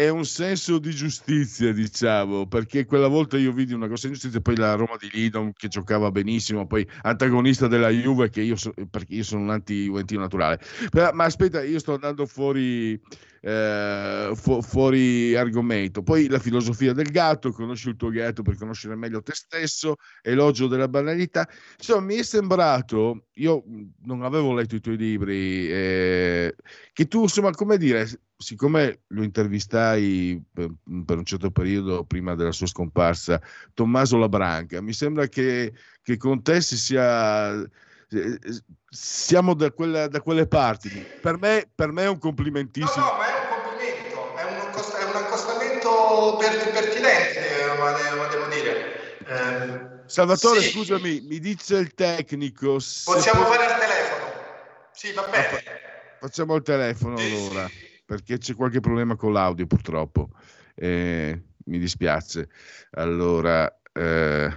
è 0.00 0.08
un 0.08 0.24
senso 0.24 0.78
di 0.78 0.92
giustizia, 0.92 1.74
diciamo, 1.74 2.46
perché 2.46 2.86
quella 2.86 3.06
volta 3.06 3.36
io 3.36 3.52
vidi 3.52 3.74
una 3.74 3.86
grossa 3.86 4.06
ingiustizia, 4.06 4.40
poi 4.40 4.56
la 4.56 4.72
Roma 4.72 4.96
di 4.98 5.10
Lidon 5.12 5.52
che 5.52 5.68
giocava 5.68 6.10
benissimo, 6.10 6.66
poi 6.66 6.88
antagonista 7.02 7.68
della 7.68 7.90
Juve, 7.90 8.30
che 8.30 8.40
io, 8.40 8.56
so, 8.56 8.72
perché 8.88 9.16
io 9.16 9.24
sono 9.24 9.42
un 9.42 9.50
anti-juventino 9.50 10.20
naturale. 10.22 10.58
Però, 10.88 11.10
ma 11.12 11.24
aspetta, 11.24 11.62
io 11.62 11.78
sto 11.78 11.92
andando 11.92 12.24
fuori, 12.24 12.98
eh, 13.40 14.32
fu- 14.34 14.62
fuori 14.62 15.34
argomento. 15.34 16.02
Poi 16.02 16.28
la 16.28 16.38
filosofia 16.38 16.92
del 16.92 17.10
gatto, 17.10 17.52
conosci 17.52 17.88
il 17.88 17.96
tuo 17.96 18.10
gatto 18.10 18.42
per 18.42 18.56
conoscere 18.56 18.96
meglio 18.96 19.22
te 19.22 19.34
stesso, 19.34 19.96
elogio 20.22 20.66
della 20.66 20.88
banalità. 20.88 21.48
Insomma, 21.78 22.00
mi 22.00 22.16
è 22.16 22.22
sembrato, 22.22 23.26
io 23.34 23.64
non 24.02 24.22
avevo 24.22 24.52
letto 24.54 24.74
i 24.74 24.80
tuoi 24.80 24.96
libri, 24.96 25.70
eh, 25.70 26.54
che 26.92 27.06
tu, 27.06 27.22
insomma, 27.22 27.50
come 27.50 27.76
dire 27.78 28.08
siccome 28.40 29.02
lo 29.08 29.22
intervistai 29.22 30.42
per, 30.50 30.70
per, 31.04 31.18
un 31.18 31.24
certo 31.24 31.50
periodo 31.50 32.04
prima 32.04 32.34
della 32.34 32.52
sua 32.52 32.66
scomparsa, 32.66 33.38
Tommaso 33.74 34.16
Labranca, 34.16 34.80
mi 34.80 34.94
sembra 34.94 35.26
che, 35.28 35.74
che 36.02 36.16
con 36.16 36.42
te 36.42 36.62
si 36.62 36.78
sia 36.78 37.68
siamo 38.88 39.54
da, 39.54 39.70
quella, 39.70 40.08
da 40.08 40.20
quelle 40.20 40.46
parti. 40.46 40.88
Per 41.20 41.38
me, 41.38 41.70
per 41.72 41.92
me, 41.92 42.04
è 42.04 42.08
un 42.08 42.18
complimentissimo. 42.18 43.04
No, 43.04 43.12
no, 43.12 43.29
Eh, 49.30 50.02
Salvatore, 50.06 50.60
sì. 50.62 50.70
scusami, 50.70 51.20
mi 51.22 51.38
dice 51.38 51.76
il 51.76 51.94
tecnico. 51.94 52.74
Possiamo 52.74 53.44
fare 53.44 53.66
al 53.66 53.80
telefono. 53.80 54.32
Sì, 54.92 55.12
va 55.12 55.22
bene. 55.22 55.62
Facciamo 56.18 56.54
il 56.56 56.62
telefono 56.62 57.16
sì, 57.16 57.24
allora. 57.24 57.68
Sì 57.68 57.88
perché 58.10 58.38
c'è 58.38 58.56
qualche 58.56 58.80
problema 58.80 59.14
con 59.14 59.32
l'audio 59.32 59.68
purtroppo. 59.68 60.30
Eh, 60.74 61.40
mi 61.66 61.78
dispiace. 61.78 62.48
Allora, 62.94 63.72
eh, 63.92 64.52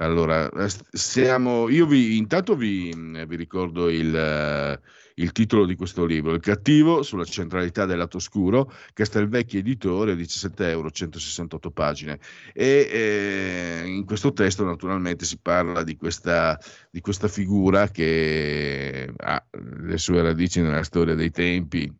allora 0.00 0.48
siamo, 0.92 1.68
io 1.68 1.86
vi, 1.86 2.16
intanto 2.16 2.54
vi, 2.54 2.92
vi 2.94 3.36
ricordo 3.36 3.88
il, 3.88 4.80
il, 5.14 5.32
titolo 5.32 5.66
di 5.66 5.74
questo 5.74 6.04
libro, 6.04 6.34
Il 6.34 6.40
cattivo 6.40 7.02
sulla 7.02 7.24
centralità 7.24 7.84
del 7.84 7.98
lato 7.98 8.18
oscuro, 8.18 8.72
Castelvecchi 8.92 9.58
editore, 9.58 10.14
17 10.14 10.70
euro, 10.70 10.90
168 10.90 11.70
pagine. 11.72 12.20
E 12.52 12.88
eh, 12.92 13.82
in 13.86 14.04
questo 14.04 14.32
testo 14.32 14.64
naturalmente 14.64 15.24
si 15.24 15.38
parla 15.40 15.82
di 15.82 15.96
questa, 15.96 16.56
di 16.90 17.00
questa 17.00 17.26
figura 17.26 17.88
che 17.88 19.12
ha 19.16 19.44
le 19.50 19.98
sue 19.98 20.22
radici 20.22 20.60
nella 20.60 20.84
storia 20.84 21.16
dei 21.16 21.30
tempi, 21.32 21.92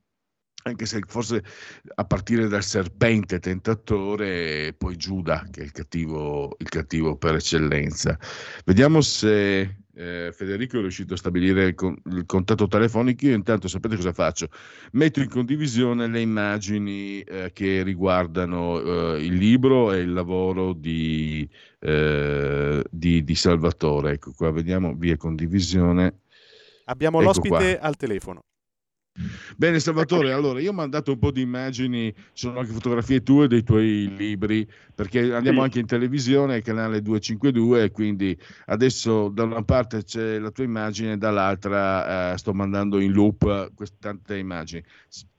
anche 0.68 0.86
se 0.86 1.00
forse 1.06 1.42
a 1.94 2.04
partire 2.04 2.48
dal 2.48 2.62
serpente 2.62 3.38
tentatore, 3.38 4.74
poi 4.76 4.96
Giuda, 4.96 5.46
che 5.50 5.60
è 5.60 5.64
il 5.64 5.72
cattivo, 5.72 6.56
il 6.58 6.68
cattivo 6.68 7.16
per 7.16 7.34
eccellenza. 7.34 8.18
Vediamo 8.64 9.00
se 9.00 9.76
eh, 9.98 10.30
Federico 10.32 10.78
è 10.78 10.80
riuscito 10.80 11.14
a 11.14 11.16
stabilire 11.16 11.64
il, 11.64 11.74
con, 11.74 12.00
il, 12.06 12.24
contatto 12.24 12.68
telefonico. 12.68 13.26
Io 13.26 13.34
intanto 13.34 13.66
sapete 13.66 13.96
cosa 13.96 14.12
faccio? 14.12 14.48
Metto 14.92 15.20
in 15.20 15.28
condivisione 15.28 16.06
le 16.06 16.20
immagini 16.20 17.20
eh, 17.20 17.50
che 17.52 17.82
riguardano 17.82 18.80
eh, 19.14 19.24
il 19.24 19.34
libro 19.34 19.92
e 19.92 19.98
il 19.98 20.12
lavoro 20.12 20.72
di, 20.72 21.48
eh, 21.80 22.84
di, 22.88 23.24
di, 23.24 23.34
Salvatore. 23.34 24.12
Ecco 24.12 24.32
qua, 24.36 24.52
vediamo 24.52 24.94
via 24.94 25.16
condivisione. 25.16 26.20
Abbiamo 26.84 27.18
ecco 27.18 27.26
l'ospite 27.26 27.78
qua. 27.78 27.88
al 27.88 27.96
telefono. 27.96 28.44
Bene 29.56 29.80
Salvatore, 29.80 30.32
allora 30.32 30.60
io 30.60 30.70
ho 30.70 30.74
mandato 30.74 31.12
un 31.12 31.18
po' 31.18 31.30
di 31.30 31.40
immagini, 31.40 32.14
sono 32.32 32.60
anche 32.60 32.72
fotografie 32.72 33.22
tue 33.22 33.48
dei 33.48 33.62
tuoi 33.62 34.14
libri, 34.16 34.68
perché 34.94 35.32
andiamo 35.32 35.58
sì. 35.58 35.64
anche 35.64 35.78
in 35.80 35.86
televisione, 35.86 36.62
canale 36.62 37.02
252, 37.02 37.90
quindi 37.90 38.38
adesso 38.66 39.28
da 39.28 39.42
una 39.42 39.62
parte 39.62 40.04
c'è 40.04 40.38
la 40.38 40.50
tua 40.50 40.64
immagine, 40.64 41.18
dall'altra 41.18 42.32
eh, 42.32 42.38
sto 42.38 42.52
mandando 42.54 43.00
in 43.00 43.12
loop 43.12 43.72
queste 43.74 43.96
tante 43.98 44.36
immagini. 44.36 44.82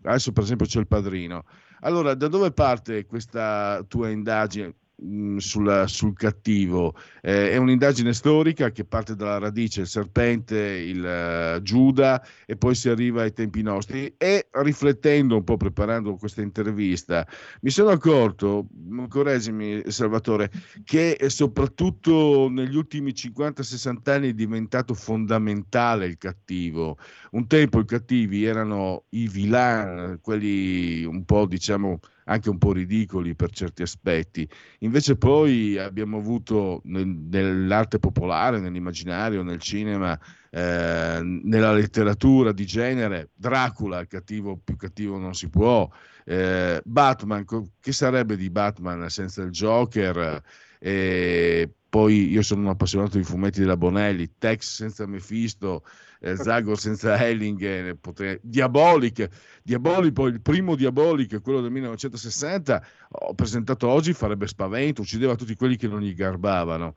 Adesso 0.04 0.32
per 0.32 0.44
esempio 0.44 0.66
c'è 0.66 0.80
il 0.80 0.88
padrino. 0.88 1.46
Allora, 1.82 2.14
da 2.14 2.28
dove 2.28 2.52
parte 2.52 3.06
questa 3.06 3.84
tua 3.88 4.10
indagine? 4.10 4.74
Mm, 5.02 5.38
sul, 5.38 6.14
cattivo. 6.14 6.93
Eh, 7.22 7.52
è 7.52 7.56
un'indagine 7.56 8.12
storica 8.12 8.70
che 8.72 8.84
parte 8.84 9.16
dalla 9.16 9.38
radice, 9.38 9.82
il 9.82 9.88
serpente, 9.88 10.58
il 10.58 11.56
uh, 11.58 11.62
Giuda 11.62 12.22
e 12.45 12.58
poi 12.58 12.76
si 12.76 12.89
arriva 12.89 13.22
ai 13.22 13.32
tempi 13.32 13.62
nostri 13.62 14.14
e 14.18 14.50
riflettendo 14.52 15.38
un 15.38 15.43
po', 15.45 15.56
preparando 15.56 16.16
questa 16.16 16.41
intervista, 16.41 17.26
mi 17.62 17.70
sono 17.70 17.91
accorto, 17.91 18.68
correggimi 19.08 19.84
Salvatore, 19.88 20.52
che 20.84 21.18
soprattutto 21.28 22.50
negli 22.50 22.76
ultimi 22.76 23.12
50-60 23.12 24.12
anni 24.12 24.30
è 24.30 24.34
diventato 24.34 24.93
fondamentale 24.93 26.08
il 26.08 26.18
cattivo. 26.18 26.97
Un 27.32 27.47
tempo 27.47 27.80
i 27.80 27.86
cattivi 27.86 28.43
erano 28.43 29.06
i 29.12 29.30
vilain, 29.30 30.20
quelli 30.22 31.06
un 31.06 31.24
po' 31.24 31.45
diciamo 31.45 32.00
anche 32.30 32.50
un 32.50 32.58
po' 32.58 32.72
ridicoli 32.72 33.36
per 33.36 33.52
certi 33.52 33.82
aspetti. 33.82 34.48
Invece 34.80 35.18
poi 35.18 35.78
abbiamo 35.78 36.18
avuto 36.18 36.82
nel, 36.86 37.08
nell'arte 37.08 37.98
popolare, 37.98 38.60
nell'immaginario, 38.60 39.42
nel 39.42 39.60
cinema, 39.60 40.18
eh, 40.52 41.20
nella 41.22 41.74
letteratura 41.74 42.52
di 42.52 42.66
genere, 42.66 43.32
Dracula, 43.34 44.00
il 44.00 44.08
cattivo 44.08 44.60
più 44.64 44.76
cattivo 44.76 45.18
non 45.18 45.34
si 45.34 45.50
può, 45.50 45.90
eh, 46.26 46.80
Batman, 46.84 47.46
che 47.80 47.92
sarebbe 47.92 48.38
di 48.38 48.50
Batman 48.50 49.10
senza 49.10 49.42
il 49.42 49.50
Joker? 49.50 50.42
Eh, 50.80 51.70
poi 51.90 52.30
io 52.30 52.44
sono 52.44 52.62
un 52.62 52.68
appassionato 52.68 53.18
di 53.18 53.24
fumetti 53.24 53.60
della 53.60 53.76
Bonelli, 53.76 54.36
Tex 54.38 54.76
senza 54.76 55.08
Mephisto, 55.08 55.84
eh, 56.20 56.36
Zagor 56.36 56.78
senza 56.78 57.17
Hellinger, 57.17 57.95
potre... 57.95 58.39
Diabolic, 58.41 59.28
Diabolic, 59.63 60.13
poi 60.13 60.32
il 60.32 60.41
primo 60.41 60.76
Diabolic, 60.76 61.41
quello 61.41 61.61
del 61.61 61.72
1960, 61.72 62.84
ho 63.09 63.34
presentato 63.34 63.88
oggi, 63.88 64.13
farebbe 64.13 64.47
spavento, 64.47 65.01
uccideva 65.01 65.36
tutti 65.36 65.55
quelli 65.55 65.78
che 65.78 65.88
non 65.88 66.01
gli 66.01 66.13
garbavano. 66.13 66.95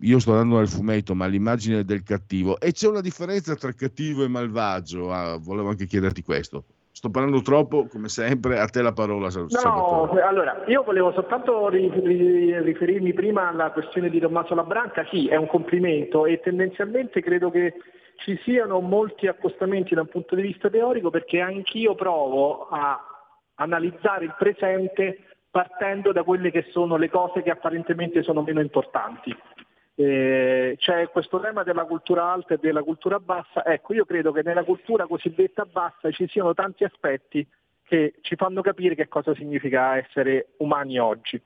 Io 0.00 0.18
sto 0.18 0.34
dando 0.34 0.56
nel 0.56 0.68
fumetto, 0.68 1.14
ma 1.14 1.26
l'immagine 1.26 1.84
del 1.84 2.02
cattivo. 2.02 2.58
E 2.58 2.72
c'è 2.72 2.88
una 2.88 3.00
differenza 3.00 3.54
tra 3.54 3.72
cattivo 3.72 4.24
e 4.24 4.28
malvagio, 4.28 5.12
ah, 5.12 5.38
volevo 5.38 5.68
anche 5.68 5.86
chiederti 5.86 6.22
questo. 6.22 6.64
Sto 6.90 7.08
parlando 7.08 7.40
troppo, 7.40 7.86
come 7.86 8.08
sempre, 8.08 8.58
a 8.58 8.66
te 8.66 8.82
la 8.82 8.92
parola. 8.92 9.28
No, 9.64 10.10
allora, 10.10 10.64
io 10.66 10.82
volevo 10.82 11.12
soltanto 11.12 11.68
riferirmi 11.68 13.14
prima 13.14 13.48
alla 13.48 13.70
questione 13.70 14.10
di 14.10 14.20
Tommaso 14.20 14.54
Labranca, 14.54 15.06
sì, 15.10 15.26
è 15.28 15.36
un 15.36 15.46
complimento 15.46 16.26
e 16.26 16.40
tendenzialmente 16.40 17.22
credo 17.22 17.50
che 17.50 17.74
ci 18.22 18.38
siano 18.44 18.80
molti 18.80 19.26
accostamenti 19.26 19.94
da 19.94 20.02
un 20.02 20.08
punto 20.08 20.34
di 20.34 20.42
vista 20.42 20.70
teorico 20.70 21.10
perché 21.10 21.40
anch'io 21.40 21.94
provo 21.94 22.68
a 22.68 23.00
analizzare 23.56 24.24
il 24.24 24.34
presente 24.38 25.18
partendo 25.50 26.12
da 26.12 26.22
quelle 26.22 26.50
che 26.50 26.66
sono 26.70 26.96
le 26.96 27.10
cose 27.10 27.42
che 27.42 27.50
apparentemente 27.50 28.22
sono 28.22 28.42
meno 28.42 28.60
importanti. 28.60 29.36
Eh, 29.94 30.76
c'è 30.78 31.10
questo 31.10 31.38
tema 31.40 31.62
della 31.62 31.84
cultura 31.84 32.32
alta 32.32 32.54
e 32.54 32.58
della 32.58 32.82
cultura 32.82 33.18
bassa. 33.20 33.64
Ecco, 33.64 33.92
io 33.92 34.04
credo 34.04 34.32
che 34.32 34.42
nella 34.42 34.64
cultura 34.64 35.06
cosiddetta 35.06 35.66
bassa 35.66 36.10
ci 36.10 36.26
siano 36.28 36.54
tanti 36.54 36.84
aspetti 36.84 37.46
che 37.84 38.14
ci 38.22 38.36
fanno 38.36 38.62
capire 38.62 38.94
che 38.94 39.08
cosa 39.08 39.34
significa 39.34 39.96
essere 39.98 40.52
umani 40.58 40.98
oggi. 40.98 41.40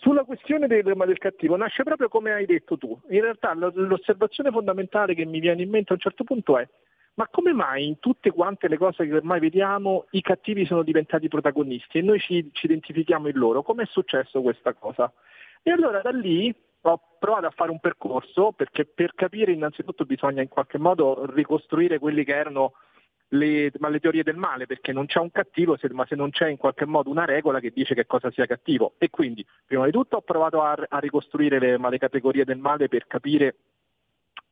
Sulla 0.00 0.24
questione 0.24 0.66
del 0.66 0.82
del 0.82 1.18
cattivo 1.18 1.56
nasce 1.56 1.82
proprio 1.82 2.08
come 2.08 2.32
hai 2.32 2.46
detto 2.46 2.78
tu. 2.78 2.98
In 3.10 3.20
realtà 3.20 3.52
l'osservazione 3.54 4.50
fondamentale 4.50 5.14
che 5.14 5.26
mi 5.26 5.40
viene 5.40 5.62
in 5.62 5.68
mente 5.68 5.92
a 5.92 5.94
un 5.94 6.00
certo 6.00 6.24
punto 6.24 6.58
è 6.58 6.66
ma 7.14 7.28
come 7.28 7.52
mai 7.52 7.86
in 7.86 7.98
tutte 7.98 8.30
quante 8.30 8.66
le 8.66 8.78
cose 8.78 9.06
che 9.06 9.14
ormai 9.14 9.40
vediamo 9.40 10.06
i 10.12 10.22
cattivi 10.22 10.64
sono 10.64 10.82
diventati 10.82 11.28
protagonisti 11.28 11.98
e 11.98 12.02
noi 12.02 12.18
ci, 12.18 12.48
ci 12.52 12.64
identifichiamo 12.64 13.28
in 13.28 13.36
loro? 13.36 13.62
Come 13.62 13.82
è 13.82 13.86
successo 13.86 14.40
questa 14.40 14.72
cosa? 14.72 15.12
E 15.62 15.70
allora 15.70 16.00
da 16.00 16.10
lì 16.10 16.54
ho 16.82 17.00
provato 17.18 17.46
a 17.46 17.50
fare 17.50 17.70
un 17.70 17.78
percorso 17.78 18.52
perché 18.52 18.86
per 18.86 19.12
capire 19.14 19.52
innanzitutto 19.52 20.06
bisogna 20.06 20.40
in 20.40 20.48
qualche 20.48 20.78
modo 20.78 21.30
ricostruire 21.34 21.98
quelli 21.98 22.24
che 22.24 22.34
erano 22.34 22.72
le, 23.30 23.70
le, 23.72 24.00
teorie 24.00 24.22
del 24.22 24.36
male, 24.36 24.66
perché 24.66 24.92
non 24.92 25.06
c'è 25.06 25.18
un 25.18 25.30
cattivo, 25.30 25.76
se, 25.76 25.88
ma 25.92 26.06
se 26.06 26.14
non 26.14 26.30
c'è 26.30 26.48
in 26.48 26.56
qualche 26.56 26.86
modo 26.86 27.10
una 27.10 27.24
regola 27.24 27.60
che 27.60 27.70
dice 27.70 27.94
che 27.94 28.06
cosa 28.06 28.30
sia 28.30 28.46
cattivo. 28.46 28.94
E 28.98 29.10
quindi, 29.10 29.46
prima 29.66 29.84
di 29.84 29.92
tutto, 29.92 30.16
ho 30.16 30.22
provato 30.22 30.62
a, 30.62 30.76
a 30.88 30.98
ricostruire 30.98 31.58
le, 31.58 31.76
le, 31.78 31.98
categorie 31.98 32.44
del 32.44 32.58
male 32.58 32.88
per 32.88 33.06
capire 33.06 33.56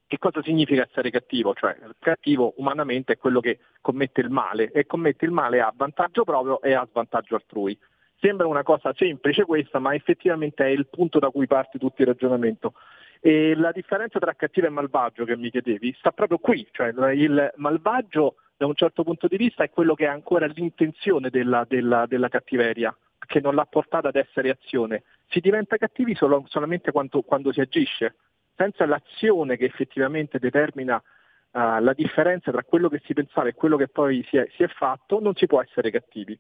che 0.06 0.18
cosa 0.18 0.42
significa 0.42 0.86
essere 0.88 1.10
cattivo. 1.10 1.54
Cioè, 1.54 1.76
il 1.84 1.96
cattivo 1.98 2.54
umanamente 2.56 3.14
è 3.14 3.18
quello 3.18 3.40
che 3.40 3.58
commette 3.80 4.20
il 4.20 4.30
male, 4.30 4.70
e 4.70 4.86
commette 4.86 5.24
il 5.24 5.32
male 5.32 5.60
a 5.60 5.72
vantaggio 5.74 6.24
proprio 6.24 6.60
e 6.60 6.72
a 6.72 6.86
svantaggio 6.88 7.34
altrui. 7.34 7.76
Sembra 8.20 8.46
una 8.46 8.62
cosa 8.62 8.92
semplice 8.96 9.44
questa, 9.44 9.78
ma 9.78 9.94
effettivamente 9.94 10.64
è 10.64 10.68
il 10.68 10.88
punto 10.88 11.18
da 11.18 11.30
cui 11.30 11.46
parte 11.46 11.78
tutto 11.78 12.02
il 12.02 12.08
ragionamento. 12.08 12.74
E 13.20 13.56
la 13.56 13.72
differenza 13.72 14.20
tra 14.20 14.34
cattivo 14.34 14.68
e 14.68 14.70
malvagio 14.70 15.24
che 15.24 15.36
mi 15.36 15.50
chiedevi 15.50 15.94
sta 15.98 16.12
proprio 16.12 16.38
qui, 16.38 16.66
cioè 16.70 16.92
il 17.12 17.52
malvagio 17.56 18.36
da 18.58 18.66
un 18.66 18.74
certo 18.74 19.04
punto 19.04 19.28
di 19.28 19.36
vista 19.36 19.62
è 19.62 19.70
quello 19.70 19.94
che 19.94 20.08
ha 20.08 20.12
ancora 20.12 20.46
l'intenzione 20.46 21.30
della, 21.30 21.64
della, 21.66 22.06
della 22.06 22.28
cattiveria, 22.28 22.94
che 23.24 23.38
non 23.40 23.54
l'ha 23.54 23.66
portata 23.66 24.08
ad 24.08 24.16
essere 24.16 24.50
azione. 24.50 25.04
Si 25.28 25.38
diventa 25.38 25.76
cattivi 25.76 26.16
solo, 26.16 26.44
solamente 26.48 26.90
quando, 26.90 27.22
quando, 27.22 27.52
si 27.52 27.60
agisce, 27.60 28.16
senza 28.56 28.84
l'azione 28.84 29.56
che 29.56 29.64
effettivamente 29.64 30.40
determina 30.40 30.96
uh, 30.96 31.78
la 31.78 31.92
differenza 31.92 32.50
tra 32.50 32.64
quello 32.64 32.88
che 32.88 33.00
si 33.04 33.14
pensava 33.14 33.46
e 33.46 33.54
quello 33.54 33.76
che 33.76 33.86
poi 33.86 34.26
si 34.28 34.36
è, 34.36 34.48
si 34.56 34.64
è 34.64 34.68
fatto, 34.68 35.20
non 35.20 35.36
si 35.36 35.46
può 35.46 35.62
essere 35.62 35.92
cattivi. 35.92 36.36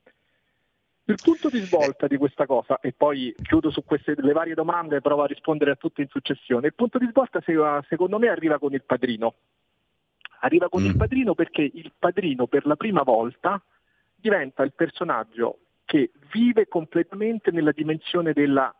Il 1.04 1.20
punto 1.22 1.48
di 1.48 1.60
svolta 1.60 2.08
di 2.08 2.16
questa 2.16 2.46
cosa, 2.46 2.80
e 2.80 2.92
poi 2.92 3.32
chiudo 3.40 3.70
su 3.70 3.84
queste 3.84 4.14
le 4.16 4.32
varie 4.32 4.54
domande 4.54 4.96
e 4.96 5.00
provo 5.00 5.22
a 5.22 5.26
rispondere 5.26 5.70
a 5.70 5.76
tutte 5.76 6.02
in 6.02 6.08
successione, 6.08 6.66
il 6.66 6.74
punto 6.74 6.98
di 6.98 7.06
svolta 7.06 7.40
secondo 7.88 8.18
me 8.18 8.28
arriva 8.28 8.58
con 8.58 8.74
il 8.74 8.82
padrino. 8.82 9.36
Arriva 10.40 10.68
con 10.68 10.82
mm. 10.82 10.86
il 10.86 10.96
padrino 10.96 11.34
perché 11.34 11.62
il 11.62 11.92
padrino 11.98 12.46
per 12.46 12.66
la 12.66 12.76
prima 12.76 13.02
volta 13.02 13.62
diventa 14.14 14.62
il 14.62 14.72
personaggio 14.72 15.58
che 15.84 16.10
vive 16.32 16.68
completamente 16.68 17.50
nella 17.50 17.72
dimensione 17.72 18.32
della 18.32 18.74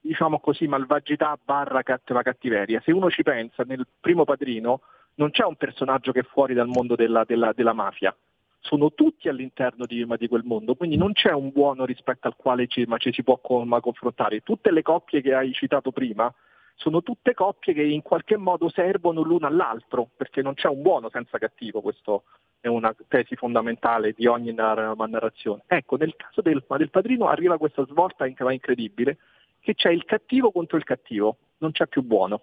diciamo 0.00 0.38
così, 0.38 0.66
malvagità 0.66 1.38
barra 1.42 1.82
cattiva 1.82 2.22
cattiveria. 2.22 2.80
Se 2.84 2.92
uno 2.92 3.10
ci 3.10 3.22
pensa, 3.22 3.64
nel 3.64 3.86
primo 4.00 4.24
padrino 4.24 4.82
non 5.14 5.30
c'è 5.30 5.44
un 5.44 5.56
personaggio 5.56 6.12
che 6.12 6.20
è 6.20 6.24
fuori 6.24 6.54
dal 6.54 6.68
mondo 6.68 6.94
della, 6.94 7.24
della, 7.24 7.52
della 7.52 7.72
mafia, 7.72 8.16
sono 8.60 8.92
tutti 8.92 9.28
all'interno 9.28 9.84
di, 9.86 10.06
di, 10.18 10.28
quel 10.28 10.44
mondo, 10.44 10.74
quindi 10.74 10.96
non 10.96 11.12
c'è 11.12 11.32
un 11.32 11.50
buono 11.50 11.84
rispetto 11.84 12.26
al 12.26 12.36
quale 12.36 12.66
ci, 12.66 12.86
ci 12.98 13.12
si 13.12 13.22
può 13.22 13.38
confrontare. 13.38 14.40
Tutte 14.40 14.70
le 14.70 14.82
coppie 14.82 15.20
che 15.20 15.34
hai 15.34 15.52
citato 15.52 15.92
prima 15.92 16.32
sono 16.76 17.02
tutte 17.02 17.34
coppie 17.34 17.74
che 17.74 17.82
in 17.82 18.02
qualche 18.02 18.36
modo 18.36 18.68
servono 18.68 19.22
l'uno 19.22 19.46
all'altro, 19.46 20.08
perché 20.16 20.42
non 20.42 20.54
c'è 20.54 20.68
un 20.68 20.82
buono 20.82 21.08
senza 21.10 21.38
cattivo, 21.38 21.80
questa 21.80 22.20
è 22.60 22.68
una 22.68 22.94
tesi 23.08 23.34
fondamentale 23.34 24.12
di 24.16 24.26
ogni 24.26 24.52
narrazione. 24.52 25.62
Ecco, 25.66 25.96
nel 25.96 26.14
caso 26.16 26.42
del, 26.42 26.62
del 26.66 26.90
padrino 26.90 27.28
arriva 27.28 27.58
questa 27.58 27.84
svolta 27.86 28.26
incredibile, 28.26 29.18
che 29.60 29.74
c'è 29.74 29.90
il 29.90 30.04
cattivo 30.04 30.52
contro 30.52 30.76
il 30.76 30.84
cattivo, 30.84 31.38
non 31.58 31.72
c'è 31.72 31.86
più 31.86 32.02
buono. 32.02 32.40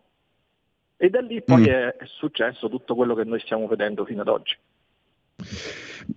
E 0.98 1.10
da 1.10 1.22
lì 1.22 1.42
poi 1.42 1.62
mm. 1.62 1.66
è, 1.66 1.96
è 1.96 2.06
successo 2.06 2.70
tutto 2.70 2.96
quello 2.96 3.14
che 3.14 3.24
noi 3.24 3.40
stiamo 3.40 3.68
vedendo 3.68 4.04
fino 4.04 4.22
ad 4.22 4.28
oggi. 4.28 4.58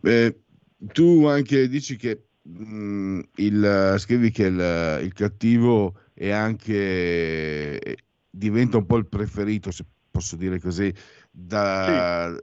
Eh, 0.02 0.40
tu 0.78 1.26
anche 1.26 1.68
dici 1.68 1.96
che 1.96 2.22
mh, 2.42 2.64
mm, 2.64 3.20
il, 3.36 3.94
scrivi 3.98 4.30
che 4.30 4.44
il, 4.44 5.00
il, 5.02 5.12
cattivo 5.12 5.94
è 6.18 6.30
anche 6.30 7.98
diventa 8.30 8.78
un 8.78 8.86
po' 8.86 8.96
il 8.96 9.06
preferito, 9.06 9.70
se 9.70 9.84
posso 10.10 10.36
dire 10.36 10.58
così, 10.58 10.92
da, 11.30 12.34
sì. 12.34 12.42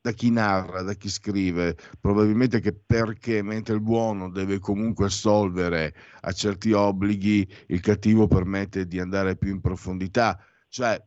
da 0.00 0.12
chi 0.12 0.30
narra, 0.30 0.82
da 0.82 0.94
chi 0.94 1.10
scrive, 1.10 1.76
probabilmente 2.00 2.60
che 2.60 2.72
perché 2.72 3.42
mentre 3.42 3.74
il 3.74 3.82
buono 3.82 4.30
deve 4.30 4.58
comunque 4.58 5.06
assolvere 5.06 5.94
a 6.20 6.32
certi 6.32 6.72
obblighi, 6.72 7.46
il 7.68 7.80
cattivo 7.80 8.26
permette 8.26 8.86
di 8.86 8.98
andare 8.98 9.36
più 9.36 9.50
in 9.50 9.60
profondità. 9.60 10.42
Cioè, 10.68 11.02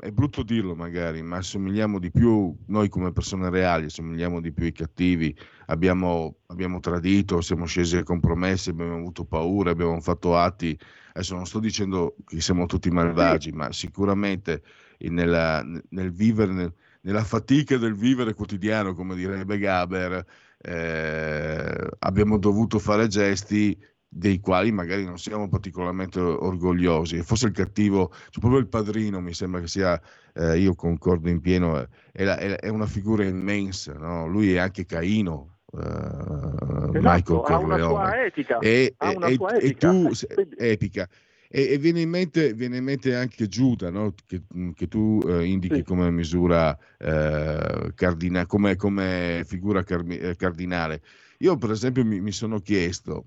è 0.00 0.10
brutto 0.12 0.42
dirlo 0.42 0.74
magari, 0.74 1.22
ma 1.22 1.38
assomigliamo 1.38 1.98
di 1.98 2.10
più, 2.10 2.56
noi 2.66 2.88
come 2.88 3.12
persone 3.12 3.50
reali, 3.50 3.86
assomigliamo 3.86 4.40
di 4.40 4.52
più 4.52 4.64
ai 4.64 4.72
cattivi, 4.72 5.36
abbiamo, 5.66 6.38
abbiamo 6.46 6.78
tradito, 6.80 7.40
siamo 7.40 7.66
scesi 7.66 7.96
a 7.96 8.02
compromessi, 8.02 8.70
abbiamo 8.70 8.94
avuto 8.94 9.24
paura, 9.24 9.70
abbiamo 9.70 10.00
fatto 10.00 10.36
atti, 10.36 10.78
adesso 11.18 11.34
non 11.34 11.46
sto 11.46 11.58
dicendo 11.58 12.14
che 12.24 12.40
siamo 12.40 12.66
tutti 12.66 12.90
malvagi, 12.90 13.50
ma 13.50 13.72
sicuramente 13.72 14.62
nella, 14.98 15.64
nel 15.90 16.12
vivere, 16.12 16.52
nel, 16.52 16.72
nella 17.02 17.24
fatica 17.24 17.76
del 17.76 17.94
vivere 17.94 18.34
quotidiano, 18.34 18.94
come 18.94 19.16
direbbe 19.16 19.58
Gaber, 19.58 20.24
eh, 20.58 21.88
abbiamo 21.98 22.38
dovuto 22.38 22.78
fare 22.78 23.08
gesti 23.08 23.76
dei 24.10 24.40
quali 24.40 24.72
magari 24.72 25.04
non 25.04 25.18
siamo 25.18 25.48
particolarmente 25.48 26.20
orgogliosi. 26.20 27.20
Forse 27.22 27.46
il 27.46 27.52
cattivo, 27.52 28.10
cioè 28.30 28.40
proprio 28.40 28.60
il 28.60 28.68
padrino 28.68 29.20
mi 29.20 29.34
sembra 29.34 29.60
che 29.60 29.66
sia, 29.66 30.00
eh, 30.34 30.58
io 30.58 30.74
concordo 30.74 31.28
in 31.28 31.40
pieno, 31.40 31.88
è, 32.12 32.24
la, 32.24 32.38
è 32.38 32.68
una 32.68 32.86
figura 32.86 33.24
immensa, 33.24 33.92
no? 33.94 34.26
lui 34.28 34.54
è 34.54 34.58
anche 34.58 34.86
Caino. 34.86 35.57
Uh, 35.70 35.78
esatto, 35.78 37.00
Michael 37.00 37.40
Corleone. 37.42 38.32
E, 38.60 38.94
e, 38.98 39.38
e 39.60 39.74
tu, 39.74 40.10
epica. 40.56 41.08
E, 41.50 41.72
e, 41.72 41.78
viene, 41.78 42.00
in 42.02 42.10
mente, 42.10 42.52
viene 42.54 42.78
in 42.78 42.84
mente 42.84 43.14
anche 43.14 43.48
Giuda, 43.48 43.90
no? 43.90 44.14
che, 44.26 44.42
che, 44.74 44.88
tu 44.88 45.20
eh, 45.26 45.44
indichi 45.44 45.76
sì. 45.76 45.82
come 45.82 46.10
misura 46.10 46.76
eh, 46.98 47.92
cardina, 47.94 48.46
come, 48.46 48.76
come, 48.76 49.44
figura 49.46 49.82
car- 49.82 50.36
cardinale. 50.36 51.02
Io, 51.38 51.56
per 51.56 51.70
esempio, 51.70 52.04
mi, 52.04 52.20
mi 52.20 52.32
sono 52.32 52.60
chiesto 52.60 53.26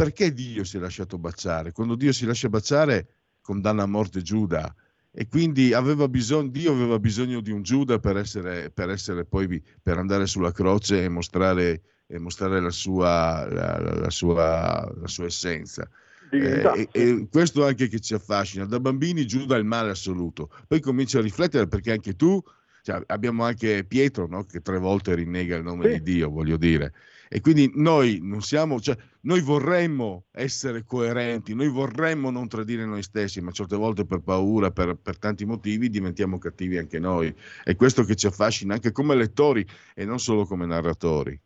perché 0.00 0.32
Dio 0.32 0.64
si 0.64 0.78
è 0.78 0.80
lasciato 0.80 1.18
baciare? 1.18 1.72
Quando 1.72 1.94
Dio 1.94 2.10
si 2.14 2.24
lascia 2.24 2.48
baciare, 2.48 3.06
condanna 3.42 3.82
a 3.82 3.86
morte 3.86 4.22
Giuda. 4.22 4.74
E 5.12 5.26
quindi 5.26 5.72
aveva 5.72 6.06
bisogno, 6.08 6.48
Dio 6.48 6.72
aveva 6.72 6.98
bisogno 6.98 7.40
di 7.40 7.50
un 7.50 7.62
Giuda 7.62 7.98
per 7.98 8.16
essere, 8.16 8.70
per 8.70 8.90
essere 8.90 9.24
poi 9.24 9.62
per 9.82 9.98
andare 9.98 10.26
sulla 10.26 10.52
croce 10.52 11.02
e 11.02 11.08
mostrare 11.08 11.82
e 12.10 12.18
mostrare 12.18 12.60
la 12.60 12.70
sua, 12.70 13.46
la, 13.48 13.78
la 13.78 14.10
sua, 14.10 14.92
la 15.00 15.06
sua 15.06 15.26
essenza. 15.26 15.88
Eh, 16.32 16.62
e, 16.62 16.88
e, 16.92 17.28
questo 17.30 17.64
anche 17.64 17.88
che 17.88 18.00
ci 18.00 18.14
affascina, 18.14 18.64
da 18.64 18.80
bambini 18.80 19.26
giù 19.26 19.46
dal 19.46 19.64
male 19.64 19.90
assoluto, 19.90 20.50
poi 20.66 20.80
comincia 20.80 21.18
a 21.18 21.22
riflettere 21.22 21.68
perché 21.68 21.92
anche 21.92 22.14
tu, 22.16 22.42
cioè, 22.82 23.00
abbiamo 23.06 23.44
anche 23.44 23.84
Pietro 23.84 24.26
no? 24.26 24.44
che 24.44 24.60
tre 24.60 24.78
volte 24.78 25.14
rinnega 25.14 25.56
il 25.56 25.62
nome 25.62 25.84
sì. 25.84 26.02
di 26.02 26.14
Dio, 26.14 26.30
voglio 26.30 26.56
dire, 26.56 26.92
e 27.32 27.40
quindi 27.40 27.70
noi 27.76 28.18
non 28.20 28.40
siamo, 28.40 28.80
cioè, 28.80 28.96
noi 29.20 29.40
vorremmo 29.40 30.24
essere 30.32 30.82
coerenti, 30.82 31.54
noi 31.54 31.68
vorremmo 31.68 32.32
non 32.32 32.48
tradire 32.48 32.84
noi 32.84 33.04
stessi, 33.04 33.40
ma 33.40 33.52
certe 33.52 33.76
volte 33.76 34.04
per 34.04 34.18
paura, 34.18 34.72
per, 34.72 34.96
per 35.00 35.16
tanti 35.16 35.44
motivi, 35.44 35.88
diventiamo 35.88 36.38
cattivi 36.38 36.76
anche 36.76 36.98
noi. 36.98 37.32
È 37.62 37.76
questo 37.76 38.02
che 38.02 38.16
ci 38.16 38.26
affascina 38.26 38.74
anche 38.74 38.90
come 38.90 39.14
lettori 39.14 39.64
e 39.94 40.04
non 40.04 40.18
solo 40.18 40.44
come 40.44 40.66
narratori. 40.66 41.38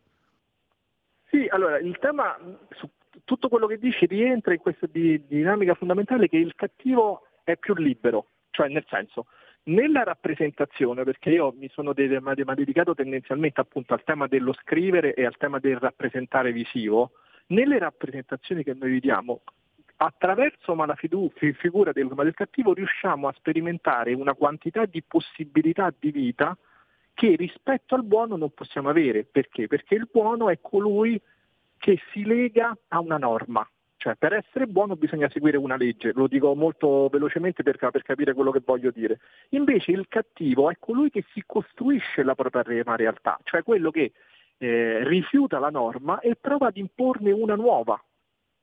Sì, 1.28 1.46
allora 1.50 1.78
il 1.78 1.98
tema 2.00 2.34
tutto 3.24 3.50
quello 3.50 3.66
che 3.66 3.78
dici 3.78 4.06
rientra 4.06 4.54
in 4.54 4.60
questa 4.60 4.86
di, 4.90 5.22
dinamica 5.26 5.74
fondamentale 5.74 6.28
che 6.28 6.38
il 6.38 6.54
cattivo 6.54 7.26
è 7.44 7.58
più 7.58 7.74
libero, 7.74 8.28
cioè 8.52 8.68
nel 8.68 8.86
senso, 8.88 9.26
nella 9.64 10.02
rappresentazione, 10.02 11.04
perché 11.04 11.30
io 11.30 11.54
mi 11.56 11.68
sono 11.72 11.92
dedicato 11.92 12.94
tendenzialmente 12.94 13.60
appunto 13.60 13.94
al 13.94 14.04
tema 14.04 14.26
dello 14.26 14.52
scrivere 14.52 15.14
e 15.14 15.24
al 15.24 15.36
tema 15.36 15.58
del 15.58 15.78
rappresentare 15.78 16.52
visivo, 16.52 17.12
nelle 17.46 17.78
rappresentazioni 17.78 18.62
che 18.62 18.74
noi 18.74 18.90
vediamo, 18.90 19.42
attraverso 19.96 20.74
la 20.74 20.96
figura 20.96 21.92
del, 21.92 22.08
del 22.08 22.34
cattivo 22.34 22.74
riusciamo 22.74 23.28
a 23.28 23.32
sperimentare 23.32 24.12
una 24.12 24.34
quantità 24.34 24.86
di 24.86 25.02
possibilità 25.02 25.92
di 25.96 26.10
vita 26.10 26.56
che 27.14 27.36
rispetto 27.36 27.94
al 27.94 28.04
buono 28.04 28.36
non 28.36 28.50
possiamo 28.52 28.88
avere. 28.88 29.24
Perché? 29.24 29.66
Perché 29.68 29.94
il 29.94 30.08
buono 30.10 30.50
è 30.50 30.58
colui 30.60 31.20
che 31.78 32.00
si 32.12 32.24
lega 32.24 32.76
a 32.88 32.98
una 32.98 33.18
norma. 33.18 33.66
Cioè, 33.96 34.16
per 34.16 34.34
essere 34.34 34.66
buono 34.66 34.96
bisogna 34.96 35.30
seguire 35.30 35.56
una 35.56 35.76
legge, 35.76 36.12
lo 36.12 36.26
dico 36.26 36.54
molto 36.54 37.08
velocemente 37.08 37.62
per, 37.62 37.78
per 37.78 38.02
capire 38.02 38.34
quello 38.34 38.50
che 38.50 38.62
voglio 38.64 38.90
dire. 38.90 39.20
Invece 39.50 39.92
il 39.92 40.06
cattivo 40.08 40.70
è 40.70 40.76
colui 40.78 41.10
che 41.10 41.24
si 41.32 41.42
costruisce 41.46 42.22
la 42.22 42.34
propria 42.34 42.62
realtà, 42.96 43.38
cioè 43.44 43.62
quello 43.62 43.90
che 43.90 44.12
eh, 44.58 45.04
rifiuta 45.04 45.58
la 45.58 45.70
norma 45.70 46.20
e 46.20 46.36
prova 46.36 46.68
ad 46.68 46.76
imporne 46.76 47.32
una 47.32 47.54
nuova. 47.54 48.02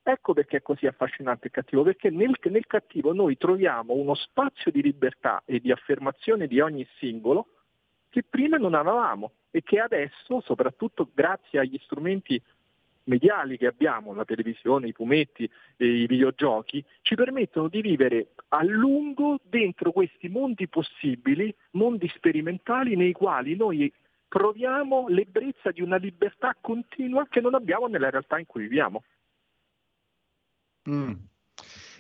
Ecco 0.04 0.34
perché 0.34 0.58
è 0.58 0.62
così 0.62 0.88
affascinante 0.88 1.48
il 1.48 1.54
cattivo, 1.54 1.84
perché 1.84 2.10
nel, 2.10 2.36
nel 2.44 2.66
cattivo 2.66 3.14
noi 3.14 3.38
troviamo 3.38 3.94
uno 3.94 4.16
spazio 4.16 4.72
di 4.72 4.82
libertà 4.82 5.44
e 5.46 5.60
di 5.60 5.72
affermazione 5.72 6.48
di 6.48 6.60
ogni 6.60 6.88
singolo 6.98 7.48
che 8.10 8.24
prima 8.28 8.58
non 8.58 8.74
avevamo 8.74 9.32
e 9.52 9.62
che 9.62 9.80
adesso, 9.80 10.42
soprattutto 10.42 11.10
grazie 11.14 11.60
agli 11.60 11.80
strumenti 11.84 12.42
mediali 13.06 13.58
che 13.58 13.68
abbiamo, 13.68 14.14
la 14.14 14.26
televisione, 14.26 14.88
i 14.88 14.94
fumetti, 14.94 15.50
i 15.78 16.06
videogiochi, 16.06 16.84
ci 17.02 17.16
permettono 17.16 17.68
di 17.68 17.82
vivere 17.82 18.34
a 18.50 18.64
lungo 18.64 19.40
dentro 19.44 19.92
questi 19.92 20.30
mondi 20.30 20.68
possibili, 20.68 21.54
mondi 21.72 22.08
sperimentali 22.10 22.96
nei 22.96 23.14
quali 23.14 23.56
noi 23.56 23.92
proviamo 24.28 25.08
l'ebbrezza 25.10 25.72
di 25.72 25.82
una 25.82 25.98
libertà 25.98 26.56
continua 26.60 27.28
che 27.30 27.42
non 27.42 27.54
abbiamo 27.54 27.88
nella 27.88 28.10
realtà 28.10 28.40
in 28.40 28.46
cui 28.46 28.62
viviamo. 28.62 29.04
Mm. 30.90 31.12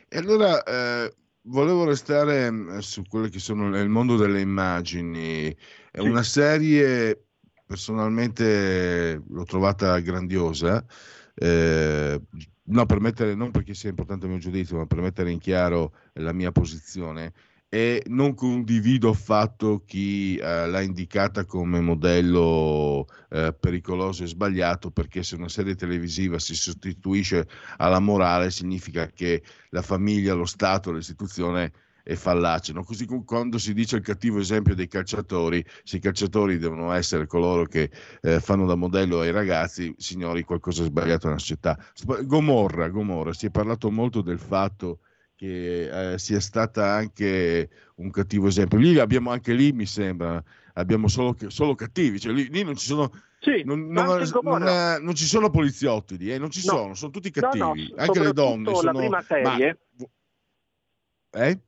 E 0.08 0.18
allora 0.18 0.64
eh, 0.64 1.14
volevo 1.44 1.86
restare 1.86 2.50
mm, 2.50 2.78
su 2.80 3.04
quello 3.08 3.28
che 3.28 3.40
sono 3.40 3.78
il 3.78 3.90
mondo 3.90 4.16
delle 4.16 4.40
immagini. 4.40 5.50
È 5.92 6.00
sì. 6.00 6.08
una 6.08 6.24
serie 6.24 7.31
personalmente 7.72 9.24
l'ho 9.26 9.46
trovata 9.46 9.98
grandiosa. 10.02 10.86
Eh, 11.34 12.22
no, 12.64 12.86
per 12.86 13.00
mettere, 13.00 13.34
non 13.34 13.52
perché 13.52 13.74
sia 13.74 13.90
importante 13.90 14.26
il 14.26 14.32
mio 14.32 14.42
giudizio, 14.42 14.76
ma 14.76 14.86
per 14.86 15.00
mettere 15.00 15.32
in 15.32 15.40
chiaro 15.40 15.94
la 16.16 16.34
mia 16.34 16.52
posizione. 16.52 17.32
E 17.70 18.04
non 18.08 18.34
condivido 18.34 19.12
affatto 19.12 19.84
chi 19.86 20.36
eh, 20.36 20.68
l'ha 20.68 20.82
indicata 20.82 21.46
come 21.46 21.80
modello 21.80 23.06
eh, 23.30 23.56
pericoloso 23.58 24.26
e 24.26 24.28
sbagliato, 24.28 24.92
perché 24.92 25.24
se 25.24 25.36
una 25.36 25.48
serie 25.48 25.76
televisiva 25.76 26.40
si 26.40 26.54
sostituisce 26.54 27.48
alla 27.78 28.00
morale 28.00 28.52
significa 28.52 29.08
che 29.08 29.44
la 29.70 29.82
famiglia, 29.82 30.34
lo 30.34 30.44
Stato, 30.44 30.92
l'istituzione 30.92 31.72
e 32.04 32.16
fallace. 32.16 32.74
No? 32.74 32.84
Così 32.84 33.06
quando 33.26 33.58
si 33.58 33.74
dice 33.74 33.98
il 33.98 34.02
cattivo 34.02 34.40
esempio 34.40 34.76
dei 34.76 34.88
calciatori, 34.88 35.64
se 35.84 35.98
i 35.98 36.00
calciatori 36.00 36.58
devono 36.58 36.92
essere 36.92 37.28
coloro 37.28 37.66
che 37.66 37.90
eh, 38.22 38.40
fanno 38.40 38.66
da 38.66 38.76
modello 38.76 39.22
ai 39.22 39.32
ragazzi, 39.32 39.94
signori, 39.98 40.44
qualcosa 40.44 40.84
è 40.84 40.86
sbagliato 40.86 41.28
nella 41.28 41.40
società. 41.40 41.78
Gomorra, 42.24 42.90
Gomorra, 42.90 43.34
si 43.34 43.48
è 43.48 43.50
parlato 43.50 43.92
molto 43.92 44.22
del 44.22 44.40
fatto 44.40 45.00
che 45.36 46.14
eh, 46.14 46.20
sia 46.20 46.40
stata 46.40 46.94
anche 46.94 47.70
un 47.96 48.12
cattivo 48.12 48.48
esempio. 48.48 48.78
Lì 48.78 49.00
abbiamo 49.00 49.32
anche 49.32 49.54
lì, 49.54 49.72
mi 49.72 49.88
sembra, 49.88 50.42
abbiamo 50.74 51.08
solo, 51.08 51.36
solo 51.48 51.74
cattivi, 51.74 52.20
cioè 52.20 52.32
lì, 52.32 52.48
lì 52.50 52.64
non 52.64 52.76
ci 52.76 52.86
sono... 52.86 53.12
Sì, 53.40 53.64
non, 53.66 53.88
non, 53.88 54.06
non, 54.44 54.62
non, 55.02 55.16
ci 55.16 55.26
sono 55.26 55.50
poliziotti 55.50 56.16
lì, 56.16 56.32
eh, 56.32 56.38
non 56.38 56.52
ci 56.52 56.64
no. 56.64 56.74
sono, 56.74 56.94
sono 56.94 57.12
tutti 57.12 57.32
cattivi, 57.32 57.90
no, 57.90 57.96
no, 57.96 58.02
anche 58.04 58.20
le 58.20 58.34
donne. 58.34 58.72
Sono, 58.72 58.92
la 58.92 58.98
prima 59.00 59.22
serie, 59.24 59.80
ma, 61.32 61.46
eh? 61.48 61.60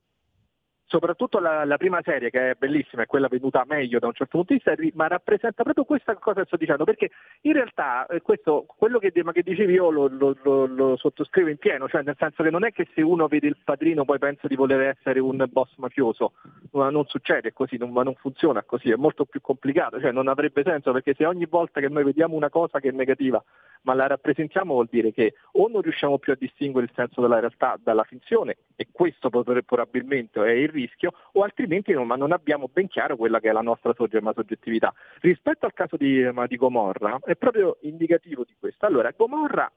Soprattutto 0.94 1.40
la, 1.40 1.64
la, 1.64 1.76
prima 1.76 2.00
serie 2.04 2.30
che 2.30 2.50
è 2.50 2.54
bellissima, 2.56 3.02
è 3.02 3.06
quella 3.06 3.26
venuta 3.26 3.64
meglio 3.66 3.98
da 3.98 4.06
un 4.06 4.12
certo 4.12 4.38
punto 4.38 4.52
di 4.52 4.62
vista, 4.62 4.96
ma 4.96 5.08
rappresenta 5.08 5.64
proprio 5.64 5.84
questa 5.84 6.14
cosa 6.14 6.40
che 6.40 6.46
sto 6.46 6.56
dicendo, 6.56 6.84
perché 6.84 7.10
in 7.40 7.52
realtà 7.52 8.06
eh, 8.06 8.22
questo, 8.22 8.64
quello 8.64 9.00
che, 9.00 9.10
che, 9.10 9.42
dicevi 9.42 9.72
io 9.72 9.90
lo, 9.90 10.06
lo, 10.06 10.36
lo, 10.44 10.66
lo, 10.66 10.96
sottoscrivo 10.96 11.48
in 11.48 11.56
pieno, 11.56 11.88
cioè 11.88 12.02
nel 12.02 12.14
senso 12.16 12.44
che 12.44 12.50
non 12.50 12.64
è 12.64 12.70
che 12.70 12.86
se 12.94 13.02
uno 13.02 13.26
vede 13.26 13.48
il 13.48 13.56
padrino 13.64 14.04
poi 14.04 14.18
pensa 14.18 14.46
di 14.46 14.54
voler 14.54 14.96
essere 14.96 15.18
un 15.18 15.44
boss 15.50 15.74
mafioso, 15.78 16.34
ma 16.70 16.90
non 16.90 17.06
succede 17.06 17.52
così, 17.52 17.76
non, 17.76 17.90
ma 17.90 18.04
non 18.04 18.14
funziona 18.14 18.62
così, 18.62 18.90
è 18.90 18.96
molto 18.96 19.24
più 19.24 19.40
complicato, 19.40 20.00
cioè 20.00 20.12
non 20.12 20.28
avrebbe 20.28 20.62
senso 20.62 20.92
perché 20.92 21.14
se 21.14 21.26
ogni 21.26 21.46
volta 21.46 21.80
che 21.80 21.88
noi 21.88 22.04
vediamo 22.04 22.36
una 22.36 22.50
cosa 22.50 22.78
che 22.78 22.90
è 22.90 22.92
negativa 22.92 23.42
ma 23.84 23.94
la 23.94 24.06
rappresentiamo 24.06 24.74
vuol 24.74 24.88
dire 24.90 25.12
che 25.12 25.34
o 25.52 25.68
non 25.68 25.82
riusciamo 25.82 26.18
più 26.18 26.32
a 26.32 26.36
distinguere 26.38 26.86
il 26.86 26.92
senso 26.94 27.20
della 27.20 27.38
realtà 27.38 27.78
dalla 27.82 28.04
finzione 28.04 28.56
e 28.76 28.88
questo 28.90 29.30
probabilmente 29.30 30.42
è 30.44 30.50
il 30.50 30.68
rischio, 30.68 30.83
o 31.32 31.42
altrimenti 31.42 31.92
non, 31.92 32.06
non 32.06 32.32
abbiamo 32.32 32.68
ben 32.72 32.88
chiaro 32.88 33.16
quella 33.16 33.40
che 33.40 33.48
è 33.48 33.52
la 33.52 33.60
nostra 33.60 33.92
soggettività. 33.94 34.92
Rispetto 35.20 35.66
al 35.66 35.72
caso 35.72 35.96
di, 35.96 36.22
di 36.46 36.56
Gomorra 36.56 37.18
è 37.24 37.36
proprio 37.36 37.78
indicativo 37.82 38.44
di 38.44 38.54
questo. 38.58 38.86
Allora, 38.86 39.12
Gomorra 39.16 39.70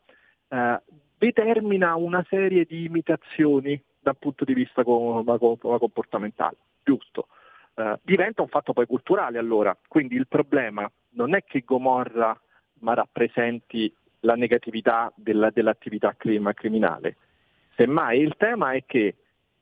eh, 0.49 0.81
determina 1.17 1.95
una 1.95 2.25
serie 2.29 2.65
di 2.65 2.85
imitazioni 2.85 3.81
dal 3.99 4.17
punto 4.17 4.45
di 4.45 4.53
vista 4.53 4.83
comportamentale, 4.83 6.57
giusto. 6.83 7.27
Uh, 7.77 7.93
diventa 8.01 8.41
un 8.41 8.47
fatto 8.47 8.73
poi 8.73 8.87
culturale 8.87 9.37
allora, 9.37 9.77
quindi 9.87 10.15
il 10.15 10.27
problema 10.27 10.89
non 11.11 11.35
è 11.35 11.43
che 11.43 11.61
Gomorra 11.63 12.35
ma 12.79 12.93
rappresenti 12.95 13.93
la 14.21 14.35
negatività 14.35 15.11
della, 15.15 15.51
dell'attività 15.51 16.15
criminale. 16.17 17.17
Semmai 17.75 18.19
il 18.19 18.35
tema 18.37 18.71
è 18.71 18.83
che 18.85 19.15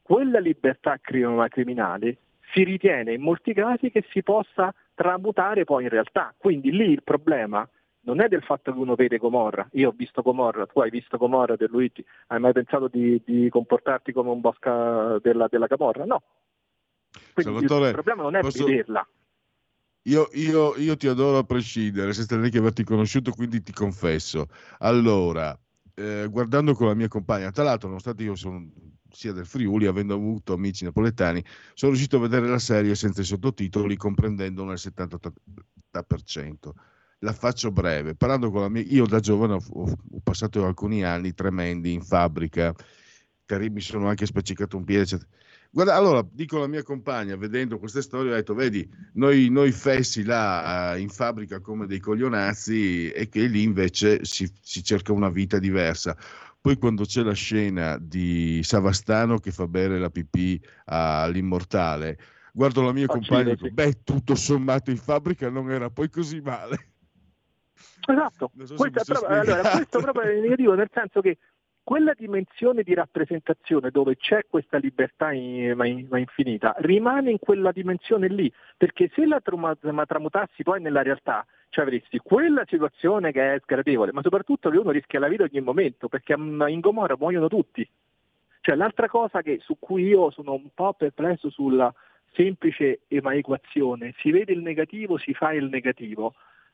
quella 0.06 0.38
libertà 0.38 0.99
criminale 0.99 2.18
si 2.53 2.64
ritiene 2.64 3.14
in 3.14 3.22
molti 3.22 3.56
casi 3.56 3.90
che 3.90 4.06
si 4.11 4.22
possa 4.22 4.72
tramutare 4.94 5.64
poi 5.64 5.86
in 5.86 5.90
realtà. 5.90 6.32
Quindi 6.38 6.69
lì 6.72 6.91
il 6.91 7.02
problema 7.02 7.68
non 8.02 8.22
è 8.22 8.27
del 8.27 8.44
fatto 8.44 8.72
che 8.72 8.77
uno 8.77 8.94
vede 8.94 9.18
Gomorra, 9.18 9.68
io 9.72 9.90
ho 9.90 9.94
visto 9.98 10.22
Gomorra, 10.22 10.68
tu 10.68 10.80
hai 10.80 10.91
visto 10.91 11.18
Gomorra 11.18 11.57
per 11.57 11.72
Luigi, 11.72 12.06
hai 12.27 12.40
mai 12.40 12.52
pensato 12.52 12.88
di, 12.88 13.19
di 13.26 13.49
comportarti 13.49 14.11
come 14.11 14.30
un 14.30 14.41
bosca 14.41 15.18
della, 15.23 15.48
della 15.49 15.65
Camorra? 15.65 16.06
No. 16.06 16.22
Quindi 17.34 17.64
il 17.64 17.91
problema 17.91 18.22
non 18.22 18.36
è 18.36 18.41
posso... 18.41 18.64
vederla. 18.64 19.07
Io, 20.03 20.30
io, 20.34 20.76
io, 20.76 20.95
ti 20.98 21.07
adoro 21.07 21.40
a 21.40 21.44
prescindere, 21.44 22.14
senza 22.14 22.38
neanche 22.38 22.60
averti 22.60 22.84
conosciuto, 22.84 23.32
quindi 23.32 23.64
ti 23.64 23.72
confesso. 23.72 24.49
Allora, 24.77 25.57
eh, 25.95 26.27
guardando 26.30 26.76
con 26.76 26.86
la 26.86 26.94
mia 26.94 27.07
compagna, 27.07 27.49
tra 27.49 27.64
l'altro, 27.64 27.88
nonostante 27.88 28.22
io 28.22 28.36
sono 28.36 28.69
sia 29.16 29.32
del 29.32 29.46
Friuli, 29.46 29.86
avendo 29.88 30.14
avuto 30.14 30.54
amici 30.54 30.84
napoletani, 30.84 31.44
sono 31.74 31.92
riuscito 31.94 32.18
a 32.18 32.20
vedere 32.20 32.48
la 32.48 32.60
serie 32.60 32.94
senza 32.96 33.22
i 33.22 33.24
sottotitoli, 33.26 33.96
comprendendone 33.96 34.74
il 34.74 34.80
70%. 34.80 36.74
La 37.20 37.32
faccio 37.32 37.72
breve. 37.72 38.16
Parlando 38.16 38.52
con 38.52 38.62
la 38.62 38.70
mia, 38.70 38.84
io 38.84 39.08
da 39.08 39.20
giovane 39.20 39.54
ho, 39.54 39.64
ho 39.68 40.20
passato 40.22 40.66
alcuni 40.66 41.04
anni 41.04 41.34
tremendi 41.34 41.94
in 41.94 42.02
fabbrica, 42.02 42.76
mi 43.48 43.82
sono 43.82 44.10
anche 44.10 44.26
spaccicato 44.26 44.76
un 44.78 44.84
piede, 44.84 45.04
eccetera 45.04 45.30
Guarda, 45.76 45.96
allora 45.96 46.26
dico 46.32 46.56
alla 46.56 46.68
mia 46.68 46.84
compagna, 46.84 47.36
vedendo 47.36 47.78
queste 47.80 48.02
storie, 48.02 48.32
ho 48.32 48.36
detto: 48.36 48.54
Vedi, 48.54 48.90
noi, 49.16 49.50
noi 49.50 49.74
fessi 49.74 50.24
là 50.24 50.96
in 50.98 51.10
fabbrica 51.10 51.60
come 51.60 51.86
dei 51.86 52.00
coglionazzi, 52.00 53.10
e 53.10 53.28
che 53.28 53.42
lì 53.48 53.64
invece 53.64 54.24
si, 54.24 54.50
si 54.62 54.82
cerca 54.82 55.12
una 55.12 55.30
vita 55.30 55.60
diversa. 55.60 56.16
Poi 56.66 56.80
quando 56.80 57.04
c'è 57.04 57.22
la 57.22 57.34
scena 57.34 57.96
di 58.02 58.60
Savastano 58.64 59.38
che 59.38 59.52
fa 59.52 59.68
bere 59.68 60.00
la 60.00 60.10
pipì 60.10 60.60
all'immortale, 60.86 62.18
guardo 62.52 62.82
la 62.82 62.92
mia 62.92 63.06
compagna 63.06 63.52
e 63.52 63.56
dico, 63.56 63.70
beh, 63.70 64.02
tutto 64.04 64.34
sommato 64.34 64.90
in 64.90 64.98
fabbrica 64.98 65.48
non 65.52 65.70
era 65.70 65.92
poi 65.92 66.10
così 66.10 66.42
male. 66.42 66.94
Esatto, 68.08 68.52
so 68.64 68.74
questo, 68.78 69.00
è 69.00 69.04
proprio, 69.06 69.28
allora, 69.28 69.70
questo 69.70 70.00
proprio 70.00 70.24
è 70.24 70.40
negativo 70.40 70.74
nel 70.74 70.90
senso 70.92 71.22
che 71.22 71.38
quella 71.86 72.14
dimensione 72.18 72.82
di 72.82 72.95
rappresentazione 72.95 73.91
dove 73.91 74.18
c'è 74.18 74.48
questa 74.49 74.78
libertà 74.78 75.32
in, 75.32 75.74
ma, 75.76 75.86
in, 75.86 76.07
ma, 76.10 76.18
infinita 76.18 76.74
rimane 76.80 77.30
in 77.30 77.38
quella 77.38 77.72
dimensione 77.72 78.28
lì, 78.28 78.52
perché 78.76 79.12
se 79.14 79.24
la 79.26 79.40
tramutassi 79.40 80.64
poi 80.64 80.82
nella 80.82 81.03
realtà, 81.03 81.45
cioè 81.70 81.86
avresti 81.86 82.18
quella 82.18 82.66
situazione 82.68 83.32
che 83.32 83.53
è 83.53 83.60
sgradevole, 83.60 84.12
ma 84.14 84.24
soprattutto 84.24 84.72
che 84.72 84.78
uno 84.78 84.90
rischia 84.90 85.20
la 85.20 85.28
vita 85.28 85.44
ogni 85.44 85.62
momento, 85.62 86.07
perché 86.07 86.34
in 86.34 86.80
Gomorra 86.80 87.18
muoiono 87.20 87.48
tutti. 87.48 87.88
Cioè, 88.62 88.76
l'altra 88.76 89.07
cosa 89.07 89.44
che, 89.44 89.60
su 89.62 89.78
cui 89.78 90.06
io 90.06 90.32
sono 90.32 90.53
un 90.53 90.70
po' 90.74 90.94
perplesso 90.94 91.52
sulla 91.52 91.94
semplice 92.34 93.02
equazione, 93.07 94.16
si 94.18 94.32
vede 94.32 94.53
il 94.53 94.62
negativo, 94.62 95.20
si 95.20 95.36
fa 95.36 95.53
il 95.53 95.66
negativo, 95.66 96.34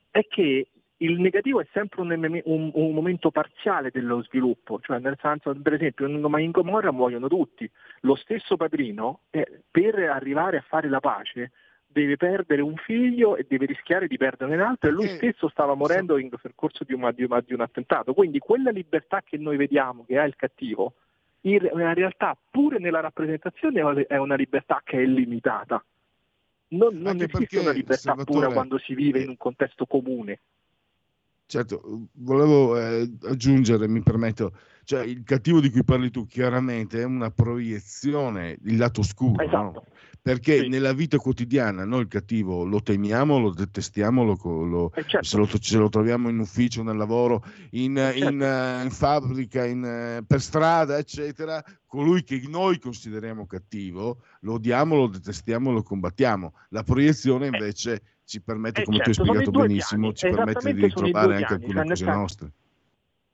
è 0.09 0.25
che 0.25 0.67
il 1.01 1.19
negativo 1.19 1.61
è 1.61 1.67
sempre 1.71 2.01
un, 2.01 2.41
un, 2.45 2.71
un, 2.73 2.93
momento 2.93 3.31
parziale 3.31 3.89
dello 3.91 4.21
sviluppo, 4.23 4.79
cioè 4.81 4.99
nel 4.99 5.17
senso, 5.21 5.53
per 5.55 5.73
esempio, 5.73 6.07
in 6.07 6.51
Gomorra 6.51 6.91
muoiono 6.91 7.27
tutti, 7.27 7.69
lo 8.01 8.15
stesso 8.15 8.55
padrino 8.55 9.21
eh, 9.31 9.63
per 9.69 9.95
arrivare 9.95 10.57
a 10.57 10.65
fare 10.67 10.89
la 10.89 10.99
pace 10.99 11.51
deve 11.91 12.15
perdere 12.15 12.61
un 12.61 12.75
figlio 12.77 13.35
e 13.35 13.45
deve 13.47 13.65
rischiare 13.65 14.07
di 14.07 14.15
perderne 14.15 14.55
un 14.55 14.61
altro 14.61 14.89
e 14.89 14.93
lui 14.93 15.07
stesso 15.09 15.49
stava 15.49 15.73
morendo 15.73 16.17
in 16.17 16.29
percorso 16.41 16.83
di, 16.85 16.93
una, 16.93 17.11
di, 17.11 17.23
una, 17.23 17.41
di 17.41 17.53
un 17.53 17.61
attentato. 17.61 18.13
Quindi 18.13 18.39
quella 18.39 18.71
libertà 18.71 19.21
che 19.21 19.37
noi 19.37 19.57
vediamo 19.57 20.05
che 20.05 20.17
ha 20.17 20.23
il 20.23 20.35
cattivo, 20.35 20.93
in 21.41 21.93
realtà 21.93 22.37
pure 22.49 22.79
nella 22.79 23.01
rappresentazione 23.01 24.05
è 24.05 24.17
una 24.17 24.35
libertà 24.35 24.81
che 24.83 25.01
è 25.01 25.05
limitata. 25.05 25.83
Non, 26.69 26.95
non 26.97 27.21
esiste 27.21 27.59
una 27.59 27.71
libertà 27.71 28.15
pura 28.15 28.47
quando 28.47 28.77
si 28.77 28.95
vive 28.95 29.19
in 29.19 29.29
un 29.29 29.37
contesto 29.37 29.85
comune. 29.85 30.39
Certo, 31.51 32.07
volevo 32.13 32.79
eh, 32.79 33.11
aggiungere, 33.23 33.85
mi 33.89 34.01
permetto, 34.01 34.53
cioè 34.85 35.03
il 35.03 35.23
cattivo 35.25 35.59
di 35.59 35.69
cui 35.69 35.83
parli 35.83 36.09
tu 36.09 36.25
chiaramente 36.25 37.01
è 37.01 37.03
una 37.03 37.29
proiezione, 37.29 38.57
il 38.63 38.77
lato 38.77 39.01
oscuro, 39.01 39.43
esatto. 39.43 39.57
no? 39.57 39.83
perché 40.21 40.59
sì. 40.59 40.67
nella 40.69 40.93
vita 40.93 41.17
quotidiana 41.17 41.83
noi 41.83 42.03
il 42.03 42.07
cattivo 42.07 42.63
lo 42.63 42.81
temiamo, 42.81 43.37
lo 43.37 43.51
detestiamo, 43.51 44.23
lo, 44.23 44.37
lo, 44.63 44.93
eh 44.93 45.03
certo. 45.05 45.27
se, 45.27 45.35
lo, 45.35 45.49
se, 45.59 45.77
lo, 45.77 45.89
troviamo 45.89 46.29
in 46.29 46.39
ufficio, 46.39 46.83
nel 46.83 46.95
lavoro, 46.95 47.43
in, 47.71 47.97
eh 47.97 48.13
certo. 48.13 48.29
in, 48.29 48.39
uh, 48.39 48.83
in 48.85 48.91
fabbrica, 48.91 49.65
in, 49.65 50.23
per 50.25 50.39
strada, 50.39 50.97
eccetera, 50.99 51.61
colui 51.85 52.23
che 52.23 52.41
noi 52.47 52.79
consideriamo 52.79 53.45
cattivo, 53.45 54.21
lo 54.39 54.53
odiamo, 54.53 54.95
lo 54.95 55.07
detestiamo, 55.07 55.73
lo 55.73 55.83
combattiamo. 55.83 56.53
La 56.69 56.83
proiezione 56.83 57.47
invece... 57.47 57.93
Eh 57.93 58.01
ci 58.31 58.41
permette, 58.41 58.81
eh, 58.81 58.85
come 58.85 58.97
certo, 58.97 59.11
tu 59.11 59.19
hai 59.19 59.25
certo, 59.25 59.41
spiegato 59.41 59.67
benissimo, 59.67 60.13
ci 60.13 60.29
permette 60.29 60.73
di 60.73 60.81
ritrovare 60.81 61.35
anche 61.35 61.53
alcune 61.53 61.73
cioè, 61.73 61.87
cose 61.87 62.05
nostre. 62.05 62.51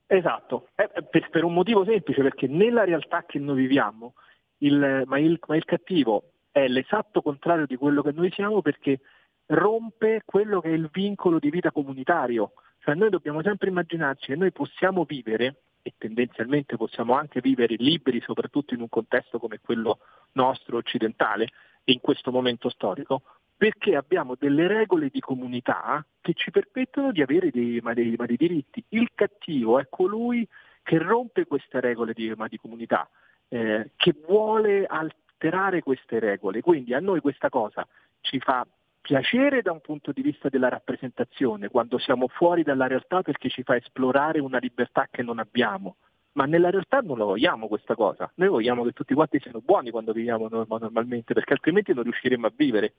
Esatto, 0.08 0.70
eh, 0.76 0.90
per, 1.04 1.30
per, 1.30 1.44
un 1.44 1.54
motivo 1.54 1.86
semplice, 1.86 2.24
perché 2.24 2.48
nella 2.48 2.84
realtà 2.84 3.24
che 3.26 3.38
noi 3.38 3.58
viviamo, 3.58 4.14
il, 4.60 5.04
ma, 5.06 5.20
il, 5.20 5.40
ma 5.46 5.56
il 5.56 5.66
cattivo 5.66 6.32
è 6.52 6.68
l'esatto 6.68 7.22
contrario 7.22 7.68
di 7.68 7.76
quello 7.76 8.02
che 8.02 8.12
noi 8.12 8.32
siamo 8.32 8.62
perché 8.64 9.02
rompe 9.48 10.24
quello 10.26 10.62
che 10.62 10.70
è 10.70 10.74
il 10.74 10.90
vincolo 10.92 11.38
di 11.38 11.52
vita 11.52 11.72
comunitario. 11.72 12.54
Cioè 12.80 12.96
noi 12.96 13.10
dobbiamo 13.10 13.44
sempre 13.44 13.70
immaginarci 13.70 14.28
che 14.28 14.36
noi 14.36 14.52
possiamo 14.52 15.04
vivere 15.04 15.62
e 15.84 15.94
tendenzialmente 15.96 16.76
possiamo 16.76 17.14
anche 17.14 17.40
vivere 17.40 17.76
liberi, 17.78 18.20
soprattutto 18.22 18.74
in 18.74 18.82
un 18.82 18.90
contesto 18.90 19.38
come 19.38 19.60
quello 19.60 20.00
nostro 20.34 20.78
occidentale, 20.78 21.50
in 21.86 22.00
questo 22.02 22.32
momento 22.32 22.70
storico, 22.70 23.22
perché 23.58 23.96
abbiamo 23.96 24.36
delle 24.36 24.68
regole 24.68 25.10
di 25.10 25.20
comunità 25.20 26.06
che 26.22 26.34
ci 26.34 26.52
permettono 26.52 27.12
di 27.12 27.24
avere 27.24 27.50
dei, 27.50 27.80
ma 27.82 27.94
dei, 27.94 28.14
ma 28.16 28.28
dei 28.28 28.38
diritti. 28.38 28.84
Il 28.90 29.10
cattivo 29.16 29.80
è 29.80 29.88
colui 29.90 30.48
che 30.84 31.00
rompe 31.00 31.46
queste 31.46 31.82
regole 31.82 32.14
di, 32.14 32.32
di 32.50 32.58
comunità, 32.58 33.10
eh, 33.50 33.90
che 33.96 34.16
vuole 34.26 34.86
alterare 34.86 35.82
queste 35.82 36.20
regole. 36.20 36.62
Quindi 36.62 36.94
a 36.94 37.00
noi 37.00 37.20
questa 37.20 37.50
cosa 37.50 37.86
ci 38.22 38.40
fa 38.40 38.66
piacere 39.02 39.62
da 39.62 39.72
un 39.72 39.82
punto 39.82 40.12
di 40.12 40.22
vista 40.22 40.50
della 40.50 40.70
rappresentazione, 40.70 41.70
quando 41.70 41.98
siamo 41.98 42.28
fuori 42.28 42.62
dalla 42.62 42.88
realtà 42.88 43.22
perché 43.22 43.50
ci 43.50 43.64
fa 43.64 43.76
esplorare 43.76 44.40
una 44.40 44.60
libertà 44.60 45.08
che 45.10 45.24
non 45.24 45.40
abbiamo. 45.40 45.96
Ma 46.34 46.46
nella 46.46 46.70
realtà 46.70 47.00
non 47.00 47.18
la 47.18 47.24
vogliamo 47.24 47.68
questa 47.68 47.96
cosa. 47.96 48.32
Noi 48.36 48.50
vogliamo 48.50 48.84
che 48.84 48.92
tutti 48.92 49.16
quanti 49.16 49.40
siano 49.40 49.60
buoni 49.60 49.90
quando 49.90 50.12
viviamo 50.12 50.48
normalmente, 50.50 51.34
perché 51.34 51.54
altrimenti 51.54 51.94
non 51.96 52.04
riusciremo 52.04 52.46
a 52.46 52.52
vivere. 52.56 52.94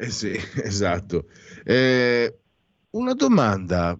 Eh 0.00 0.08
sì, 0.10 0.32
esatto. 0.64 1.28
Eh, 1.62 2.38
una 2.92 3.12
domanda, 3.12 3.98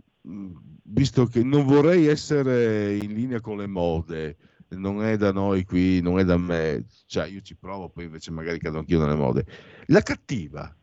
visto 0.85 1.27
che 1.27 1.43
non 1.43 1.67
vorrei 1.67 2.07
essere 2.07 2.97
in 2.97 3.13
linea 3.13 3.41
con 3.41 3.59
le 3.59 3.67
mode, 3.67 4.37
non 4.69 5.03
è 5.03 5.19
da 5.19 5.31
noi 5.31 5.65
qui, 5.65 6.01
non 6.01 6.19
è 6.19 6.25
da 6.25 6.39
me, 6.39 6.87
cioè 7.05 7.27
io 7.27 7.43
ci 7.43 7.55
provo, 7.55 7.91
poi 7.91 8.05
invece 8.05 8.31
magari 8.31 8.59
cado 8.59 8.79
anch'io 8.79 8.99
nelle 8.99 9.15
mode. 9.15 9.45
La 9.89 10.01
cattiva, 10.01 10.75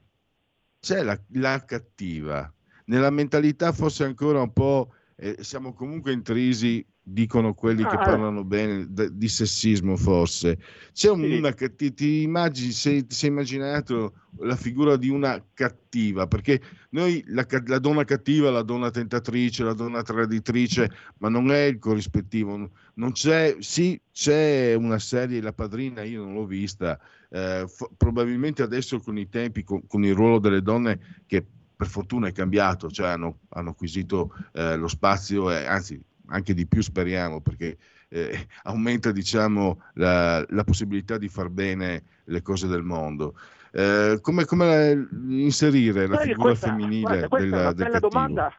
c'è 0.79 1.01
la, 1.01 1.19
la 1.31 1.65
cattiva, 1.65 2.53
nella 2.85 3.09
mentalità 3.09 3.71
forse 3.71 4.03
ancora 4.03 4.41
un 4.41 4.53
po', 4.53 4.93
eh, 5.15 5.37
siamo 5.39 5.73
comunque 5.73 6.11
intrisi 6.11 6.85
dicono 7.09 7.53
quelli 7.53 7.83
ah, 7.83 7.87
che 7.87 7.95
parlano 7.95 8.43
bene 8.43 8.85
d- 8.89 9.09
di 9.11 9.29
sessismo 9.29 9.95
forse. 9.95 10.57
C'è 10.91 11.09
un, 11.09 11.21
sì. 11.21 11.37
una 11.37 11.53
ti, 11.53 11.93
ti 11.93 12.21
immagini 12.23 12.71
sei, 12.71 13.07
ti 13.07 13.15
sei 13.15 13.29
immaginato 13.29 14.13
la 14.39 14.57
figura 14.57 14.97
di 14.97 15.07
una 15.07 15.41
cattiva 15.53 16.27
perché 16.27 16.61
noi 16.89 17.23
la, 17.27 17.47
la, 17.65 17.79
donna 17.79 18.03
cattiva 18.03 18.51
la 18.51 18.61
donna 18.61 18.91
tentatrice 18.91 19.63
la 19.63 19.73
donna 19.73 20.01
traditrice 20.01 20.91
ma 21.19 21.29
non 21.29 21.49
è 21.51 21.61
il 21.61 21.79
corrispettivo. 21.79 22.69
Non 22.95 23.11
c'è 23.13 23.55
sì 23.59 23.99
c'è 24.11 24.73
una 24.73 24.99
serie 24.99 25.41
la 25.41 25.53
padrina 25.53 26.03
io 26.03 26.23
non 26.23 26.33
l'ho 26.33 26.45
vista 26.45 26.99
eh, 27.29 27.63
f- 27.67 27.89
probabilmente 27.95 28.63
adesso 28.63 28.99
con 28.99 29.17
i 29.17 29.29
tempi 29.29 29.63
con, 29.63 29.87
con 29.87 30.03
il 30.03 30.13
ruolo 30.13 30.39
delle 30.39 30.61
donne 30.61 31.23
che 31.25 31.45
per 31.77 31.87
fortuna 31.87 32.27
è 32.27 32.31
cambiato, 32.31 32.89
cioè 32.89 33.09
hanno, 33.09 33.41
hanno 33.49 33.69
acquisito 33.69 34.33
eh, 34.53 34.75
lo 34.75 34.87
spazio, 34.87 35.51
e, 35.51 35.63
anzi 35.63 36.01
anche 36.27 36.53
di 36.53 36.65
più 36.67 36.81
speriamo, 36.81 37.41
perché 37.41 37.77
eh, 38.09 38.47
aumenta 38.63 39.11
diciamo, 39.11 39.81
la, 39.93 40.45
la, 40.49 40.63
possibilità 40.63 41.17
di 41.17 41.27
far 41.27 41.49
bene 41.49 42.03
le 42.25 42.41
cose 42.41 42.67
del 42.67 42.83
mondo. 42.83 43.35
Eh, 43.71 44.19
come, 44.21 44.45
come, 44.45 45.07
inserire 45.27 46.07
la 46.07 46.17
figura 46.17 46.49
questa, 46.49 46.67
femminile 46.67 47.27
guarda, 47.27 47.37
della, 47.37 47.73
del 47.73 47.85
cattivo? 47.85 48.09
Domanda. 48.09 48.53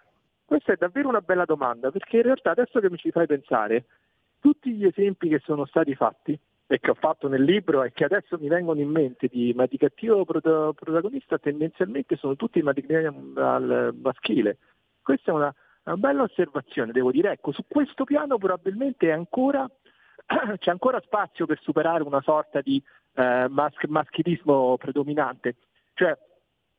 Questa 0.45 0.73
è 0.73 0.77
davvero 0.79 1.09
una 1.09 1.21
bella 1.21 1.45
domanda, 1.45 1.91
perché 1.91 2.17
in 2.17 2.23
realtà 2.23 2.53
adesso 2.53 2.81
che 2.81 2.89
mi 2.89 2.97
ci 2.97 3.11
fai 3.11 3.27
pensare, 3.27 3.85
tutti 4.41 4.73
gli 4.73 4.87
esempi 4.87 5.29
che 5.29 5.43
sono 5.45 5.67
stati 5.67 5.95
fatti 5.95 6.39
e 6.67 6.81
che 6.81 6.91
ho 6.91 6.95
fatto 6.95 7.29
nel 7.29 7.43
libro 7.43 7.83
e 7.83 7.93
che 7.93 8.05
adesso 8.05 8.39
mi 8.39 8.49
vengono 8.49 8.81
in 8.81 8.91
mente 8.91 9.29
di, 9.31 9.53
ma 9.55 9.67
di 9.67 9.77
cattivo 9.77 10.25
protagonista 10.25 11.39
tendenzialmente 11.39 12.17
sono 12.17 12.37
tutti 12.37 12.61
al 12.61 13.95
maschile. 14.01 14.59
Questa 15.03 15.31
è 15.31 15.35
una, 15.35 15.55
una 15.89 15.97
bella 15.97 16.23
osservazione, 16.23 16.93
devo 16.93 17.11
dire. 17.11 17.33
Ecco, 17.33 17.53
su 17.53 17.65
questo 17.67 18.05
piano 18.05 18.39
probabilmente 18.39 19.11
ancora, 19.11 19.69
c'è 20.59 20.71
ancora 20.71 21.01
spazio 21.01 21.47
per 21.47 21.61
superare 21.61 22.03
una 22.03 22.21
sorta 22.21 22.61
di 22.61 22.83
eh, 23.15 23.47
mas- 23.49 23.85
maschilismo 23.89 24.77
predominante. 24.77 25.57
Cioè, 25.95 26.17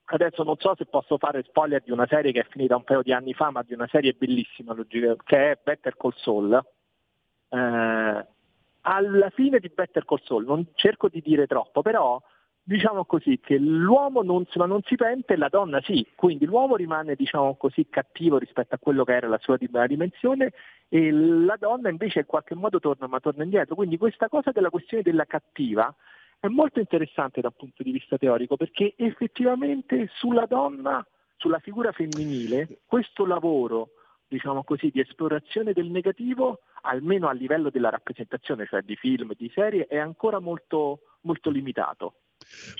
adesso 0.06 0.44
non 0.44 0.56
so 0.58 0.76
se 0.76 0.86
posso 0.86 1.18
fare 1.18 1.44
spoiler 1.44 1.82
di 1.82 1.92
una 1.92 2.08
serie 2.08 2.32
che 2.32 2.42
è 2.42 2.48
finita 2.50 2.76
un 2.76 2.84
paio 2.84 3.02
di 3.02 3.12
anni 3.12 3.34
fa, 3.34 3.52
ma 3.52 3.64
di 3.64 3.74
una 3.74 3.88
serie 3.88 4.14
bellissima, 4.14 4.76
che 4.86 5.52
è 5.52 5.60
Better 5.62 5.96
Call 5.98 6.14
Saul. 6.16 6.66
Eh, 7.50 8.28
alla 8.82 9.30
fine 9.32 9.60
di 9.60 9.70
Better 9.70 10.06
Call 10.06 10.22
Saul, 10.24 10.46
non 10.46 10.68
cerco 10.76 11.10
di 11.10 11.22
dire 11.22 11.48
troppo, 11.48 11.82
però 11.82 12.22
diciamo 12.70 13.04
così, 13.04 13.40
che 13.40 13.58
l'uomo 13.58 14.22
non, 14.22 14.46
non, 14.54 14.82
si 14.84 14.96
pente 14.96 15.36
la 15.36 15.50
donna 15.50 15.82
sì, 15.82 16.06
quindi 16.16 16.46
l'uomo 16.46 16.76
rimane 16.76 17.16
diciamo 17.16 17.56
così 17.56 17.88
cattivo 17.90 18.38
rispetto 18.38 18.76
a 18.76 18.78
quello 18.78 19.04
che 19.04 19.16
era 19.16 19.28
la 19.28 19.40
sua 19.40 19.58
dimensione 19.58 20.54
e 20.88 21.10
la 21.10 21.56
donna 21.60 21.90
invece 21.90 22.20
in 22.20 22.26
qualche 22.28 22.54
modo 22.54 22.80
torna, 22.80 23.08
ma 23.08 23.20
torna 23.20 23.44
indietro. 23.44 23.74
Quindi 23.74 23.98
questa 23.98 24.30
cosa 24.30 24.52
della 24.52 24.70
questione 24.70 25.02
della 25.02 25.26
cattiva 25.26 25.92
è 26.40 26.48
molto 26.48 26.80
interessante 26.80 27.42
dal 27.42 27.56
punto 27.56 27.82
di 27.82 27.92
vista 27.92 28.20
teorico 28.20 28.56
perché 28.56 28.94
effettivamente 28.98 30.08
sulla 30.14 30.46
donna, 30.46 31.04
sulla 31.38 31.58
figura 31.58 31.92
femminile, 31.92 32.82
questo 32.86 33.26
lavoro 33.26 33.94
diciamo 34.28 34.64
così, 34.64 34.92
di 34.92 35.00
esplorazione 35.00 35.74
del 35.74 35.90
negativo, 35.90 36.60
almeno 36.84 37.30
a 37.30 37.32
livello 37.32 37.72
della 37.72 37.90
rappresentazione, 37.90 38.68
cioè 38.68 38.84
di 38.84 38.96
film, 38.96 39.32
di 39.36 39.50
serie, 39.56 39.88
è 39.88 39.98
ancora 39.98 40.38
molto, 40.38 41.00
molto 41.22 41.50
limitato. 41.50 42.14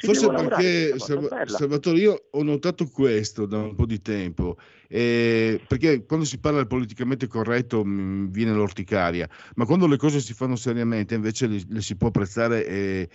Forse 0.02 0.28
perché, 0.28 0.98
Salva- 0.98 1.46
Salvatore, 1.46 2.00
io 2.00 2.28
ho 2.32 2.44
notato 2.44 2.88
questo 2.88 3.46
da 3.46 3.60
un 3.60 3.76
po' 3.76 3.86
di 3.86 4.02
tempo, 4.02 4.58
eh, 4.88 5.62
perché 5.68 6.06
quando 6.06 6.26
si 6.26 6.40
parla 6.40 6.60
del 6.60 6.68
politicamente 6.68 7.28
corretto 7.28 7.84
mh, 7.84 7.90
mm, 7.90 8.26
viene 8.28 8.54
l'orticaria, 8.54 9.30
ma 9.56 9.66
quando 9.66 9.88
le 9.88 9.98
cose 9.98 10.20
si 10.20 10.34
fanno 10.34 10.56
seriamente 10.56 11.16
invece 11.16 11.48
le, 11.48 11.62
le 11.68 11.82
si 11.82 11.96
può 11.96 12.08
apprezzare 12.08 12.66
e 12.66 13.10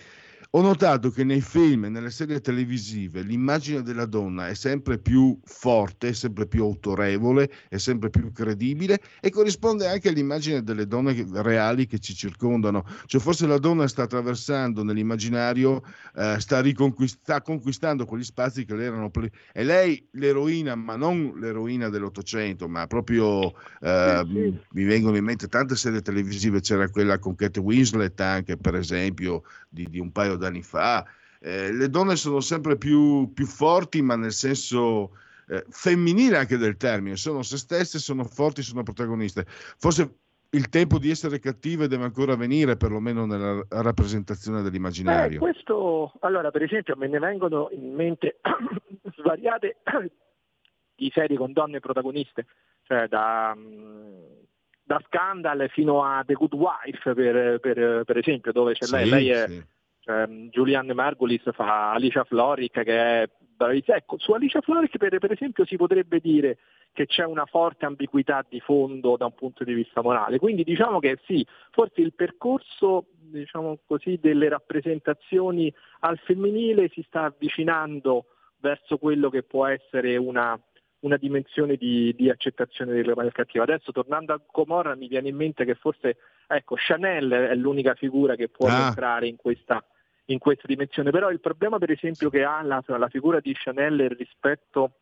ho 0.57 0.61
notato 0.61 1.09
che 1.11 1.25
nei 1.25 1.41
film 1.41 1.83
e 1.83 1.89
nelle 1.89 2.09
serie 2.09 2.39
televisive 2.39 3.23
l'immagine 3.23 3.81
della 3.81 4.05
donna 4.05 4.47
è 4.47 4.53
sempre 4.53 4.97
più 4.97 5.37
forte, 5.43 6.09
è 6.09 6.13
sempre 6.13 6.47
più 6.47 6.63
autorevole, 6.63 7.51
è 7.67 7.75
sempre 7.75 8.09
più 8.09 8.31
credibile 8.31 9.01
e 9.19 9.31
corrisponde 9.31 9.85
anche 9.85 10.07
all'immagine 10.07 10.63
delle 10.63 10.87
donne 10.87 11.27
reali 11.33 11.87
che 11.87 11.99
ci 11.99 12.15
circondano. 12.15 12.85
Cioè 13.05 13.19
forse 13.19 13.47
la 13.47 13.57
donna 13.57 13.85
sta 13.89 14.03
attraversando 14.03 14.81
nell'immaginario, 14.81 15.83
eh, 16.15 16.37
sta, 16.39 16.61
riconquist- 16.61 17.19
sta 17.19 17.41
conquistando 17.41 18.05
quegli 18.05 18.23
spazi 18.23 18.63
che 18.63 18.75
le 18.75 18.85
erano... 18.85 19.09
Ple- 19.09 19.31
è 19.51 19.61
lei 19.61 20.07
l'eroina, 20.11 20.75
ma 20.75 20.95
non 20.95 21.33
l'eroina 21.37 21.89
dell'Ottocento, 21.89 22.69
ma 22.69 22.87
proprio 22.87 23.51
eh, 23.81 24.23
sì, 24.25 24.31
sì. 24.31 24.59
mi 24.71 24.83
vengono 24.85 25.17
in 25.17 25.25
mente 25.25 25.49
tante 25.49 25.75
serie 25.75 26.01
televisive, 26.01 26.61
c'era 26.61 26.87
quella 26.87 27.19
con 27.19 27.35
Kate 27.35 27.59
Winslet 27.59 28.17
anche 28.21 28.55
per 28.55 28.75
esempio 28.75 29.43
di, 29.75 29.87
di 29.89 29.99
un 29.99 30.11
paio 30.11 30.37
di 30.37 30.45
anni 30.45 30.63
fa. 30.63 31.05
Eh, 31.39 31.71
le 31.71 31.89
donne 31.89 32.15
sono 32.15 32.39
sempre 32.39 32.77
più, 32.77 33.31
più 33.33 33.45
forti, 33.45 34.01
ma 34.01 34.15
nel 34.15 34.31
senso 34.31 35.11
eh, 35.49 35.63
femminile 35.69 36.37
anche 36.37 36.57
del 36.57 36.77
termine, 36.77 37.17
sono 37.17 37.43
se 37.43 37.57
stesse, 37.57 37.99
sono 37.99 38.23
forti, 38.23 38.63
sono 38.63 38.81
protagoniste. 38.81 39.45
Forse 39.47 40.15
il 40.51 40.69
tempo 40.69 40.97
di 40.97 41.09
essere 41.09 41.39
cattive 41.39 41.87
deve 41.87 42.05
ancora 42.05 42.35
venire, 42.35 42.77
perlomeno 42.77 43.25
nella 43.25 43.63
rappresentazione 43.69 44.61
dell'immaginario. 44.61 45.35
Eh, 45.35 45.39
questo, 45.39 46.13
allora, 46.21 46.49
per 46.49 46.63
esempio, 46.63 46.95
me 46.95 47.07
ne 47.07 47.19
vengono 47.19 47.67
in 47.71 47.93
mente 47.93 48.39
svariate 49.17 49.77
di 50.95 51.11
serie 51.13 51.37
con 51.37 51.51
donne 51.51 51.81
protagoniste, 51.81 52.45
cioè 52.83 53.07
da, 53.07 53.53
mm, 53.53 54.44
da 54.85 55.01
Scandal 55.07 55.67
fino 55.69 56.03
a 56.03 56.23
The 56.23 56.33
Good 56.33 56.53
Wife, 56.53 57.13
per, 57.13 57.59
per, 57.59 58.03
per 58.03 58.17
esempio, 58.17 58.51
dove 58.51 58.73
c'è 58.73 58.85
sì, 58.85 58.93
lei, 58.93 59.09
lei 59.09 59.29
è 59.29 59.47
sì 59.47 59.65
ehm, 60.05 60.49
Julianne 60.49 60.93
Margulis 60.93 61.43
fa 61.51 61.91
Alicia 61.91 62.23
Floric 62.23 62.83
che 62.83 63.23
è 63.23 63.29
bravissima. 63.37 63.97
Ecco, 63.97 64.17
su 64.17 64.31
Alicia 64.31 64.61
Floric 64.61 64.97
per, 64.97 65.17
per, 65.17 65.31
esempio 65.31 65.65
si 65.65 65.75
potrebbe 65.75 66.19
dire 66.19 66.57
che 66.93 67.05
c'è 67.05 67.25
una 67.25 67.45
forte 67.45 67.85
ambiguità 67.85 68.45
di 68.47 68.59
fondo 68.59 69.17
da 69.17 69.25
un 69.25 69.33
punto 69.33 69.63
di 69.63 69.73
vista 69.73 70.01
morale. 70.01 70.39
Quindi 70.39 70.63
diciamo 70.63 70.99
che 70.99 71.19
sì, 71.25 71.45
forse 71.71 72.01
il 72.01 72.13
percorso 72.13 73.07
diciamo 73.17 73.79
così, 73.85 74.19
delle 74.21 74.49
rappresentazioni 74.49 75.73
al 76.01 76.17
femminile 76.19 76.89
si 76.89 77.03
sta 77.07 77.23
avvicinando 77.23 78.25
verso 78.59 78.97
quello 78.97 79.29
che 79.29 79.43
può 79.43 79.65
essere 79.65 80.15
una, 80.15 80.59
una 81.05 81.17
dimensione 81.17 81.75
di, 81.75 82.13
di, 82.15 82.29
accettazione 82.29 82.91
del 82.93 83.29
cattivo. 83.31 83.63
Adesso 83.63 83.91
tornando 83.91 84.33
a 84.33 84.41
Gomorra 84.51 84.95
mi 84.95 85.07
viene 85.07 85.29
in 85.29 85.35
mente 85.35 85.63
che 85.63 85.75
forse 85.75 86.17
ecco, 86.47 86.75
Chanel 86.77 87.29
è 87.29 87.55
l'unica 87.55 87.93
figura 87.93 88.35
che 88.35 88.49
può 88.49 88.67
ah. 88.67 88.87
entrare 88.87 89.27
in 89.27 89.35
questa, 89.35 89.83
in 90.25 90.39
questa 90.39 90.67
dimensione. 90.67 91.11
Però 91.11 91.29
il 91.29 91.39
problema 91.39 91.77
per 91.77 91.91
esempio 91.91 92.29
che 92.29 92.43
ha 92.43 92.61
la, 92.63 92.83
la 92.85 93.09
figura 93.09 93.39
di 93.39 93.53
Chanel 93.53 94.09
rispetto 94.09 94.97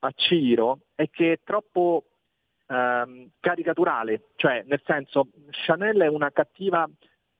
a 0.00 0.12
Ciro 0.14 0.80
è 0.94 1.08
che 1.08 1.32
è 1.32 1.40
troppo 1.42 2.04
ehm, 2.66 3.30
caricaturale, 3.40 4.28
cioè 4.36 4.62
nel 4.66 4.82
senso 4.84 5.28
Chanel 5.50 6.00
è 6.00 6.06
una 6.06 6.30
cattiva 6.30 6.86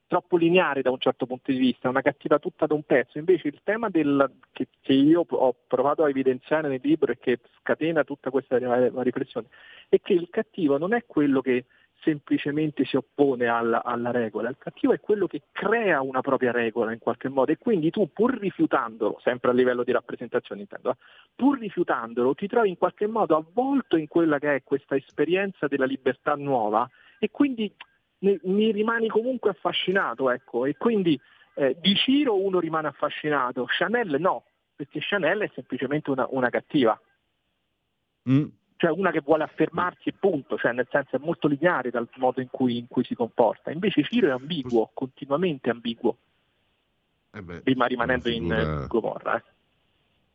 troppo 0.07 0.37
lineare 0.37 0.83
da 0.83 0.91
un 0.91 0.99
certo 0.99 1.27
punto 1.27 1.51
di 1.51 1.59
vista, 1.59 1.89
una 1.89 2.03
cattiva 2.03 2.39
tutta 2.39 2.67
da 2.67 2.75
un 2.75 2.83
pezzo. 2.85 3.19
Invece 3.19 3.49
il 3.49 3.61
tema 3.65 3.89
del, 3.89 4.31
che, 4.53 4.69
che, 4.81 4.93
io 4.93 5.25
ho 5.29 5.55
provato 5.67 6.05
a 6.05 6.09
evidenziare 6.09 6.69
nel 6.69 6.81
libro 6.83 7.13
e 7.13 7.19
che 7.19 7.41
scatena 7.61 8.05
tutta 8.05 8.31
questa 8.31 8.59
riflessione 9.03 9.49
è 9.89 10.01
che 10.01 10.13
il 10.13 10.29
cattivo 10.31 10.79
non 10.79 10.95
è 10.95 11.05
quello 11.07 11.41
che 11.41 11.65
semplicemente 12.03 12.85
si 12.85 12.97
oppone 12.97 13.47
alla, 13.47 13.83
alla, 13.83 14.11
regola, 14.11 14.49
il 14.49 14.59
cattivo 14.59 14.93
è 14.93 15.01
quello 15.01 15.27
che 15.27 15.43
crea 15.51 16.03
una 16.03 16.21
propria 16.21 16.53
regola 16.53 16.93
in 16.93 16.99
qualche 16.99 17.29
modo 17.29 17.51
e 17.51 17.59
quindi 17.59 17.91
tu 17.91 18.13
pur 18.13 18.39
rifiutandolo, 18.39 19.19
sempre 19.23 19.51
a 19.51 19.55
livello 19.55 19.83
di 19.83 19.93
rappresentazione 19.93 20.61
intendo, 20.61 20.91
eh, 20.91 20.97
pur 21.35 21.59
rifiutandolo 21.59 22.35
ti 22.35 22.47
trovi 22.47 22.69
in 22.69 22.77
qualche 22.77 23.07
modo 23.07 23.37
avvolto 23.37 23.97
in 23.97 24.07
quella 24.07 24.39
che 24.39 24.57
è 24.57 24.63
questa 24.63 24.95
esperienza 24.95 25.67
della 25.67 25.87
libertà 25.87 26.35
nuova 26.35 26.89
e 27.19 27.31
quindi 27.31 27.73
mi 28.19 28.73
rimani 28.73 29.09
comunque 29.09 29.51
affascinato, 29.51 30.31
ecco, 30.31 30.65
e 30.65 30.77
quindi 30.77 31.21
eh, 31.55 31.77
di 31.81 31.95
Ciro 31.95 32.41
uno 32.41 32.59
rimane 32.59 32.89
affascinato, 32.89 33.65
Chanel 33.67 34.17
no, 34.19 34.45
perché 34.75 35.01
Chanel 35.01 35.41
è 35.41 35.51
semplicemente 35.55 36.11
una, 36.11 36.27
una 36.31 36.51
cattiva. 36.51 36.99
Mm 38.29 38.47
cioè 38.77 38.91
una 38.91 39.11
che 39.11 39.23
vuole 39.25 39.43
affermarsi 39.43 40.13
punto, 40.13 40.57
cioè 40.59 40.73
nel 40.73 40.87
senso 40.91 41.17
è 41.17 41.19
molto 41.19 41.49
lineare 41.49 41.91
dal 41.91 42.09
modo 42.17 42.41
in 42.41 42.49
cui, 42.51 42.79
in 42.79 42.87
cui 42.89 43.05
si 43.05 43.15
comporta. 43.15 43.71
Invece 43.71 44.03
Ciro 44.05 44.29
è 44.29 44.33
ambiguo, 44.33 44.91
continuamente 44.93 45.71
ambiguo, 45.71 46.17
eh 47.33 47.43
beh, 47.43 47.63
rimanendo 47.65 48.29
figura... 48.29 48.61
in 48.61 48.85
Gomorra. 48.87 49.37
Eh. 49.37 49.43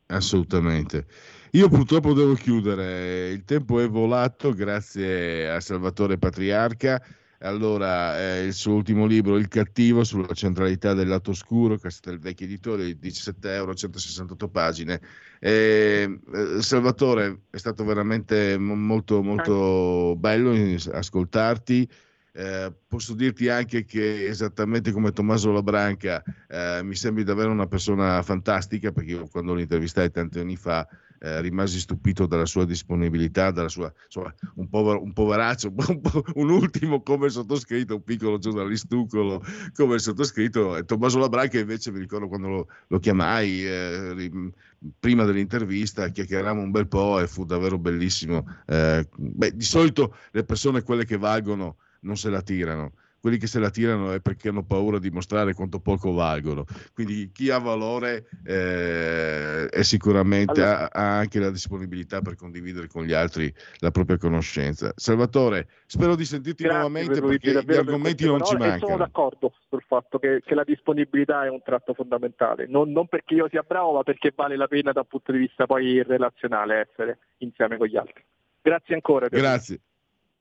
Assolutamente. 0.08 1.06
Io 1.52 1.70
purtroppo 1.70 2.14
devo 2.14 2.34
chiudere, 2.34 3.30
il 3.30 3.44
tempo 3.46 3.80
è 3.80 3.88
volato 3.88 4.54
grazie 4.54 5.50
a 5.50 5.60
Salvatore 5.60 6.18
Patriarca 6.18 7.02
allora, 7.42 8.20
eh, 8.20 8.46
il 8.46 8.54
suo 8.54 8.76
ultimo 8.76 9.06
libro, 9.06 9.38
Il 9.38 9.48
cattivo, 9.48 10.04
sulla 10.04 10.34
centralità 10.34 10.94
del 10.94 11.08
lato 11.08 11.32
oscuro, 11.32 11.78
questo 11.78 12.10
è 12.10 12.14
il 12.14 12.20
vecchio 12.20 12.46
editore, 12.46 12.98
17 12.98 13.54
euro, 13.54 13.74
168 13.74 14.48
pagine. 14.50 15.02
Eh, 15.40 16.20
eh, 16.34 16.62
Salvatore, 16.62 17.42
è 17.50 17.58
stato 17.58 17.84
veramente 17.84 18.58
molto, 18.58 19.24
molto 19.24 20.16
bello 20.18 20.54
ascoltarti. 20.92 21.90
Eh, 22.34 22.74
posso 22.88 23.14
dirti 23.14 23.50
anche 23.50 23.84
che 23.84 24.28
esattamente 24.28 24.92
come 24.92 25.12
Tommaso 25.12 25.52
Labranca 25.52 26.24
eh, 26.48 26.80
mi 26.82 26.96
sembri 26.96 27.24
davvero 27.26 27.52
una 27.52 27.68
persona 27.68 28.22
fantastica 28.22 28.94
perché 28.94 29.12
io 29.12 29.28
quando 29.28 29.54
lo 29.54 29.60
intervistai 29.60 30.12
tanti 30.12 30.40
anni 30.40 30.56
fa 30.56 30.88
eh, 31.24 31.40
rimasi 31.40 31.80
stupito 31.80 32.26
dalla 32.26 32.48
sua 32.48 32.66
disponibilità, 32.66 33.52
dalla 33.52 33.70
sua, 33.70 33.94
insomma, 34.06 34.34
un, 34.56 34.68
povero, 34.70 35.04
un 35.04 35.14
poveraccio, 35.14 35.72
un, 35.88 36.02
po', 36.02 36.24
un, 36.34 36.50
ultimo 36.50 37.04
come 37.04 37.30
sottoscritto, 37.30 37.96
un 37.96 38.04
piccolo 38.04 38.40
giornalistucolo 38.40 39.44
come 39.74 40.00
sottoscritto. 40.00 40.78
E 40.78 40.86
Tommaso 40.86 41.20
Labranca 41.20 41.60
invece 41.60 41.92
mi 41.92 42.00
ricordo 42.00 42.28
quando 42.28 42.48
lo, 42.48 42.68
lo 42.88 43.00
chiamai 43.00 43.64
eh, 43.64 44.52
prima 45.00 45.24
dell'intervista, 45.24 46.10
chiacchierammo 46.10 46.62
un 46.62 46.72
bel 46.72 46.88
po' 46.88 47.20
e 47.20 47.28
fu 47.28 47.46
davvero 47.46 47.78
bellissimo. 47.78 48.44
Eh, 48.66 49.08
beh, 49.16 49.56
di 49.56 49.64
solito 49.64 50.16
le 50.32 50.44
persone, 50.44 50.82
quelle 50.82 51.06
che 51.06 51.18
valgono, 51.18 51.78
non 52.00 52.18
se 52.18 52.32
la 52.32 52.42
tirano 52.42 52.94
quelli 53.22 53.38
che 53.38 53.46
se 53.46 53.60
la 53.60 53.70
tirano 53.70 54.12
è 54.12 54.20
perché 54.20 54.50
hanno 54.50 54.64
paura 54.64 54.98
di 54.98 55.12
mostrare 55.12 55.54
quanto 55.54 55.80
poco 55.80 56.12
valgono. 56.12 56.66
Quindi 56.92 57.32
chi 57.32 57.52
ha 57.52 57.60
valore 57.60 58.26
eh, 58.44 59.68
è 59.68 59.84
sicuramente 59.84 60.64
allora. 60.64 60.92
ha, 60.92 61.16
ha, 61.16 61.18
anche 61.20 61.40
la 61.40 61.52
disponibilità 61.52 62.22
per 62.22 62.36
condividere 62.36 62.88
con 62.88 63.06
gli 63.06 63.14
altri 63.14 63.54
la 63.78 63.92
propria 63.92 64.18
conoscenza. 64.18 64.92
Salvatore, 64.96 65.68
spero 65.86 66.16
di 66.16 66.26
sentirti 66.26 66.64
Grazie 66.64 66.80
nuovamente 66.80 67.22
perché 67.22 67.52
gli 67.64 67.76
argomenti 67.76 68.26
non 68.26 68.44
ci 68.44 68.56
mancano. 68.56 68.80
Sono 68.80 68.98
d'accordo 68.98 69.54
sul 69.70 69.84
fatto 69.86 70.18
che, 70.18 70.42
che, 70.44 70.56
la 70.56 70.64
disponibilità 70.64 71.46
è 71.46 71.50
un 71.50 71.62
tratto 71.62 71.94
fondamentale, 71.94 72.66
non, 72.68 72.92
non 72.92 73.08
perché 73.08 73.36
io 73.36 73.48
sia 73.50 73.62
bravo, 73.62 73.94
ma 73.94 74.04
perché 74.04 74.34
vale 74.36 74.58
la 74.58 74.68
pena 74.68 74.92
dal 74.92 75.06
punto 75.06 75.32
di 75.32 75.38
vista 75.38 75.68
poi 75.68 76.02
relazionale 76.02 76.88
essere 76.90 77.20
insieme 77.38 77.78
con 77.78 77.86
gli 77.86 77.98
altri. 77.98 78.24
Grazie 78.64 78.96
ancora. 78.96 79.28
Grazie. 79.28 79.80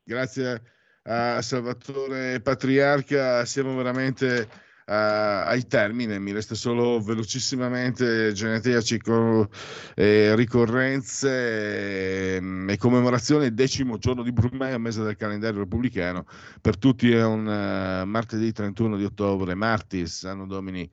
Grazie 0.03 0.79
a 1.03 1.41
Salvatore 1.41 2.41
Patriarca, 2.41 3.45
siamo 3.45 3.75
veramente 3.75 4.49
uh, 4.87 4.93
ai 4.93 5.67
termine. 5.67 6.19
Mi 6.19 6.33
resta 6.33 6.55
solo 6.55 7.01
velocissimamente 7.01 8.33
genetriaci 8.33 8.99
con 8.99 9.49
eh, 9.95 10.35
ricorrenze 10.35 12.37
e, 12.37 12.43
e 12.69 12.77
commemorazione, 12.77 13.55
decimo 13.55 13.97
giorno 13.99 14.23
di 14.23 14.33
Brumaio, 14.33 14.79
mese 14.79 15.03
del 15.03 15.17
calendario 15.17 15.61
repubblicano. 15.61 16.27
Per 16.61 16.77
tutti 16.77 17.11
è 17.11 17.25
un 17.25 17.47
uh, 17.47 18.05
martedì 18.07 18.53
31 18.53 18.97
di 18.97 19.05
ottobre, 19.05 19.55
Martis, 19.55 20.25
anno 20.25 20.47
domini 20.47 20.91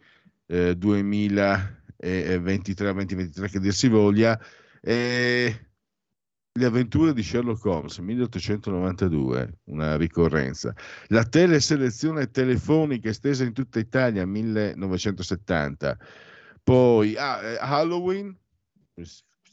eh, 0.48 0.72
2023-2023 0.72 3.50
che 3.50 3.60
dir 3.60 3.74
si 3.74 3.90
voglia. 3.90 4.40
E 4.80 5.67
le 6.58 6.66
avventure 6.66 7.14
di 7.14 7.22
Sherlock 7.22 7.64
Holmes, 7.66 8.00
1892, 8.00 9.60
una 9.66 9.96
ricorrenza. 9.96 10.74
La 11.08 11.24
teleselezione 11.24 12.32
telefonica 12.32 13.10
estesa 13.10 13.44
in 13.44 13.54
tutta 13.54 13.78
Italia, 13.80 14.26
1970. 14.26 15.98
Poi 16.64 17.16
ah, 17.16 17.42
eh, 17.44 17.58
Halloween, 17.60 18.36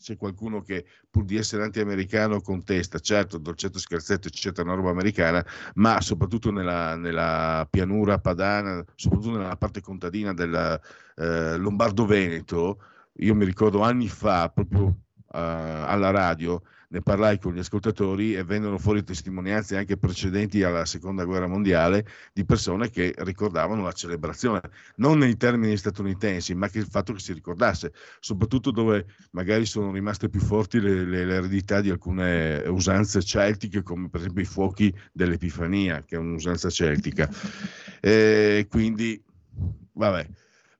c'è 0.00 0.16
qualcuno 0.16 0.62
che 0.62 0.86
pur 1.10 1.24
di 1.24 1.36
essere 1.36 1.62
anti-americano 1.62 2.40
contesta, 2.40 2.98
certo, 2.98 3.36
dolcetto 3.36 3.78
scherzetto, 3.78 4.28
eccetera, 4.28 4.66
una 4.66 4.76
roba 4.76 4.90
americana, 4.90 5.44
ma 5.74 6.00
soprattutto 6.00 6.50
nella, 6.50 6.96
nella 6.96 7.66
pianura 7.70 8.18
padana, 8.18 8.82
soprattutto 8.94 9.36
nella 9.36 9.56
parte 9.56 9.82
contadina 9.82 10.32
del 10.32 10.80
eh, 11.16 11.56
Lombardo-Veneto, 11.58 12.82
io 13.18 13.34
mi 13.34 13.44
ricordo 13.44 13.82
anni 13.82 14.08
fa, 14.08 14.48
proprio 14.48 15.00
alla 15.34 16.10
radio, 16.10 16.62
ne 16.88 17.00
parlai 17.02 17.38
con 17.38 17.54
gli 17.54 17.58
ascoltatori 17.58 18.34
e 18.34 18.44
vennero 18.44 18.78
fuori 18.78 19.02
testimonianze 19.02 19.76
anche 19.76 19.96
precedenti 19.96 20.62
alla 20.62 20.84
seconda 20.84 21.24
guerra 21.24 21.46
mondiale 21.46 22.06
di 22.32 22.44
persone 22.44 22.90
che 22.90 23.14
ricordavano 23.18 23.82
la 23.82 23.92
celebrazione, 23.92 24.60
non 24.96 25.18
nei 25.18 25.36
termini 25.36 25.76
statunitensi, 25.76 26.54
ma 26.54 26.68
che 26.68 26.78
il 26.78 26.86
fatto 26.86 27.12
che 27.12 27.20
si 27.20 27.32
ricordasse, 27.32 27.92
soprattutto 28.20 28.70
dove 28.70 29.06
magari 29.32 29.66
sono 29.66 29.92
rimaste 29.92 30.28
più 30.28 30.40
forti 30.40 30.80
le, 30.80 31.04
le, 31.04 31.24
l'eredità 31.24 31.80
di 31.80 31.90
alcune 31.90 32.62
usanze 32.66 33.22
celtiche, 33.22 33.82
come 33.82 34.08
per 34.08 34.20
esempio 34.20 34.42
i 34.42 34.46
fuochi 34.46 34.94
dell'Epifania, 35.12 36.02
che 36.04 36.16
è 36.16 36.18
un'usanza 36.18 36.70
celtica. 36.70 37.28
E 38.00 38.66
quindi, 38.68 39.22
vabbè. 39.92 40.26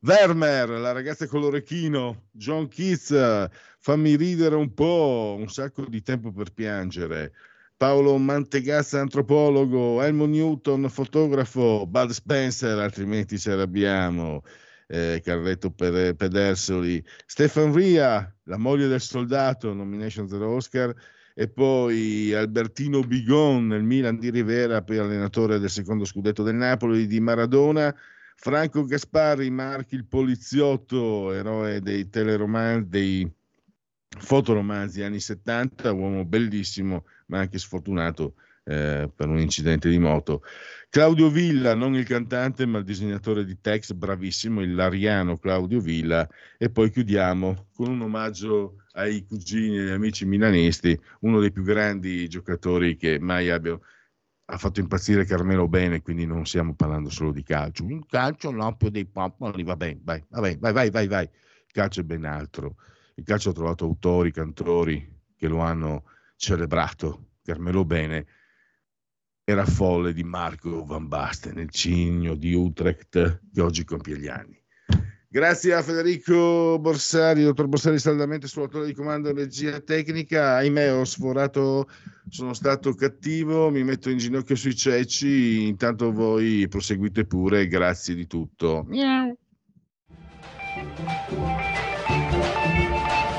Vermeer, 0.05 0.69
la 0.69 0.93
ragazza 0.93 1.27
con 1.27 1.41
l'orecchino, 1.41 2.25
John 2.31 2.69
Keats, 2.69 3.49
fammi 3.85 4.17
ridere 4.17 4.55
un 4.55 4.73
po', 4.73 5.37
un 5.39 5.47
sacco 5.51 5.85
di 5.85 6.01
tempo 6.01 6.33
per 6.33 6.55
piangere. 6.55 7.33
Paolo 7.77 8.17
Mantegazza, 8.17 8.99
antropologo, 8.99 10.01
Elmo 10.01 10.25
Newton, 10.25 10.89
fotografo, 10.89 11.87
Bud 11.87 12.09
Spencer, 12.09 12.79
altrimenti 12.79 13.39
ci 13.39 13.51
arrabbiamo, 13.51 14.43
eh, 14.87 15.21
Carretto 15.23 15.71
Pedersoli, 15.71 17.05
Stefan 17.27 17.75
Ria, 17.75 18.35
la 18.45 18.57
moglie 18.57 18.87
del 18.87 19.03
soldato, 19.03 19.75
nomination 19.75 20.27
per 20.29 20.41
Oscar, 20.41 20.95
e 21.35 21.49
poi 21.49 22.33
Albertino 22.33 23.03
Bigon 23.03 23.67
nel 23.67 23.83
Milan 23.83 24.19
di 24.19 24.31
Rivera, 24.31 24.81
poi 24.81 24.97
allenatore 24.97 25.59
del 25.59 25.69
secondo 25.69 26.07
scudetto 26.07 26.43
del 26.43 26.55
Napoli 26.55 27.07
di 27.07 27.21
Maradona, 27.21 27.95
Franco 28.35 28.87
Gasparri, 28.87 29.51
Marchi 29.51 29.95
il 29.95 30.07
poliziotto, 30.07 31.33
eroe 31.33 31.83
dei 31.83 32.09
teleromanzi, 32.09 32.89
dei 32.89 33.33
fotoromanzi 34.19 35.03
anni 35.03 35.21
70, 35.21 35.93
uomo 35.93 36.25
bellissimo 36.25 37.05
ma 37.27 37.39
anche 37.41 37.59
sfortunato 37.59 38.35
eh, 38.65 39.11
per 39.15 39.29
un 39.29 39.39
incidente 39.39 39.89
di 39.89 39.99
moto. 39.99 40.43
Claudio 40.89 41.29
Villa, 41.29 41.75
non 41.75 41.95
il 41.95 42.07
cantante 42.07 42.67
ma 42.67 42.79
il 42.79 42.85
disegnatore 42.85 43.45
di 43.45 43.61
text, 43.61 43.95
bravissimo, 43.95 44.63
il 44.63 44.75
lariano 44.75 45.37
Claudio 45.39 45.81
Villa. 45.81 46.29
E 46.57 46.71
poi 46.71 46.91
chiudiamo 46.91 47.69
con 47.75 47.89
un 47.89 48.01
omaggio 48.03 48.85
ai 48.93 49.25
cugini 49.27 49.77
e 49.77 49.81
agli 49.81 49.91
amici 49.91 50.25
milanisti, 50.25 50.99
uno 51.21 51.41
dei 51.41 51.51
più 51.51 51.63
grandi 51.63 52.29
giocatori 52.29 52.97
che 52.97 53.19
mai 53.19 53.51
abbiano 53.51 53.81
ha 54.47 54.59
fatto 54.59 54.81
impazzire 54.81 55.25
Carmelo 55.25 55.69
bene, 55.69 56.03
quindi 56.03 56.27
non 56.27 56.45
stiamo 56.45 56.75
parlando 56.75 57.09
solo 57.09 57.33
di 57.33 57.43
calcio. 57.43 57.87
Il 57.89 58.05
calcio 58.07 58.51
no, 58.51 58.77
più 58.77 58.91
dei 58.91 59.07
popoli, 59.07 59.63
va 59.63 59.77
bene, 59.77 60.01
vai, 60.03 60.23
vai, 60.29 60.57
vai, 60.59 60.73
vai, 60.73 60.91
vai, 60.91 61.07
vai. 61.07 61.25
Il 61.25 61.73
calcio 61.73 62.01
è 62.01 62.05
ben 62.05 62.25
altro. 62.25 62.77
Il 63.15 63.25
calcio 63.25 63.51
ha 63.51 63.53
trovato 63.53 63.85
autori, 63.85 64.33
cantori 64.33 65.21
che 65.37 65.49
lo 65.49 65.61
hanno 65.61 66.05
celebrato. 66.37 67.29
Carmelo 67.43 67.85
Bene 67.85 68.27
era 69.45 69.67
folle 69.67 70.13
di 70.13 70.25
Marco 70.25 70.85
Van 70.85 71.07
Basten, 71.07 71.59
il 71.59 71.71
cigno 71.71 72.35
di 72.35 72.55
Utrecht 72.55 73.43
che 73.53 73.61
oggi 73.61 73.85
compie 73.85 74.19
gli 74.19 74.29
anni. 74.29 74.61
Grazie 75.29 75.75
a 75.75 75.83
Federico 75.83 76.79
Borsari, 76.79 77.43
dottor 77.43 77.67
Borsari 77.67 77.99
saldamente 77.99 78.47
sull'autore 78.47 78.87
di 78.87 78.95
comando 78.95 79.29
e 79.29 79.33
regia 79.33 79.81
tecnica. 79.81 80.55
Ahimè, 80.55 80.95
ho 80.95 81.05
sforato, 81.05 81.89
sono 82.29 82.55
stato 82.55 82.95
cattivo, 82.95 83.69
mi 83.69 83.83
metto 83.83 84.11
in 84.11 84.19
ginocchio 84.19 84.55
sui 84.55 84.77
ceci, 84.77 85.67
intanto 85.67 86.13
voi 86.13 86.69
proseguite 86.69 87.25
pure, 87.25 87.67
grazie 87.67 88.15
di 88.15 88.29
tutto. 88.29 88.87